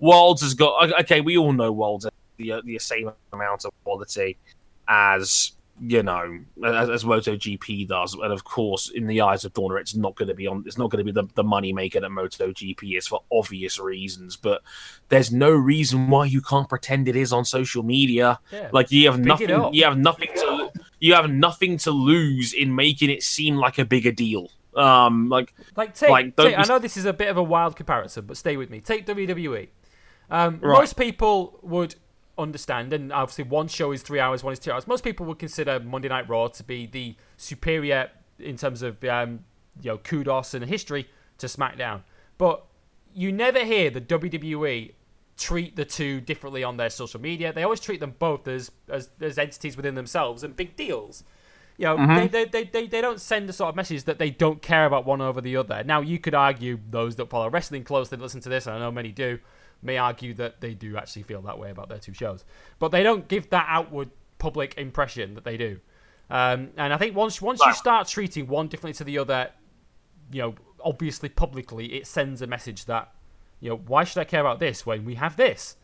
[0.00, 1.20] Worlds has got okay.
[1.20, 4.38] We all know Worlds has the the same amount of quality
[4.88, 9.80] as you know, as, as MotoGP does, and of course, in the eyes of Dorna,
[9.80, 10.64] it's not going to be on.
[10.66, 14.36] It's not going to be the, the money maker that MotoGP is for obvious reasons.
[14.36, 14.62] But
[15.08, 18.40] there's no reason why you can't pretend it is on social media.
[18.52, 18.70] Yeah.
[18.72, 19.74] Like you have Pick nothing.
[19.74, 20.70] You have nothing to.
[21.00, 24.50] You have nothing to lose in making it seem like a bigger deal.
[24.74, 27.76] Um, like Like, take, Like, take- I know this is a bit of a wild
[27.76, 28.80] comparison, but stay with me.
[28.80, 29.68] Take WWE.
[30.30, 30.78] Um, Right.
[30.78, 31.94] Most people would
[32.38, 34.86] understand, and obviously one show is three hours, one is two hours.
[34.86, 39.40] Most people would consider Monday Night Raw to be the superior in terms of um,
[39.80, 41.08] you know kudos and history
[41.38, 42.02] to SmackDown.
[42.38, 42.64] But
[43.14, 44.92] you never hear the WWE
[45.36, 47.52] treat the two differently on their social media.
[47.52, 51.24] They always treat them both as as, as entities within themselves and big deals.
[51.78, 54.30] You know, they, they, they, they, they don't send a sort of message that they
[54.30, 55.84] don't care about one over the other.
[55.84, 58.90] Now, you could argue, those that follow wrestling closely listen to this, and I know
[58.90, 59.38] many do,
[59.82, 62.44] may argue that they do actually feel that way about their two shows.
[62.78, 65.80] But they don't give that outward public impression that they do.
[66.30, 69.50] Um, and I think once once you start treating one differently to the other,
[70.30, 73.12] you know, obviously publicly, it sends a message that,
[73.60, 75.76] you know, why should I care about this when we have this?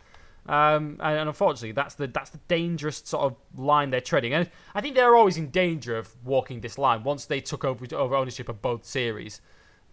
[0.47, 4.35] Um, and, and unfortunately, that's the that's the dangerous sort of line they're treading.
[4.35, 7.03] And I think they're always in danger of walking this line.
[7.03, 9.41] Once they took over over ownership of both series,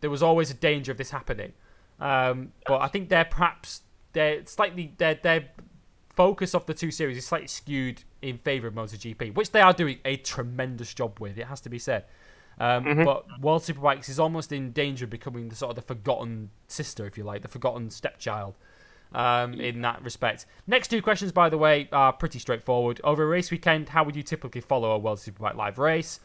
[0.01, 1.53] there was always a danger of this happening.
[2.01, 3.83] Um, but I think they're perhaps
[4.13, 5.49] they're slightly their their
[6.15, 9.73] focus of the two series is slightly skewed in favour of MotoGP, which they are
[9.73, 11.38] doing a tremendous job with.
[11.38, 12.05] It has to be said.
[12.59, 16.51] Um, But World Superbikes is almost in danger of becoming the sort of the forgotten
[16.67, 18.55] sister, if you like, the forgotten stepchild.
[19.13, 20.45] Um, in that respect.
[20.67, 23.01] Next two questions, by the way, are pretty straightforward.
[23.03, 26.21] Over a race weekend, how would you typically follow a World Superbike live race?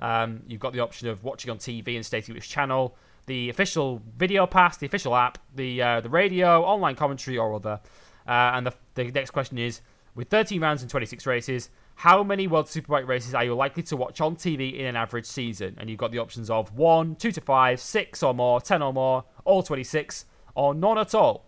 [0.00, 2.96] Um, you've got the option of watching on TV and stating which channel,
[3.28, 7.80] the official video pass, the official app, the uh, the radio, online commentary, or other.
[8.26, 9.80] Uh, and the, the next question is:
[10.16, 13.96] with 13 rounds and 26 races, how many World Superbike races are you likely to
[13.96, 15.76] watch on TV in an average season?
[15.78, 18.92] And you've got the options of one, two to five, six or more, 10 or
[18.92, 20.24] more, all 26,
[20.54, 21.46] or none at all.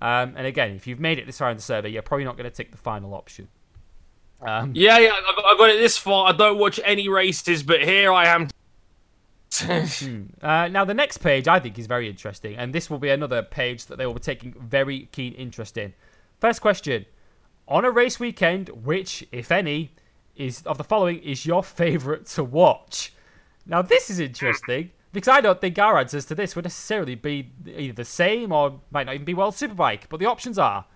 [0.00, 2.36] Um, and again, if you've made it this far in the survey, you're probably not
[2.36, 3.48] going to tick the final option.
[4.40, 5.10] Um, yeah, yeah.
[5.12, 6.28] I got it this far.
[6.28, 8.48] I don't watch any races, but here I am.
[10.42, 13.42] Uh, now, the next page I think is very interesting, and this will be another
[13.42, 15.94] page that they will be taking very keen interest in.
[16.40, 17.06] First question
[17.66, 19.92] On a race weekend, which, if any,
[20.36, 23.12] is of the following is your favourite to watch?
[23.66, 27.50] Now, this is interesting because I don't think our answers to this would necessarily be
[27.66, 30.02] either the same or might not even be World Superbike.
[30.08, 30.86] But the options are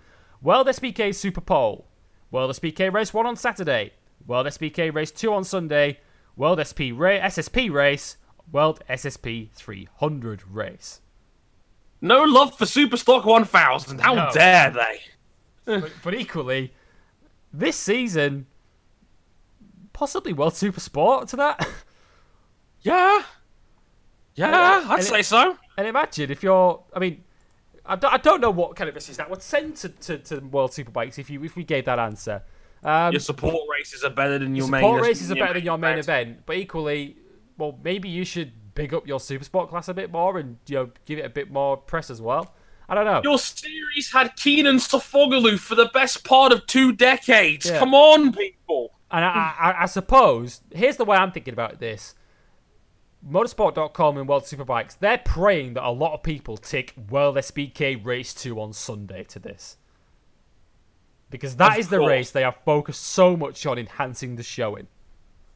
[0.40, 1.86] World SBK Super Pole,
[2.30, 3.92] World SBK Race 1 on Saturday,
[4.26, 5.98] World SBK Race 2 on Sunday,
[6.36, 8.16] World SP ra- SSP Race,
[8.50, 11.00] World SSP 300 Race.
[12.00, 14.00] no love for Superstock 1000.
[14.00, 14.30] How No.
[14.32, 15.00] dare they?
[15.64, 16.72] but, but equally,
[17.52, 18.46] this season,
[19.92, 21.66] possibly World Super Sport to that.
[22.84, 23.22] Yeah.
[24.34, 24.50] Yeah,
[24.86, 25.56] I'd And it- say so.
[25.78, 27.22] And imagine if you're, I mean,
[27.86, 30.38] I don't, I don't know what kind of races that would send to, to, to
[30.40, 32.42] World Superbikes if you if we gave that answer.
[32.82, 35.78] Um, Your support races are better than your main support races are better than your
[35.78, 37.16] main event, but equally,
[37.58, 40.76] well, maybe you should big up your Super Sport class a bit more and you
[40.76, 42.54] know give it a bit more press as well.
[42.88, 43.20] I don't know.
[43.22, 47.66] Your series had Kenan Sofuoglu for the best part of two decades.
[47.66, 47.78] Yeah.
[47.78, 48.92] Come on, people.
[49.10, 52.14] And I, I, I suppose here's the way I'm thinking about this.
[53.28, 58.34] Motorsport.com and World Superbikes, they're praying that a lot of people tick World SBK Race
[58.34, 59.76] 2 on Sunday to this.
[61.30, 62.10] Because that Of is the course.
[62.10, 64.88] race they are focused so much on enhancing the showing.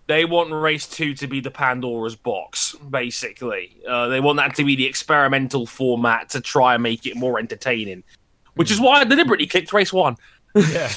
[0.09, 3.77] They want race two to be the Pandora's box, basically.
[3.89, 7.39] Uh, they want that to be the experimental format to try and make it more
[7.41, 8.05] entertaining.
[8.55, 8.75] Which Hmm.
[8.75, 10.17] is why I deliberately clicked race one.
[10.55, 10.63] Yeah.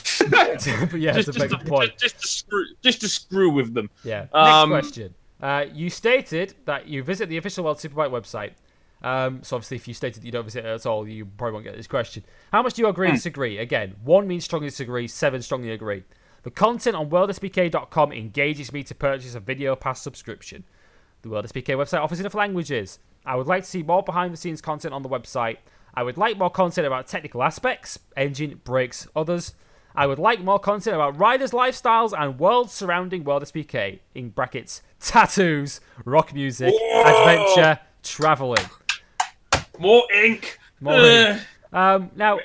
[0.95, 1.98] yeah, just, to, point.
[1.98, 3.90] just, to screw, just to screw with them.
[4.03, 4.22] Yeah.
[4.22, 5.15] Next Um, question.
[5.41, 8.52] Uh, you stated that you visit the official World Superbike website.
[9.02, 11.53] Um, so obviously, if you stated that you don't visit it at all, you probably
[11.53, 12.23] won't get this question.
[12.52, 13.11] How much do you agree Hmm.
[13.14, 13.57] and disagree?
[13.57, 16.03] Again, one means strongly disagree, seven strongly agree.
[16.44, 20.64] The content on worldsbk.com engages me to purchase a video pass subscription.
[21.22, 22.99] The World SBK website offers enough languages.
[23.26, 25.57] I would like to see more behind the scenes content on the website.
[25.94, 29.53] I would like more content about technical aspects, engine, brakes, others.
[29.95, 33.99] I would like more content about riders' lifestyles and worlds surrounding World SBK.
[34.16, 37.02] In brackets, tattoos, rock music, Whoa!
[37.03, 38.66] adventure, traveling.
[39.78, 40.57] More ink.
[40.80, 41.40] More Ugh,
[41.74, 42.40] Um, now,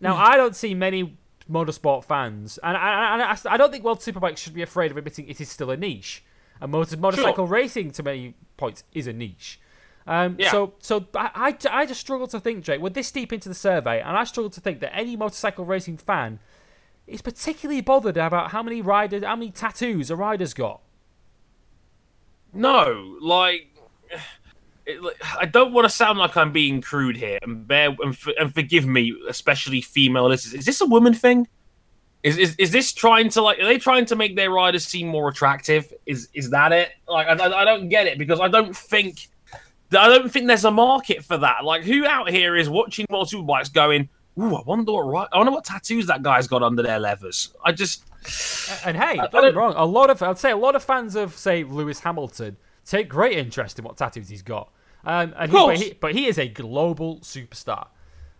[0.00, 1.16] now I don't see many
[1.50, 4.96] motorsport fans, and, and, and I, I don't think World Superbike should be afraid of
[4.96, 6.24] admitting it is still a niche.
[6.60, 7.54] And motor, motorcycle sure.
[7.54, 9.60] racing, to many points, is a niche.
[10.06, 10.50] Um, yeah.
[10.50, 13.54] So, so I, I, I just struggle to think, Jake, we're this deep into the
[13.54, 16.40] survey, and I struggle to think that any motorcycle racing fan
[17.06, 20.80] is particularly bothered about how many riders, how many tattoos a rider's got.
[22.52, 23.68] No, like,
[24.88, 28.16] it, like I don't want to sound like I'm being crude here, and bear and,
[28.16, 30.54] for, and forgive me, especially female listeners.
[30.54, 31.46] Is this a woman thing?
[32.22, 33.60] Is, is is this trying to like?
[33.60, 35.92] Are they trying to make their riders seem more attractive?
[36.06, 36.90] Is is that it?
[37.06, 39.28] Like, I, I don't get it because I don't think
[39.92, 41.64] I don't think there's a market for that.
[41.64, 44.08] Like, who out here is watching multiple bikes going?
[44.38, 45.28] Ooh, I wonder what right.
[45.32, 47.54] I wonder what tattoos that guy's got under their levers.
[47.64, 48.04] I just.
[48.84, 49.74] And hey, don't get wrong.
[49.76, 53.38] A lot of I'd say a lot of fans of say Lewis Hamilton take great
[53.38, 54.70] interest in what tattoos he's got.
[55.08, 57.86] Um, and he, but, he, but, he, is a global superstar.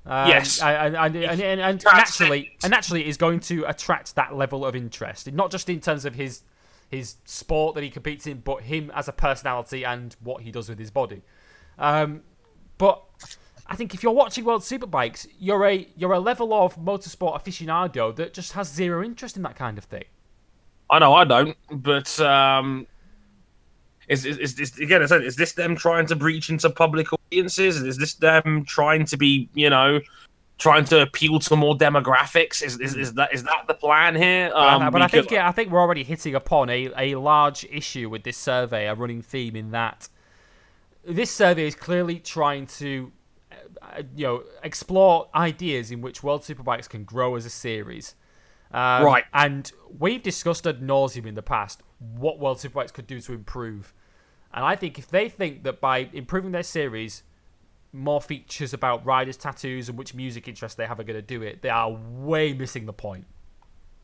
[0.05, 4.67] Um, yes, and, and, and, and naturally, and naturally, is going to attract that level
[4.67, 6.43] of interest, not just in terms of his
[6.91, 10.69] his sport that he competes in, but him as a personality and what he does
[10.69, 11.23] with his body.
[11.79, 12.21] Um,
[12.77, 13.03] but
[13.67, 18.15] I think if you're watching World Superbikes, you're a you're a level of motorsport aficionado
[18.17, 20.05] that just has zero interest in that kind of thing.
[20.91, 22.87] I know I don't, but um,
[24.09, 25.03] is, is, is this again?
[25.03, 27.83] Is this them trying to breach into public audiences?
[27.83, 30.01] Is this them trying to be, you know,
[30.59, 32.63] trying to appeal to more demographics?
[32.63, 34.51] Is is, is that is that the plan here?
[34.55, 37.65] Um, but, but I think yeah, I think we're already hitting upon a, a large
[37.71, 40.09] issue with this survey, a running theme in that
[41.09, 43.13] this survey is clearly trying to
[43.83, 48.15] uh, you know explore ideas in which World Superbikes can grow as a series.
[48.71, 49.25] Um, right.
[49.33, 53.95] And we've discussed ad nauseum in the past what World Superbikes could do to improve.
[54.53, 57.23] And I think if they think that by improving their series,
[57.93, 61.43] more features about riders' tattoos and which music interests they have are going to do
[61.43, 63.25] it, they are way missing the point.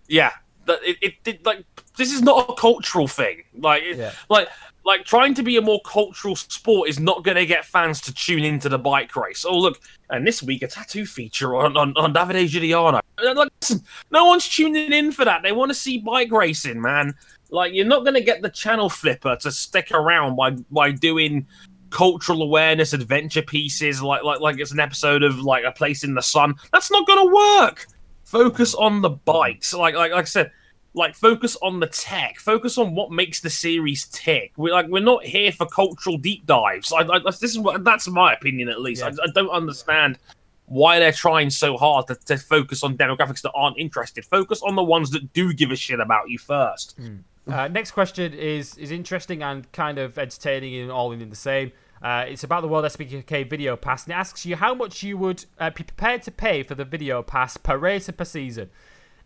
[0.07, 0.33] Yeah,
[0.69, 1.65] it, it, it, like
[1.97, 3.45] this is not a cultural thing.
[3.57, 4.13] Like, yeah.
[4.29, 4.49] like,
[4.85, 8.15] like trying to be a more cultural sport is not going to get fans to
[8.15, 9.45] tune into the bike race.
[9.47, 9.81] Oh, look,
[10.11, 13.01] and this week a tattoo feature on on, on Davide Giugliano.
[13.23, 15.43] Like, listen, no one's tuning in for that.
[15.43, 17.15] They want to see bike racing, man.
[17.51, 21.47] Like, you're not going to get the channel flipper to stick around by by doing
[21.91, 26.15] cultural awareness adventure pieces like like like it's an episode of like a place in
[26.15, 27.87] the sun that's not going to work
[28.35, 29.73] focus on the bikes.
[29.73, 30.51] Like like like I said,
[30.95, 32.39] like focus on the tech.
[32.39, 34.53] Focus on what makes the series tick.
[34.57, 36.93] We like we're not here for cultural deep dives.
[36.93, 39.03] I, I this is what that's my opinion at least.
[39.03, 39.09] Yeah.
[39.09, 40.19] I, I, don't understand
[40.67, 44.25] why they're trying so hard to, to, focus on demographics that aren't interested.
[44.25, 46.99] Focus on the ones that do give a shit about you first.
[46.99, 47.21] Mm.
[47.47, 51.73] Uh, next question is is interesting and kind of entertaining and all in the same.
[52.03, 55.17] Uh, it's about the World SBK Video Pass, and it asks you how much you
[55.17, 58.69] would uh, be prepared to pay for the Video Pass per race and per season.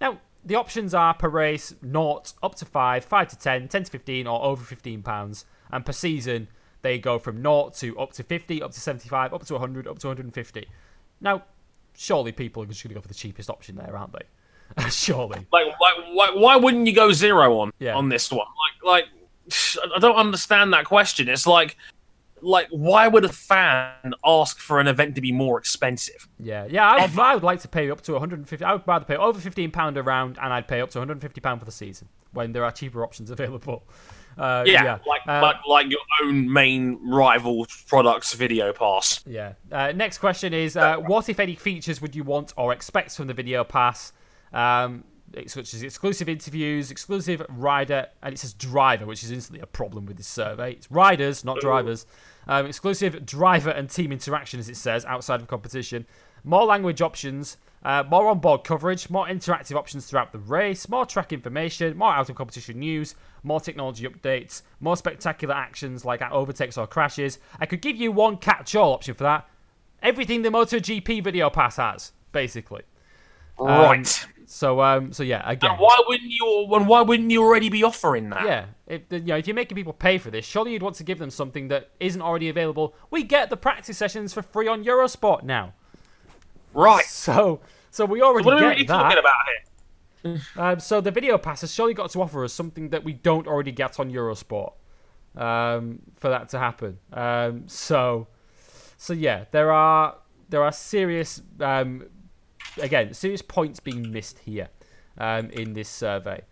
[0.00, 3.90] Now, the options are per race, naught, up to 5, 5 to 10, 10 to
[3.90, 5.44] 15, or over 15 pounds.
[5.72, 6.48] And per season,
[6.82, 9.98] they go from naught to up to 50, up to 75, up to 100, up
[9.98, 10.68] to 150.
[11.20, 11.44] Now,
[11.96, 14.22] surely people are just going to go for the cheapest option there, aren't they?
[14.90, 15.46] surely.
[15.52, 17.96] Like, like why, why wouldn't you go zero on yeah.
[17.96, 18.46] on this one?
[18.84, 21.28] Like, like I don't understand that question.
[21.28, 21.76] It's like
[22.42, 26.88] like why would a fan ask for an event to be more expensive yeah yeah
[26.88, 29.38] I would, I would like to pay up to 150 i would rather pay over
[29.38, 32.52] 15 pound a round and i'd pay up to 150 pound for the season when
[32.52, 33.84] there are cheaper options available
[34.36, 39.54] uh, yeah, yeah, like, uh, like like your own main rival products video pass yeah
[39.72, 43.26] uh, next question is uh, what if any features would you want or expect from
[43.26, 44.12] the video pass
[44.52, 45.04] um,
[45.46, 50.06] such as exclusive interviews, exclusive rider, and it says driver, which is instantly a problem
[50.06, 50.72] with this survey.
[50.72, 52.06] It's riders, not drivers.
[52.46, 56.06] Um, exclusive driver and team interaction, as it says, outside of competition.
[56.44, 61.32] More language options, uh, more on-board coverage, more interactive options throughout the race, more track
[61.32, 67.38] information, more out-of-competition news, more technology updates, more spectacular actions like overtakes or crashes.
[67.60, 69.48] I could give you one catch-all option for that.
[70.02, 72.82] Everything the MotoGP video pass has, basically.
[73.58, 74.24] Right.
[74.24, 75.72] Um, so um, so yeah, again.
[75.72, 76.68] And why wouldn't you?
[76.72, 78.46] And why wouldn't you already be offering that?
[78.46, 81.04] Yeah, if, you know, if you're making people pay for this, surely you'd want to
[81.04, 82.94] give them something that isn't already available.
[83.10, 85.74] We get the practice sessions for free on Eurosport now.
[86.72, 87.04] Right.
[87.04, 87.60] So
[87.90, 88.86] so we already so what are we that.
[88.86, 89.34] talking about
[90.24, 90.40] here?
[90.56, 93.46] um, so the video pass has surely got to offer us something that we don't
[93.46, 94.72] already get on Eurosport
[95.36, 96.98] um, for that to happen.
[97.12, 98.28] Um, so
[98.96, 100.16] so yeah, there are
[100.48, 102.06] there are serious um,
[102.80, 104.68] again, serious points being missed here
[105.18, 106.42] um, in this survey.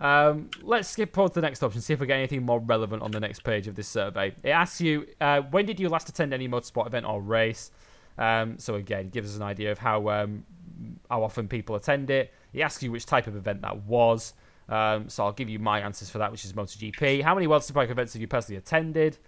[0.00, 3.02] Um, let's skip on to the next option, see if we get anything more relevant
[3.02, 4.34] on the next page of this survey.
[4.42, 7.72] It asks you, uh, when did you last attend any motorsport event or race?
[8.16, 10.44] Um, so again, gives us an idea of how um,
[11.10, 12.32] how often people attend it.
[12.52, 14.34] It asks you which type of event that was.
[14.68, 17.22] Um, so I'll give you my answers for that, which is MotoGP.
[17.22, 19.18] How many World Superbike events have you personally attended?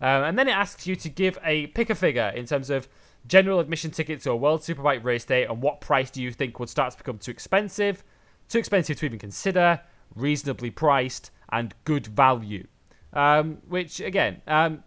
[0.00, 2.88] Um, and then it asks you to give a pick a figure in terms of
[3.26, 6.58] general admission ticket to a World Superbike race day and what price do you think
[6.58, 8.04] would start to become too expensive,
[8.48, 9.80] too expensive to even consider,
[10.14, 12.66] reasonably priced, and good value.
[13.12, 14.82] Um, which again, um,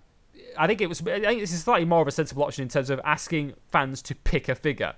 [0.58, 1.02] I think it was.
[1.02, 4.02] I think this is slightly more of a sensible option in terms of asking fans
[4.04, 4.94] to pick a figure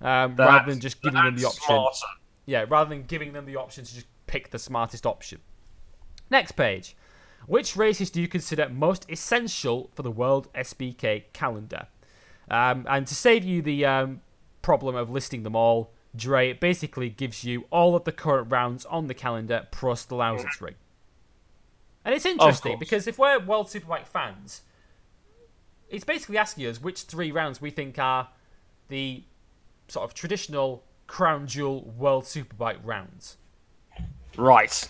[0.00, 1.62] um, rather than just giving them the option.
[1.64, 2.06] Smarter.
[2.46, 5.40] Yeah, rather than giving them the option to just pick the smartest option.
[6.30, 6.96] Next page.
[7.46, 11.88] Which races do you consider most essential for the World SBK calendar?
[12.50, 14.20] Um, and to save you the um,
[14.60, 19.06] problem of listing them all, Dre basically gives you all of the current rounds on
[19.06, 20.74] the calendar plus the Lausitzring.
[22.04, 24.62] And it's interesting because if we're World Superbike fans,
[25.88, 28.28] it's basically asking us which three rounds we think are
[28.88, 29.22] the
[29.88, 33.36] sort of traditional crown jewel World Superbike rounds.
[34.36, 34.88] Right.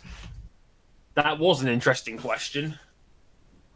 [1.15, 2.79] That was an interesting question.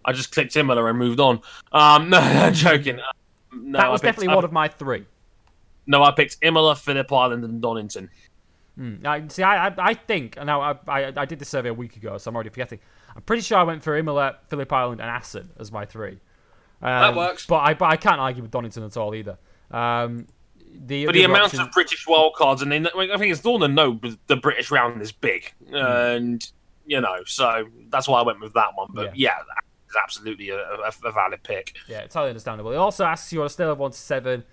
[0.04, 1.40] I just clicked similar and moved on.
[1.72, 3.00] Um, no, I'm joking.
[3.52, 5.06] No, that was picked, definitely I- one of my three.
[5.86, 8.10] No, I picked Imola, Phillip Island, and Donington.
[8.78, 9.06] Mm.
[9.06, 11.74] I, see, I, I, I think, and now I, I, I did the survey a
[11.74, 12.80] week ago, so I'm already forgetting.
[13.14, 16.18] I'm pretty sure I went for Imola, Phillip Island, and Assen as my three.
[16.82, 17.46] Um, That works.
[17.46, 19.38] But I, but I can't argue with Donington at all either.
[19.70, 20.26] Um,
[20.86, 23.60] the, But the other amount option- of British wildcards, and they, I think it's all
[23.60, 26.46] to know the British round is big, and
[26.84, 28.88] you know, so that's why I went with that one.
[28.92, 31.76] But yeah, that is absolutely a, a, a valid pick.
[31.88, 32.72] Yeah, totally understandable.
[32.72, 34.44] It also asks you on a scale of one to seven,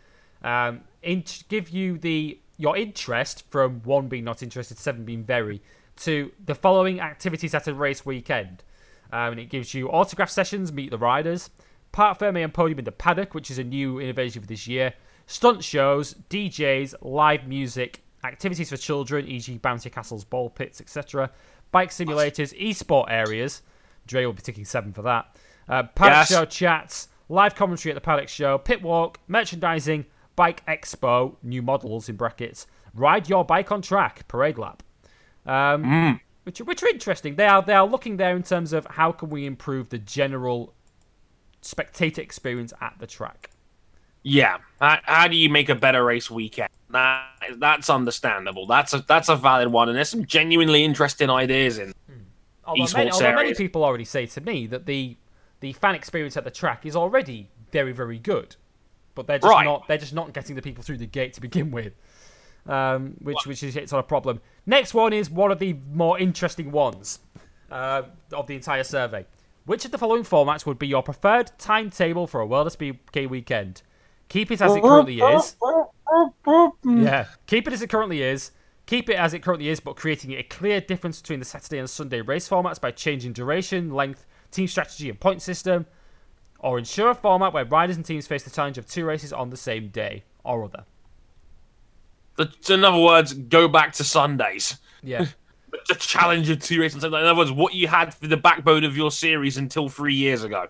[0.44, 5.62] um, in, give you the your interest from one being not interested, seven being very,
[5.98, 8.64] to the following activities at a race weekend.
[9.12, 11.50] Um, and it gives you autograph sessions, meet the riders,
[11.92, 14.94] parc fermé and podium in the paddock, which is a new innovation for this year,
[15.28, 21.30] stunt shows, DJs, live music, activities for children, e.g., bouncy castles, ball pits, etc.,
[21.72, 23.62] bike simulators, esport areas.
[24.08, 25.36] Dre will be ticking seven for that.
[25.68, 26.30] Uh, paddock Yes.
[26.30, 30.06] show chats, live commentary at the paddock show, pit walk, merchandising,
[30.36, 34.84] bike expo, new models in brackets, ride your bike on track, parade lap.
[35.46, 37.36] Um, which, which are interesting.
[37.36, 40.74] They are they are looking there in terms of how can we improve the general
[41.62, 43.50] spectator experience at the track.
[44.24, 46.70] Yeah, how, how do you make a better race weekend?
[46.90, 47.28] That
[47.58, 48.68] that's understandable.
[48.68, 51.94] That's a that's a valid one, and there's some genuinely interesting ideas in.
[52.66, 55.18] Although, Esports many, although many people already say to me that the
[55.60, 58.56] the fan experience at the track is already very very good,
[59.16, 59.66] but they're just Right.
[59.66, 61.94] not they're just not getting the people through the gate to begin with,
[62.68, 64.42] um, which which is it's not a problem.
[64.66, 67.20] Next one is one of the more interesting ones
[67.72, 69.26] uh, of the entire survey.
[69.66, 73.82] Which of the following formats would be your preferred timetable for a World SBK weekend?
[74.28, 75.56] Keep it as it currently is.
[76.86, 77.26] Yeah.
[77.48, 78.52] Keep it as it currently is.
[78.86, 81.90] Keep it as it currently is, but creating a clear difference between the Saturday and
[81.90, 85.86] Sunday race formats by changing duration, length, team strategy, and point system.
[86.60, 89.50] Or ensure a format where riders and teams face the challenge of two races on
[89.50, 90.86] the same day, or other.
[92.70, 94.78] In other words, go back to Sundays.
[95.02, 95.28] Yeah.
[95.90, 97.04] The challenge of two races.
[97.04, 100.44] In other words, what you had for the backbone of your series until three years
[100.44, 100.68] ago.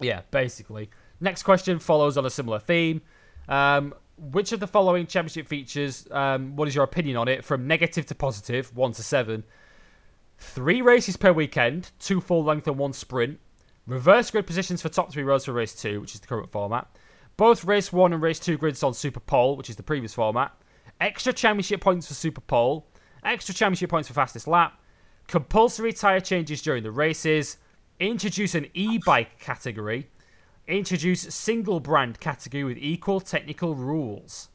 [0.00, 0.90] Yeah, basically.
[1.18, 3.00] Next question follows on a similar theme.
[3.48, 7.66] Um, which of the following championship features, um, what is your opinion on it, from
[7.66, 9.44] negative to positive, 1 to 7?
[10.38, 13.38] Three races per weekend, two full length and one sprint.
[13.86, 16.88] Reverse grid positions for top three rows for race 2, which is the current format.
[17.36, 20.52] Both race 1 and race 2 grids on Super Pole, which is the previous format.
[21.00, 22.86] Extra championship points for Super Pole.
[23.24, 24.80] Extra championship points for fastest lap.
[25.26, 27.58] Compulsory tyre changes during the races.
[27.98, 30.10] Introduce an e-bike category.
[30.66, 34.48] Introduce single brand category with equal technical rules.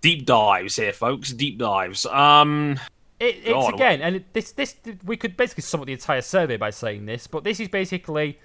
[0.00, 1.32] Deep dives here, folks.
[1.32, 2.06] Deep dives.
[2.06, 2.78] Um,
[3.20, 6.20] It, it's God, again, and it, this this we could basically sum up the entire
[6.20, 8.38] survey by saying this, but this is basically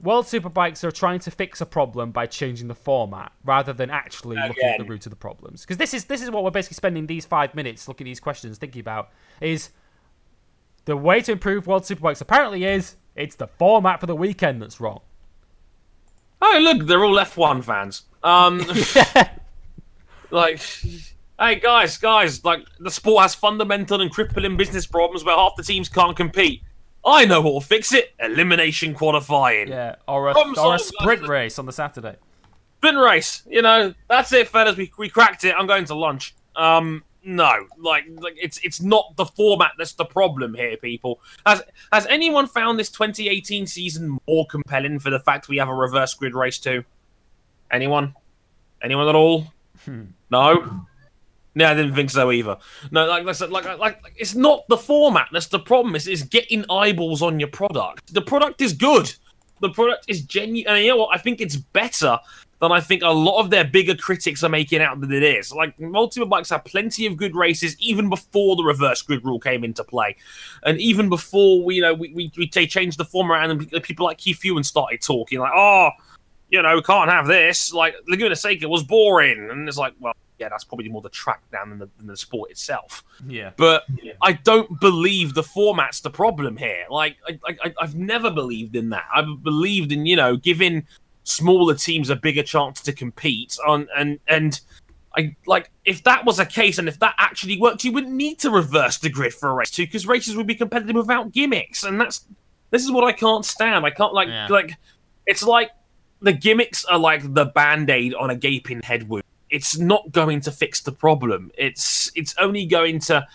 [0.00, 4.36] World Superbikes are trying to fix a problem by changing the format rather than actually
[4.36, 5.60] looking at the root of the problems.
[5.60, 8.18] Because this is this is what we're basically spending these five minutes looking at these
[8.18, 9.10] questions, thinking about
[9.40, 9.70] is
[10.84, 12.20] the way to improve World Superbikes.
[12.20, 15.00] Apparently, is it's the format for the weekend that's wrong.
[16.40, 18.02] oh look, they're all F1 fans.
[18.22, 18.64] Um,
[20.30, 20.60] like,
[21.38, 25.62] hey guys, guys, like the sport has fundamental and crippling business problems where half the
[25.62, 26.62] teams can't compete.
[27.04, 29.68] I know what'll fix it: elimination qualifying.
[29.68, 32.16] Yeah, or a or a sprint race on the Saturday.
[32.78, 33.42] Sprint race.
[33.48, 34.76] You know, that's it, fellas.
[34.76, 35.54] We, we cracked it.
[35.56, 36.34] I'm going to lunch.
[36.54, 41.20] Um, no, like, like it's it's not the format that's the problem here, people.
[41.46, 41.62] Has
[41.92, 46.14] has anyone found this 2018 season more compelling for the fact we have a reverse
[46.14, 46.84] grid race too?
[47.70, 48.14] Anyone?
[48.82, 49.46] Anyone at all?
[49.84, 50.04] Hmm.
[50.30, 50.86] No.
[51.54, 52.56] No, I didn't think so either.
[52.90, 55.94] No, like I said, like, like, like it's not the format that's the problem.
[55.94, 58.12] It's, it's getting eyeballs on your product.
[58.14, 59.14] The product is good.
[59.60, 60.74] The product is genuine.
[60.74, 61.14] And you know what?
[61.14, 62.18] I think it's better
[62.62, 65.52] than I think a lot of their bigger critics are making out that it is.
[65.52, 69.64] Like multiple bikes have plenty of good races even before the reverse grid rule came
[69.64, 70.16] into play,
[70.62, 74.18] and even before we, you know, we we, we changed the format and people like
[74.18, 75.90] Keith Ewan started talking like, oh,
[76.50, 77.72] you know, can't have this.
[77.72, 81.42] Like Laguna Seca was boring, and it's like, well, yeah, that's probably more the track
[81.50, 83.02] down than the, than the sport itself.
[83.26, 83.50] Yeah.
[83.56, 84.12] But yeah.
[84.22, 86.84] I don't believe the format's the problem here.
[86.90, 89.04] Like, I, I, I've never believed in that.
[89.14, 90.86] I've believed in, you know, giving
[91.24, 94.60] smaller teams a bigger chance to compete on and and
[95.16, 98.38] I like if that was a case and if that actually worked, you wouldn't need
[98.40, 101.84] to reverse the grid for a race too, because races would be competitive without gimmicks,
[101.84, 102.24] and that's
[102.70, 103.84] this is what I can't stand.
[103.84, 104.46] I can't like yeah.
[104.48, 104.76] like
[105.26, 105.70] it's like
[106.20, 109.24] the gimmicks are like the band-aid on a gaping head wound.
[109.50, 111.50] It's not going to fix the problem.
[111.58, 113.26] It's it's only going to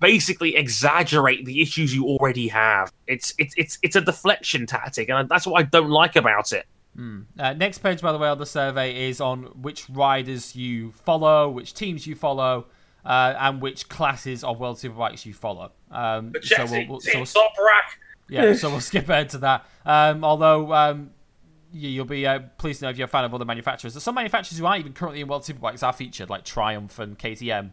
[0.00, 2.92] basically exaggerate the issues you already have.
[3.06, 6.66] It's it's it's it's a deflection tactic, and that's what I don't like about it.
[6.96, 7.24] Mm.
[7.38, 11.48] Uh, next page, by the way, on the survey is on which riders you follow,
[11.48, 12.66] which teams you follow,
[13.04, 15.72] uh, and which classes of World Superbikes you follow.
[15.90, 17.26] Um, so we'll, we'll, so we'll,
[18.28, 19.66] yeah, so we'll skip ahead to that.
[19.84, 21.10] Um, although um,
[21.72, 23.94] you'll be uh, pleased to know if you're a fan of other manufacturers.
[23.94, 27.18] There's some manufacturers who aren't even currently in World Superbikes are featured, like Triumph and
[27.18, 27.72] KTM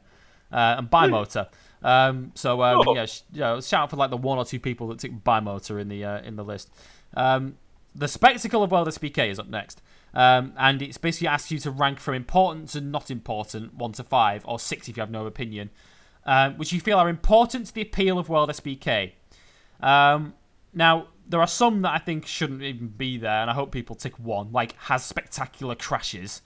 [0.52, 1.48] uh, and Bimota.
[1.82, 2.96] Um, so um, oh.
[2.96, 5.90] yeah, sh- shout out for like the one or two people that took Bimota in
[5.90, 6.70] the uh, in the list.
[7.16, 7.58] Um,
[7.96, 9.82] the Spectacle of World SBK is up next.
[10.14, 14.04] Um, and it's basically asks you to rank from important to not important, 1 to
[14.04, 15.70] 5, or 6 if you have no opinion,
[16.26, 19.12] um, which you feel are important to the appeal of World SBK.
[19.80, 20.34] Um,
[20.74, 23.96] now, there are some that I think shouldn't even be there, and I hope people
[23.96, 26.42] tick 1, like has spectacular crashes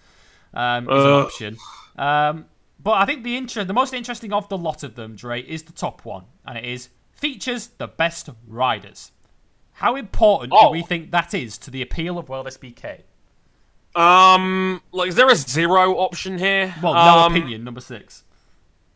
[0.53, 1.07] um, is uh.
[1.07, 1.57] an option.
[1.97, 2.45] Um,
[2.81, 5.63] but I think the inter- the most interesting of the lot of them, Dre, is
[5.63, 9.12] the top one, and it is features the best riders.
[9.73, 10.67] How important oh.
[10.67, 13.01] do we think that is to the appeal of World SBK?
[13.95, 16.73] Um, like, is there a zero option here?
[16.81, 17.63] Well, no um, opinion.
[17.63, 18.23] Number six.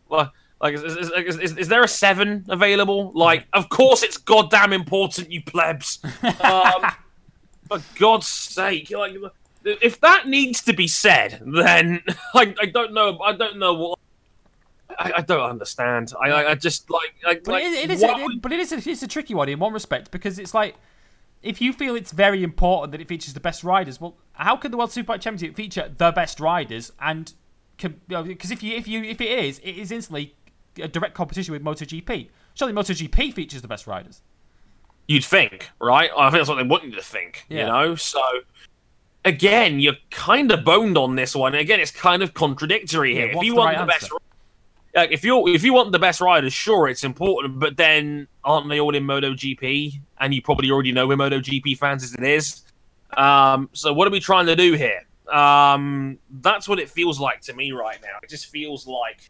[0.10, 0.30] Like,
[0.62, 3.12] like is, is, is, is, there a seven available?
[3.14, 5.99] Like, of course it's goddamn important, you plebs.
[6.24, 6.91] um,
[7.68, 9.16] for God's sake, like,
[9.64, 12.02] if that needs to be said, then
[12.34, 13.20] like, I don't know.
[13.20, 13.99] I don't know what
[14.99, 16.14] I, I, don't understand.
[16.19, 17.14] I, I, I just like.
[17.24, 18.02] like but it, it is.
[18.03, 18.72] It, but it is.
[18.72, 20.76] A, it's a tricky one in one respect because it's like
[21.41, 24.72] if you feel it's very important that it features the best riders, well, how can
[24.72, 26.91] the World Superbike Championship feature the best riders?
[26.99, 27.34] And
[27.78, 30.36] because if you if you if it is, it is instantly
[30.82, 32.30] a direct competition with MotoGP.
[32.53, 34.22] Surely MotoGP features the best riders.
[35.07, 36.10] You'd think, right?
[36.18, 37.45] I think that's what they want you to think.
[37.49, 37.60] Yeah.
[37.60, 38.22] You know, so
[39.24, 41.56] again, you're kind of boned on this one.
[41.56, 43.28] Again, it's kind of contradictory here.
[43.28, 44.07] Yeah, if you want right the answer?
[44.07, 44.11] best
[44.98, 48.68] like if you if you want the best riders, sure, it's important, but then aren't
[48.68, 50.02] they all in MotoGP?
[50.19, 52.64] And you probably already know we're MotoGP fans as it is.
[53.15, 55.06] Um, so what are we trying to do here?
[55.32, 58.18] Um, that's what it feels like to me right now.
[58.24, 59.30] It just feels like,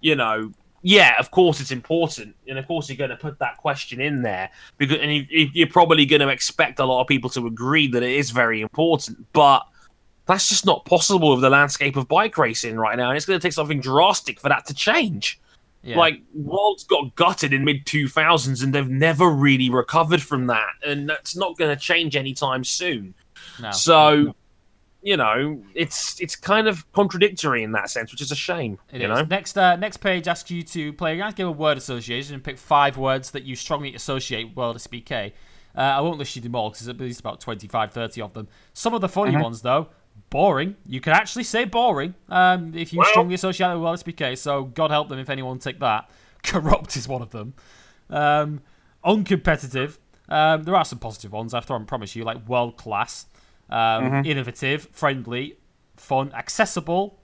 [0.00, 0.52] you know,
[0.82, 4.22] yeah, of course it's important, and of course you're going to put that question in
[4.22, 7.86] there because, and you, you're probably going to expect a lot of people to agree
[7.88, 9.66] that it is very important, but
[10.26, 13.38] that's just not possible with the landscape of bike racing right now, and it's going
[13.38, 15.40] to take something drastic for that to change.
[15.82, 15.98] Yeah.
[15.98, 20.70] Like Worlds got gutted in mid two thousands, and they've never really recovered from that,
[20.84, 23.14] and that's not going to change anytime soon.
[23.62, 23.70] No.
[23.70, 24.34] So,
[25.00, 28.78] you know, it's it's kind of contradictory in that sense, which is a shame.
[28.92, 29.16] It you is.
[29.16, 31.16] know, next uh, next page asks you to play.
[31.16, 34.76] You're give a word association and pick five words that you strongly associate with World
[34.78, 35.32] SBK.
[35.76, 38.32] Uh, I won't list you them all because there's at least about 25, 30 of
[38.32, 38.48] them.
[38.72, 39.42] Some of the funny mm-hmm.
[39.42, 39.88] ones, though,
[40.30, 40.76] boring.
[40.86, 44.38] You can actually say boring um, if you well, strongly associate it with SBK.
[44.38, 46.10] So God help them if anyone take that.
[46.42, 47.54] Corrupt is one of them.
[48.10, 48.60] Um,
[49.04, 49.98] uncompetitive.
[50.28, 51.54] Um, there are some positive ones.
[51.54, 53.26] After I promise you, like world class,
[53.70, 54.26] um, mm-hmm.
[54.26, 55.58] innovative, friendly,
[55.96, 57.18] fun, accessible,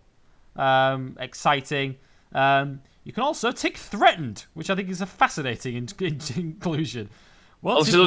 [0.56, 1.96] um, exciting.
[2.32, 7.10] Um, you can also tick threatened, which I think is a fascinating in- in- inclusion.
[7.60, 8.06] What's oh,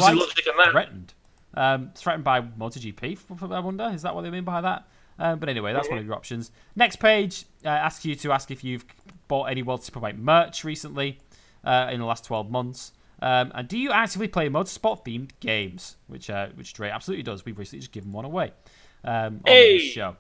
[0.72, 1.14] threatened?
[1.56, 3.90] Um, threatened by MotoGP, I wonder.
[3.94, 4.88] Is that what they mean by that?
[5.18, 6.52] Um, but anyway, that's one of your options.
[6.76, 8.86] Next page uh, asks you to ask if you've
[9.28, 11.20] bought any World Superbike merch recently
[11.64, 12.92] uh, in the last 12 months.
[13.22, 15.96] Um, and do you actively play motorsport themed games?
[16.08, 17.46] Which uh, which Dre absolutely does.
[17.46, 18.52] We've recently just given one away
[19.06, 19.78] um, on hey.
[19.78, 20.18] this show.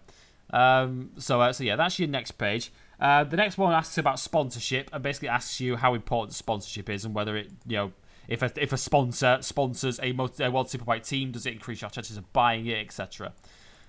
[0.51, 2.71] Um, so, uh, so yeah, that's your next page.
[2.99, 7.03] Uh, the next one asks about sponsorship and basically asks you how important sponsorship is
[7.03, 7.91] and whether it, you know,
[8.27, 11.81] if a, if a sponsor sponsors a, multi, a World Superbike team, does it increase
[11.81, 13.33] your chances of buying it, etc.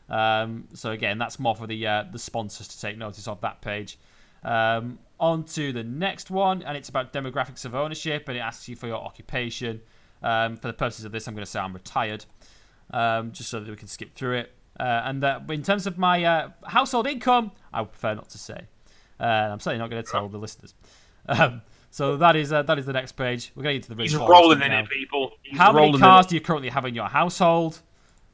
[0.09, 3.61] Um, so again, that's more for the uh, the sponsors to take notice of that
[3.61, 3.99] page.
[4.45, 8.69] Um, on to the next one, and it's about demographics of ownership, and it asks
[8.69, 9.81] you for your occupation.
[10.23, 12.25] Um, for the purposes of this, I'm going to say I'm retired,
[12.91, 14.53] um, just so that we can skip through it.
[14.79, 18.39] Uh, and that in terms of my uh, household income, I would prefer not to
[18.39, 18.67] say.
[19.19, 20.75] Uh, I'm certainly not going to tell the listeners.
[21.97, 23.53] So that is uh, that is the next page.
[23.55, 24.03] We're getting into the.
[24.03, 25.33] He's rolling in it, people.
[25.43, 27.81] He's How many cars do you currently have in your household?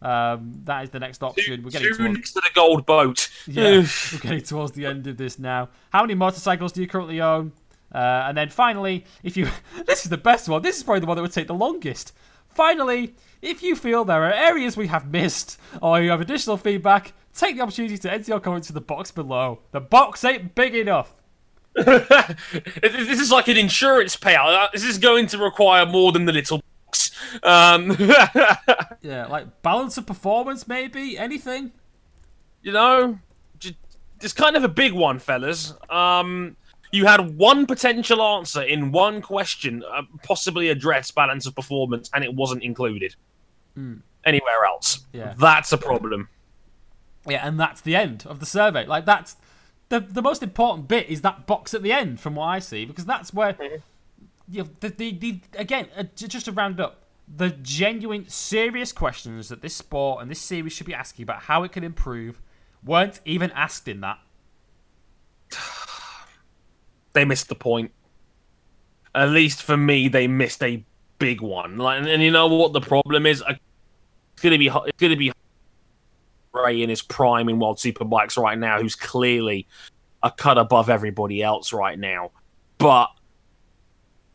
[0.03, 1.59] Um, that is the next option.
[1.59, 3.31] Two, we're getting two towards, next to the gold boat.
[3.47, 5.69] yeah, we're getting towards the end of this now.
[5.91, 7.53] How many motorcycles do you currently own?
[7.95, 9.49] Uh, and then finally, if you
[9.87, 10.61] this is the best one.
[10.63, 12.15] This is probably the one that would take the longest.
[12.49, 17.13] Finally, if you feel there are areas we have missed or you have additional feedback,
[17.33, 19.61] take the opportunity to enter your comments to the box below.
[19.71, 21.15] The box ain't big enough.
[21.75, 24.73] this is like an insurance payout.
[24.73, 27.11] This is going to require more than the little box.
[27.43, 27.97] Um,
[29.03, 31.73] Yeah, like balance of performance, maybe anything.
[32.63, 33.19] you know,
[34.21, 35.75] it's kind of a big one, fellas.
[35.91, 36.57] Um,
[36.93, 42.23] you had one potential answer in one question, uh, possibly address balance of performance, and
[42.23, 43.17] it wasn't included
[44.25, 45.01] anywhere else.
[45.13, 45.35] Yeah.
[45.37, 46.29] That's a problem.
[47.27, 48.87] Yeah, and that's the end of the survey.
[48.87, 49.37] Like that's
[49.93, 52.87] the the most important bit is that box at the end, from what I see,
[52.87, 53.55] because that's where
[54.51, 59.51] you know, the, the the again uh, just to round up the genuine, serious questions
[59.51, 62.41] that this sport and this series should be asking about how it can improve
[62.83, 64.19] weren't even asked in that.
[67.15, 67.93] They missed the point.
[69.15, 70.83] At least for me, they missed a
[71.19, 71.77] big one.
[71.77, 73.45] Like, and, and you know what the problem is?
[73.47, 75.31] It's gonna be it's gonna be
[76.55, 79.67] Rea in his prime in World Superbikes right now, who's clearly
[80.23, 82.31] a cut above everybody else right now.
[82.79, 83.09] But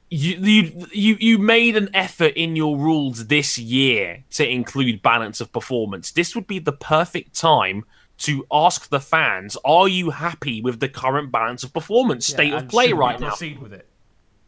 [0.10, 5.42] you you you you made an effort in your rules this year to include balance
[5.42, 6.12] of performance.
[6.12, 7.84] This would be the perfect time
[8.20, 12.60] to ask the fans: Are you happy with the current balance of performance state Yeah,
[12.60, 13.30] of play right now?
[13.30, 13.88] Proceed with it.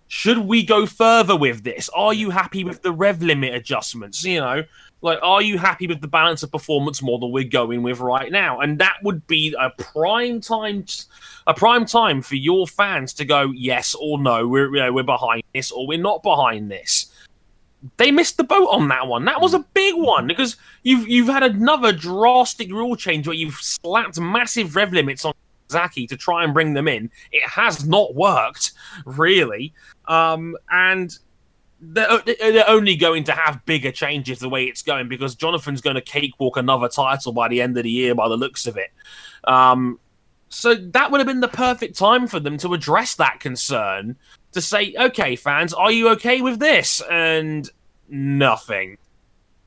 [0.07, 1.89] should we go further with this?
[1.89, 4.23] Are you happy with the rev limit adjustments?
[4.23, 4.63] You know,
[5.01, 8.59] like, are you happy with the balance of performance model we're going with right now?
[8.59, 10.85] And that would be a prime time,
[11.47, 14.47] a prime time for your fans to go yes or no.
[14.47, 17.13] We're you know, we're behind this or we're not behind this.
[17.95, 19.23] They missed the boat on that one.
[19.23, 23.55] That was a big one because you've you've had another drastic rule change where you've
[23.55, 25.33] slapped massive rev limits on
[25.71, 27.09] Zaki to try and bring them in.
[27.31, 28.73] It has not worked,
[29.05, 29.73] really.
[30.07, 31.17] Um, and
[31.81, 35.95] they're, they're only going to have bigger changes the way it's going because Jonathan's going
[35.95, 38.91] to cakewalk another title by the end of the year by the looks of it.
[39.45, 39.99] Um,
[40.49, 44.17] so that would have been the perfect time for them to address that concern
[44.51, 47.01] to say, okay, fans, are you okay with this?
[47.09, 47.69] And
[48.09, 48.97] nothing.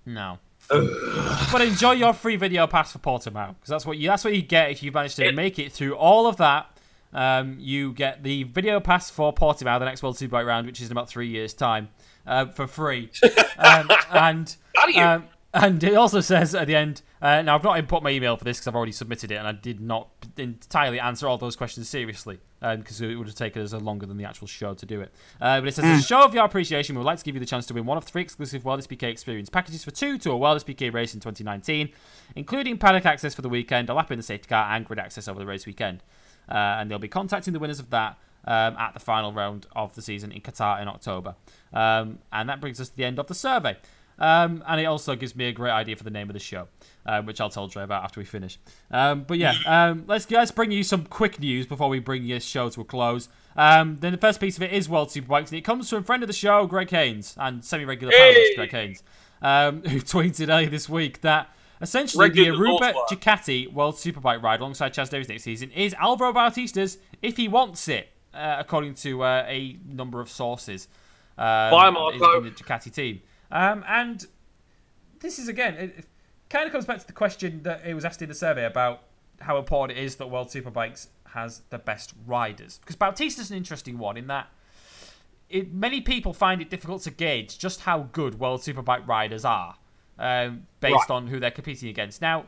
[0.04, 0.38] No.
[0.70, 4.42] but enjoy your free video pass for Portimao because that's what you that's what you
[4.42, 6.66] get if you manage to It- make it through all of that.
[7.14, 10.86] Um, you get the video pass for Portimao, the next World Superbike round, which is
[10.86, 11.90] in about three years' time,
[12.26, 13.10] uh, for free.
[13.58, 15.02] um, and How do you?
[15.02, 15.24] um,
[15.54, 17.02] and it also says at the end.
[17.20, 19.46] Uh, now I've not input my email for this because I've already submitted it, and
[19.46, 23.72] I did not entirely answer all those questions seriously because it would have taken us
[23.72, 25.12] longer than the actual show to do it.
[25.40, 27.34] Uh, but it says, as a show of your appreciation, we would like to give
[27.34, 30.16] you the chance to win one of three exclusive World SBK experience packages for two
[30.18, 31.90] to a World SBK race in 2019,
[32.34, 35.28] including paddock access for the weekend, a lap in the safety car, and grid access
[35.28, 36.02] over the race weekend.
[36.48, 39.94] Uh, and they'll be contacting the winners of that um, at the final round of
[39.94, 41.34] the season in Qatar in October.
[41.72, 43.76] Um, and that brings us to the end of the survey.
[44.18, 46.68] Um, and it also gives me a great idea for the name of the show,
[47.06, 48.58] uh, which I'll tell Dre about after we finish.
[48.90, 52.44] Um, but yeah, um, let's let's bring you some quick news before we bring this
[52.44, 53.28] show to a close.
[53.56, 56.02] Um, then the first piece of it is World Superbikes, and it comes from a
[56.02, 59.02] friend of the show, Greg Haynes, and semi-regular panelist Greg Haynes,
[59.42, 61.50] um, who tweeted earlier this week that
[61.80, 62.94] essentially Regular the Aruba.
[63.10, 67.88] Ducati World Superbike ride alongside Chaz Davies next season is Alvaro Bautista's if he wants
[67.88, 70.88] it, uh, according to uh, a number of sources.
[71.38, 72.38] Um, Bye, Marco.
[72.38, 73.22] in the Ducati team.
[73.50, 74.24] Um, and
[75.20, 76.06] this is again, it,
[76.48, 79.02] kind of comes back to the question that it was asked in the survey about
[79.40, 82.78] how important it is that World Superbikes has the best riders.
[82.78, 84.48] Because Bautista's an interesting one in that
[85.48, 89.76] it, many people find it difficult to gauge just how good World Superbike riders are
[90.18, 91.10] um, based Right.
[91.10, 92.20] on who they're competing against.
[92.22, 92.46] Now,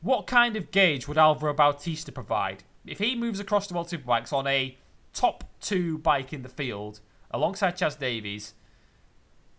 [0.00, 4.32] what kind of gauge would Alvaro Bautista provide if he moves across the World Superbikes
[4.32, 4.76] on a
[5.12, 8.54] top two bike in the field alongside Chaz Davies?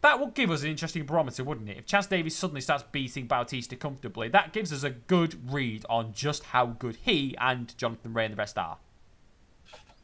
[0.01, 1.77] That would give us an interesting barometer, wouldn't it?
[1.77, 6.11] If Chaz Davies suddenly starts beating Bautista comfortably, that gives us a good read on
[6.11, 8.77] just how good he and Jonathan Rea and the rest are.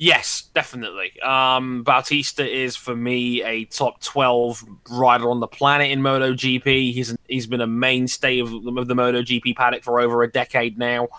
[0.02, 1.20] Yes, definitely.
[1.20, 6.94] Um, Bautista is for me a top twelve rider on the planet in MotoGP.
[6.94, 11.10] He's he's been a mainstay of, of the MotoGP paddock for over a decade now.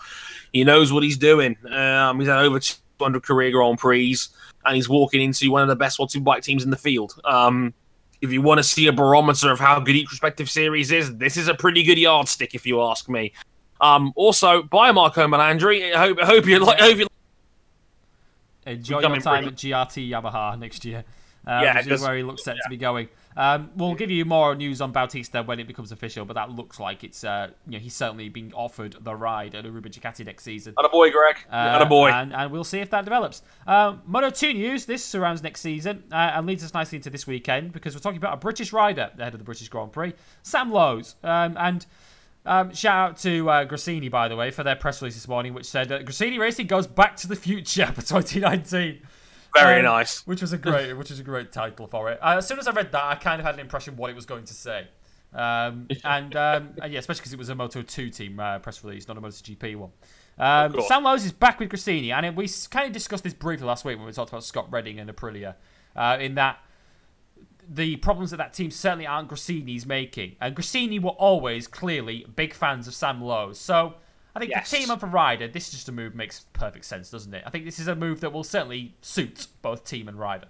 [0.51, 1.57] He knows what he's doing.
[1.71, 2.59] Um, he's had over
[3.01, 4.17] 200 career Grand Prix,
[4.65, 7.19] and he's walking into one of the best one two bike teams in the field.
[7.25, 7.73] Um,
[8.21, 11.37] if you want to see a barometer of how good each respective series is, this
[11.37, 13.33] is a pretty good yardstick, if you ask me.
[13.79, 15.93] Um, also, bye Marco Melandri.
[15.93, 16.79] I hope, I hope you like.
[16.79, 17.07] Hope you
[18.67, 21.03] Enjoy your time at GRT Yamaha next year.
[21.45, 22.61] Um, yeah, which is where he looks set yeah.
[22.63, 23.09] to be going.
[23.35, 26.79] Um, we'll give you more news on Bautista when it becomes official, but that looks
[26.79, 30.43] like it's uh, you know he's certainly being offered the ride at Aruba Ducati next
[30.43, 30.73] season.
[30.77, 31.37] And a boy, Greg.
[31.49, 32.11] Uh, a boy.
[32.11, 33.41] And, and, we'll see if that develops.
[33.65, 34.85] Um, Moto 2 news.
[34.85, 38.17] This surrounds next season uh, and leads us nicely into this weekend because we're talking
[38.17, 40.13] about a British rider ahead of the British Grand Prix,
[40.43, 41.85] Sam Lowes, um, and.
[42.43, 45.53] Um, shout out to uh, Gresini, by the way, for their press release this morning,
[45.53, 48.99] which said that Gresini Racing goes back to the future for 2019.
[49.55, 50.25] Very um, nice.
[50.25, 52.19] Which was a great, which is a great title for it.
[52.21, 54.15] Uh, as soon as I read that, I kind of had an impression what it
[54.15, 54.87] was going to say.
[55.33, 58.83] Um, and, um, and, yeah, especially because it was a Moto 2 team uh, press
[58.83, 59.91] release, not a Moto GP one.
[60.37, 63.85] Um, Sam Lowes is back with Gresini, and we kind of discussed this briefly last
[63.85, 65.55] week when we talked about Scott Redding and Aprilia.
[65.95, 66.59] Uh, in that
[67.67, 70.35] the problems that that team certainly aren't Gresini's making.
[70.41, 73.59] And Gresini were always clearly big fans of Sam Lowes.
[73.59, 73.95] So
[74.35, 74.69] I think yes.
[74.69, 77.43] the team of a rider, this is just a move makes perfect sense, doesn't it?
[77.45, 80.47] I think this is a move that will certainly suit both team and rider.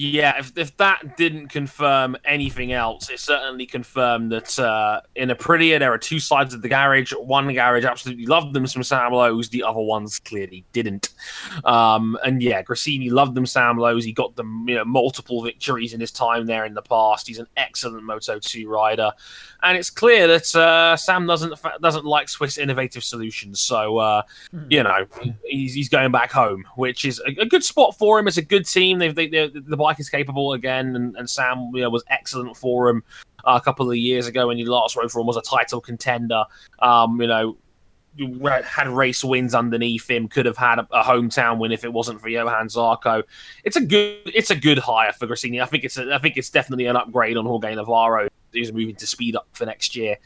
[0.00, 5.80] Yeah, if, if that didn't confirm anything else, it certainly confirmed that uh, in Aprilia
[5.80, 7.12] there are two sides of the garage.
[7.14, 11.08] One garage absolutely loved them some Sam Lowes, the other ones clearly didn't.
[11.64, 14.04] Um, and yeah, Gresini loved them Sam Lowes.
[14.04, 17.26] He got them you know multiple victories in his time there in the past.
[17.26, 19.10] He's an excellent Moto 2 rider,
[19.62, 23.60] and it's clear that uh, Sam doesn't doesn't like Swiss innovative solutions.
[23.60, 24.22] So uh,
[24.54, 24.66] mm.
[24.70, 25.06] you know
[25.44, 28.28] he's, he's going back home, which is a, a good spot for him.
[28.28, 28.98] It's a good team.
[28.98, 32.88] They've they, the bike is capable again, and, and Sam you know, was excellent for
[32.88, 33.02] him
[33.44, 35.80] uh, a couple of years ago when he last rode for him was a title
[35.80, 36.44] contender.
[36.78, 37.56] Um, you know,
[38.64, 42.20] had race wins underneath him, could have had a, a, hometown win if it wasn't
[42.20, 43.22] for Johann Zarco.
[43.64, 45.62] It's a good, it's a good hire for Gresini.
[45.62, 48.28] I think it's, a, I think it's definitely an upgrade on Jorge Navarro.
[48.52, 50.16] He's moving to speed up for next year.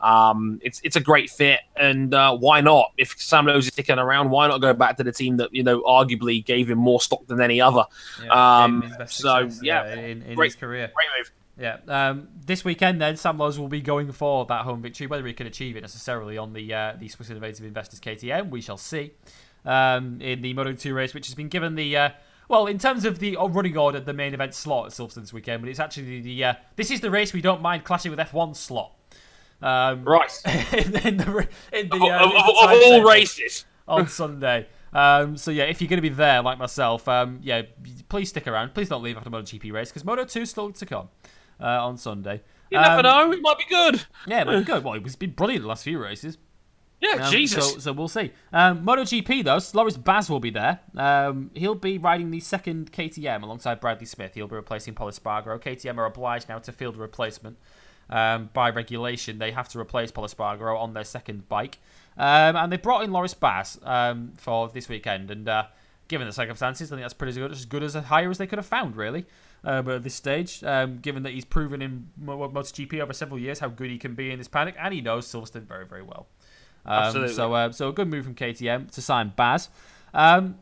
[0.00, 2.92] Um, it's it's a great fit, and uh, why not?
[2.98, 5.62] If Sam Lowes is sticking around, why not go back to the team that you
[5.62, 7.84] know arguably gave him more stock than any other?
[8.22, 11.32] Yeah, um, so yeah, in, in great, his career, great move.
[11.58, 11.78] Yeah.
[11.86, 15.06] Um, this weekend, then Sam Lowes will be going for that home victory.
[15.06, 18.60] Whether he can achieve it necessarily on the uh, the Swiss Innovative Investors KTM, we
[18.60, 19.12] shall see.
[19.64, 22.10] Um, in the Moto 2 race, which has been given the uh,
[22.48, 25.62] well, in terms of the running order, the main event slot at Silverstone this weekend,
[25.62, 28.56] but it's actually the uh, this is the race we don't mind clashing with F1
[28.56, 28.92] slot.
[29.62, 30.30] Um, right.
[30.72, 34.66] in, in the, in the, of, uh, of, of, of all races on Sunday.
[34.92, 37.62] Um, so yeah, if you're going to be there like myself, um, yeah,
[38.08, 38.74] please stick around.
[38.74, 41.08] Please don't leave after MotoGP race because Moto 2 is still to come
[41.60, 42.42] uh, on Sunday.
[42.70, 44.04] You never um, know; it might be good.
[44.26, 44.84] Yeah, it might be good.
[44.84, 46.38] Well, it's been brilliant the last few races.
[47.04, 47.72] Yeah, um, Jesus.
[47.74, 48.32] So, so, we'll see.
[48.52, 50.80] Um, MotoGP though, Loris Baz will be there.
[50.96, 54.34] Um, he'll be riding the second KTM alongside Bradley Smith.
[54.34, 55.60] He'll be replacing Pol Espargaro.
[55.60, 57.58] KTM are obliged now to field a replacement.
[58.10, 61.78] Um, by regulation, they have to replace Pol Espargaro on their second bike.
[62.16, 65.30] Um, and they brought in Loris Baz um, for this weekend.
[65.30, 65.64] And uh,
[66.08, 68.46] given the circumstances, I think that's pretty good, as good as a hire as they
[68.46, 69.26] could have found, really.
[69.64, 73.58] Uh, but at this stage, um, given that he's proven in MotoGP over several years
[73.58, 76.26] how good he can be in this paddock, and he knows Silverstone very, very well.
[76.86, 77.34] Um, Absolutely.
[77.34, 79.68] So, uh, so a good move from KTM to sign Baz.
[80.12, 80.56] Um,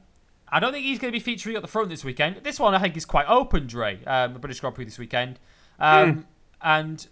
[0.48, 2.40] I don't think he's going to be featuring at the front this weekend.
[2.42, 4.04] This one I think is quite open, Dre.
[4.06, 5.38] Um, the British Grand Prix this weekend,
[5.80, 6.24] mm.
[6.60, 7.06] and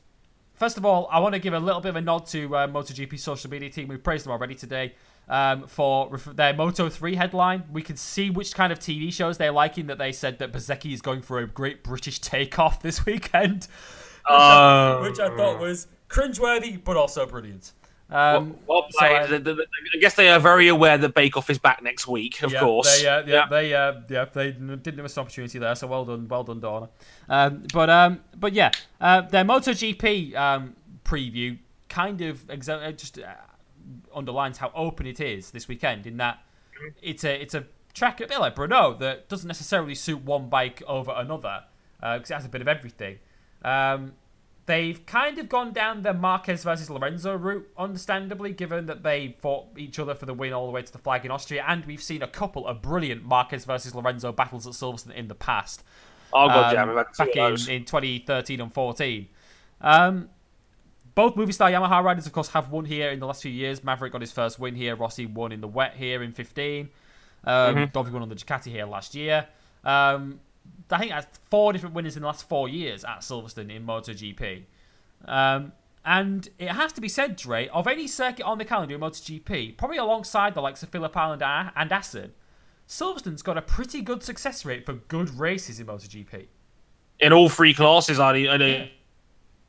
[0.61, 2.67] First of all, I want to give a little bit of a nod to uh,
[2.67, 3.89] MotoGP social media team.
[3.89, 4.93] We've praised them already today
[5.27, 7.65] um, for their Moto 3 headline.
[7.73, 10.93] We can see which kind of TV shows they're liking that they said that Bezzecchi
[10.93, 13.69] is going for a great British takeoff this weekend.
[14.29, 17.73] Which, uh, I, which I thought was cringeworthy, but also brilliant.
[18.11, 21.59] Um, well, well so I, I, guess they are very aware that Bake Off is
[21.59, 22.43] back next week.
[22.43, 25.61] Of yeah, course, they, uh, yeah, yeah, they, uh, yeah, they didn't miss an opportunity
[25.61, 25.75] there.
[25.77, 26.89] So well done, well done, Dorna.
[27.29, 30.75] Um, but um, but yeah, uh, their MotoGP um,
[31.05, 31.59] preview
[31.89, 33.35] kind of exa- uh, just uh,
[34.15, 36.07] underlines how open it is this weekend.
[36.07, 36.41] In that
[37.01, 37.65] it's a it's a
[37.95, 41.65] track a bit like Brno that doesn't necessarily suit one bike over another
[42.01, 43.19] because uh, it has a bit of everything.
[43.63, 44.15] Um,
[44.71, 49.67] They've kind of gone down the Marquez versus Lorenzo route, understandably, given that they fought
[49.77, 52.01] each other for the win all the way to the flag in Austria, and we've
[52.01, 55.83] seen a couple of brilliant Marquez versus Lorenzo battles at Silverstone in the past.
[56.33, 59.29] Oh god, um, yeah, back in, in 2013 and 14.
[59.81, 60.29] Um,
[61.17, 63.83] both Movistar Yamaha riders, of course, have won here in the last few years.
[63.83, 64.95] Maverick got his first win here.
[64.95, 66.89] Rossi won in the wet here in 15.
[67.43, 67.99] Um, mm-hmm.
[67.99, 69.49] Dovi won on the Ducati here last year.
[69.83, 70.39] Um,
[70.91, 74.65] I think that's four different winners in the last four years at Silverstone in MotoGP.
[75.27, 75.73] Um,
[76.05, 79.77] and it has to be said, Dre, of any circuit on the calendar in MotoGP,
[79.77, 82.33] probably alongside the likes of Phillip Island and Assen,
[82.89, 86.47] Silverstone's got a pretty good success rate for good races in MotoGP.
[87.21, 88.91] In all three classes, I, I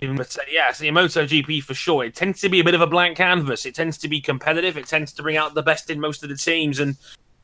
[0.02, 2.03] even say yes, in MotoGP for sure.
[2.03, 3.65] It tends to be a bit of a blank canvas.
[3.65, 4.76] It tends to be competitive.
[4.76, 6.80] It tends to bring out the best in most of the teams.
[6.80, 6.98] And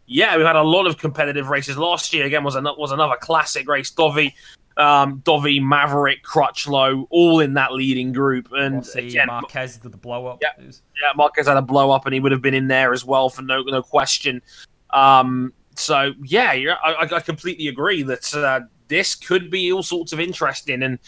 [0.07, 1.77] yeah, we've had a lot of competitive races.
[1.77, 3.91] Last year again was another, was another classic race.
[3.91, 4.33] Dovi
[4.77, 8.49] um, Dovi, Maverick, Crutchlow, all in that leading group.
[8.51, 10.39] And Rossi, again, Marquez did the blow up.
[10.41, 13.03] Yeah, yeah, Marquez had a blow up, and he would have been in there as
[13.03, 14.41] well for no no question.
[14.91, 20.19] Um, so yeah, I, I completely agree that uh, this could be all sorts of
[20.19, 20.83] interesting.
[20.83, 20.99] And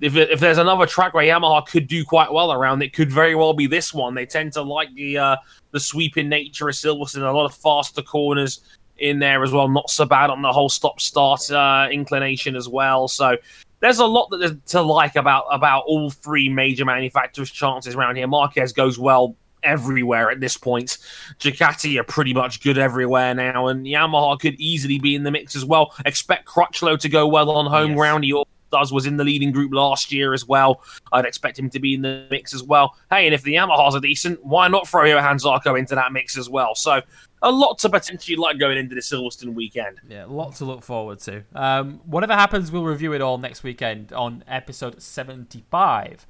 [0.00, 3.34] if, if there's another track where Yamaha could do quite well around, it could very
[3.34, 4.14] well be this one.
[4.14, 5.36] They tend to like the uh,
[5.72, 8.60] the sweeping nature of Silverstone, a lot of faster corners
[8.98, 9.68] in there as well.
[9.68, 13.08] Not so bad on the whole stop start uh, inclination as well.
[13.08, 13.36] So
[13.80, 18.26] there's a lot that to like about about all three major manufacturers' chances around here.
[18.26, 20.98] Marquez goes well everywhere at this point.
[21.40, 25.56] Ducati are pretty much good everywhere now, and Yamaha could easily be in the mix
[25.56, 25.94] as well.
[26.06, 27.96] Expect Crutchlow to go well on home yes.
[27.96, 28.24] ground.
[28.24, 28.32] He
[28.72, 30.82] does was in the leading group last year as well.
[31.12, 32.96] I'd expect him to be in the mix as well.
[33.10, 36.36] Hey, and if the Yamahas are decent, why not throw Johann Zarco into that mix
[36.36, 36.74] as well?
[36.74, 37.00] So
[37.42, 40.00] a lot to potentially like going into the Silverstone weekend.
[40.08, 41.44] Yeah, a lot to look forward to.
[41.54, 46.26] Um, whatever happens, we'll review it all next weekend on episode 75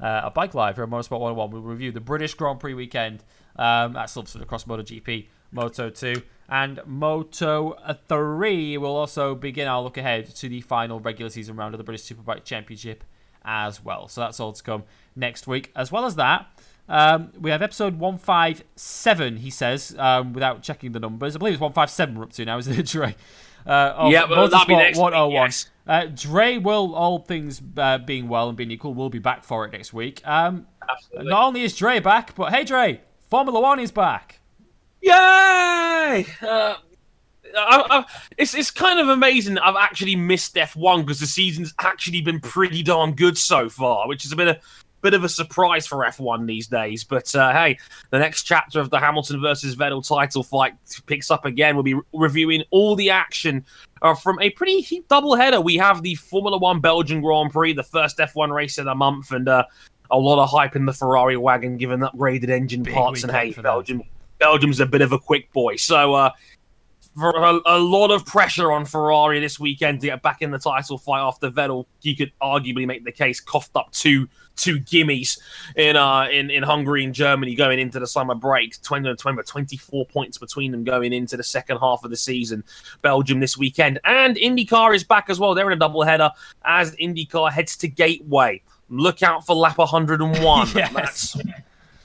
[0.00, 1.50] uh, Bike Live here on Motorsport 101.
[1.50, 3.24] We'll review the British Grand Prix weekend
[3.56, 7.76] um, at Silverstone across MotoGP, Moto 2, and Moto
[8.08, 8.78] 3.
[8.78, 12.02] We'll also begin our look ahead to the final regular season round of the British
[12.02, 13.04] Superbike Championship
[13.44, 14.08] as well.
[14.08, 14.84] So that's all to come
[15.16, 15.70] next week.
[15.74, 16.46] As well as that,
[16.88, 21.36] um, we have episode 157, he says, um, without checking the numbers.
[21.36, 23.14] I believe it's 157 we're up to now, isn't it, Dre?
[23.66, 25.28] Uh, yeah, but that'll be next 101.
[25.28, 25.70] Week, yes.
[25.86, 29.64] Uh, Dre will, all things uh, being well and being equal, will be back for
[29.64, 30.20] it next week.
[30.24, 31.30] Um, Absolutely.
[31.30, 34.40] Not only is Dre back, but hey, Dre, Formula One is back.
[35.02, 36.26] Yay!
[36.42, 36.74] Uh,
[37.56, 38.04] I, I,
[38.36, 39.58] it's it's kind of amazing.
[39.58, 44.24] I've actually missed F1 because the season's actually been pretty darn good so far, which
[44.24, 44.56] is a bit of
[45.02, 47.04] bit of a surprise for F1 these days.
[47.04, 47.78] But uh, hey,
[48.10, 50.74] the next chapter of the Hamilton versus Vettel title fight
[51.06, 51.74] picks up again.
[51.74, 53.64] We'll be reviewing all the action
[54.02, 55.60] uh, from a pretty double header.
[55.60, 59.32] We have the Formula One Belgian Grand Prix, the first F1 race of the month,
[59.32, 59.64] and uh,
[60.10, 63.22] a lot of hype in the Ferrari wagon given upgraded engine Big parts.
[63.22, 64.02] And hey, Belgium.
[64.38, 65.76] Belgium's a bit of a quick boy.
[65.76, 66.30] So uh,
[67.16, 70.58] for a, a, lot of pressure on Ferrari this weekend to get back in the
[70.58, 71.86] title fight after Vettel.
[72.02, 75.38] You could arguably make the case coughed up two two gimmies
[75.76, 78.80] in uh in, in Hungary and Germany going into the summer break.
[78.82, 82.62] 20, 20, 24 points between them going into the second half of the season.
[83.02, 85.54] Belgium this weekend and IndyCar is back as well.
[85.54, 86.30] They're in a double header
[86.64, 88.62] as IndyCar heads to Gateway.
[88.88, 90.68] Look out for lap 101.
[90.74, 90.92] yes.
[90.92, 91.36] That's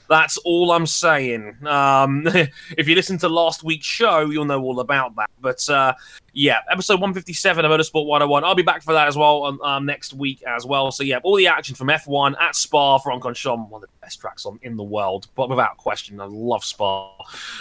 [0.08, 1.56] that's all I'm saying.
[1.66, 2.26] Um,
[2.76, 5.30] if you listen to last week's show, you'll know all about that.
[5.40, 5.94] But uh,
[6.36, 8.44] yeah, episode 157 of Motorsport 101.
[8.44, 10.92] I'll be back for that as well um, um, next week as well.
[10.92, 14.44] So yeah, all the action from F1 at Spa, Francorchamps, one of the best tracks
[14.44, 17.10] on in the world, but without question, I love Spa.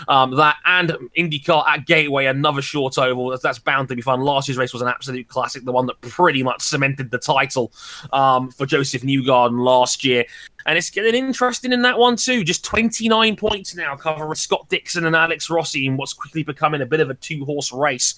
[0.09, 3.29] Um, that and IndyCar at Gateway, another short oval.
[3.29, 4.19] That's, that's, bound to be fun.
[4.19, 7.71] Last year's race was an absolute classic, the one that pretty much cemented the title
[8.11, 10.25] um, for Josef Newgarden last year.
[10.65, 12.43] And it's getting interesting in that one too.
[12.43, 16.87] Just 29 points now covering Scott Dixon and Alex Rossi in what's quickly becoming a
[16.87, 18.15] bit of a two horse race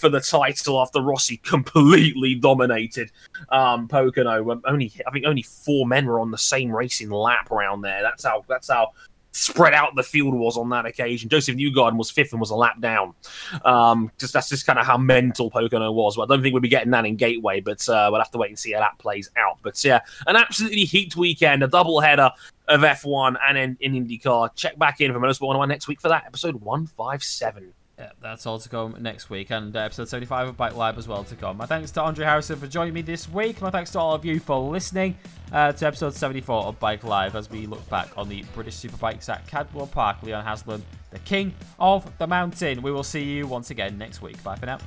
[0.00, 3.10] for the title after Rossi completely dominated
[3.50, 4.60] um, Pocono.
[4.64, 8.02] Only I think only four men were on the same racing lap around there.
[8.02, 8.92] That's how that's how
[9.32, 11.28] spread out the field was on that occasion.
[11.28, 13.14] Josef Newgarden was fifth and was a lap down.
[13.64, 16.16] Um, just that's just kind of how mental Pocono was.
[16.16, 18.38] Well, I don't think we'll be getting that in Gateway, but uh, we'll have to
[18.38, 19.58] wait and see how that plays out.
[19.62, 22.30] But yeah, an absolutely heat weekend, a double header
[22.68, 24.54] of F1 and in, in IndyCar.
[24.54, 27.72] Check back in for Motorsport 101 next week for that episode 157.
[28.00, 31.06] Yeah, that's all to come next week, and uh, episode 75 of Bike Live as
[31.06, 31.58] well to come.
[31.58, 33.60] My thanks to Andre Harrison for joining me this week.
[33.60, 35.18] My thanks to all of you for listening
[35.52, 39.28] uh, to episode 74 of Bike Live as we look back on the British Superbikes
[39.28, 40.22] at Cadwell Park.
[40.22, 42.80] Leon Haslam, the king of the mountain.
[42.80, 44.42] We will see you once again next week.
[44.42, 44.78] Bye for now.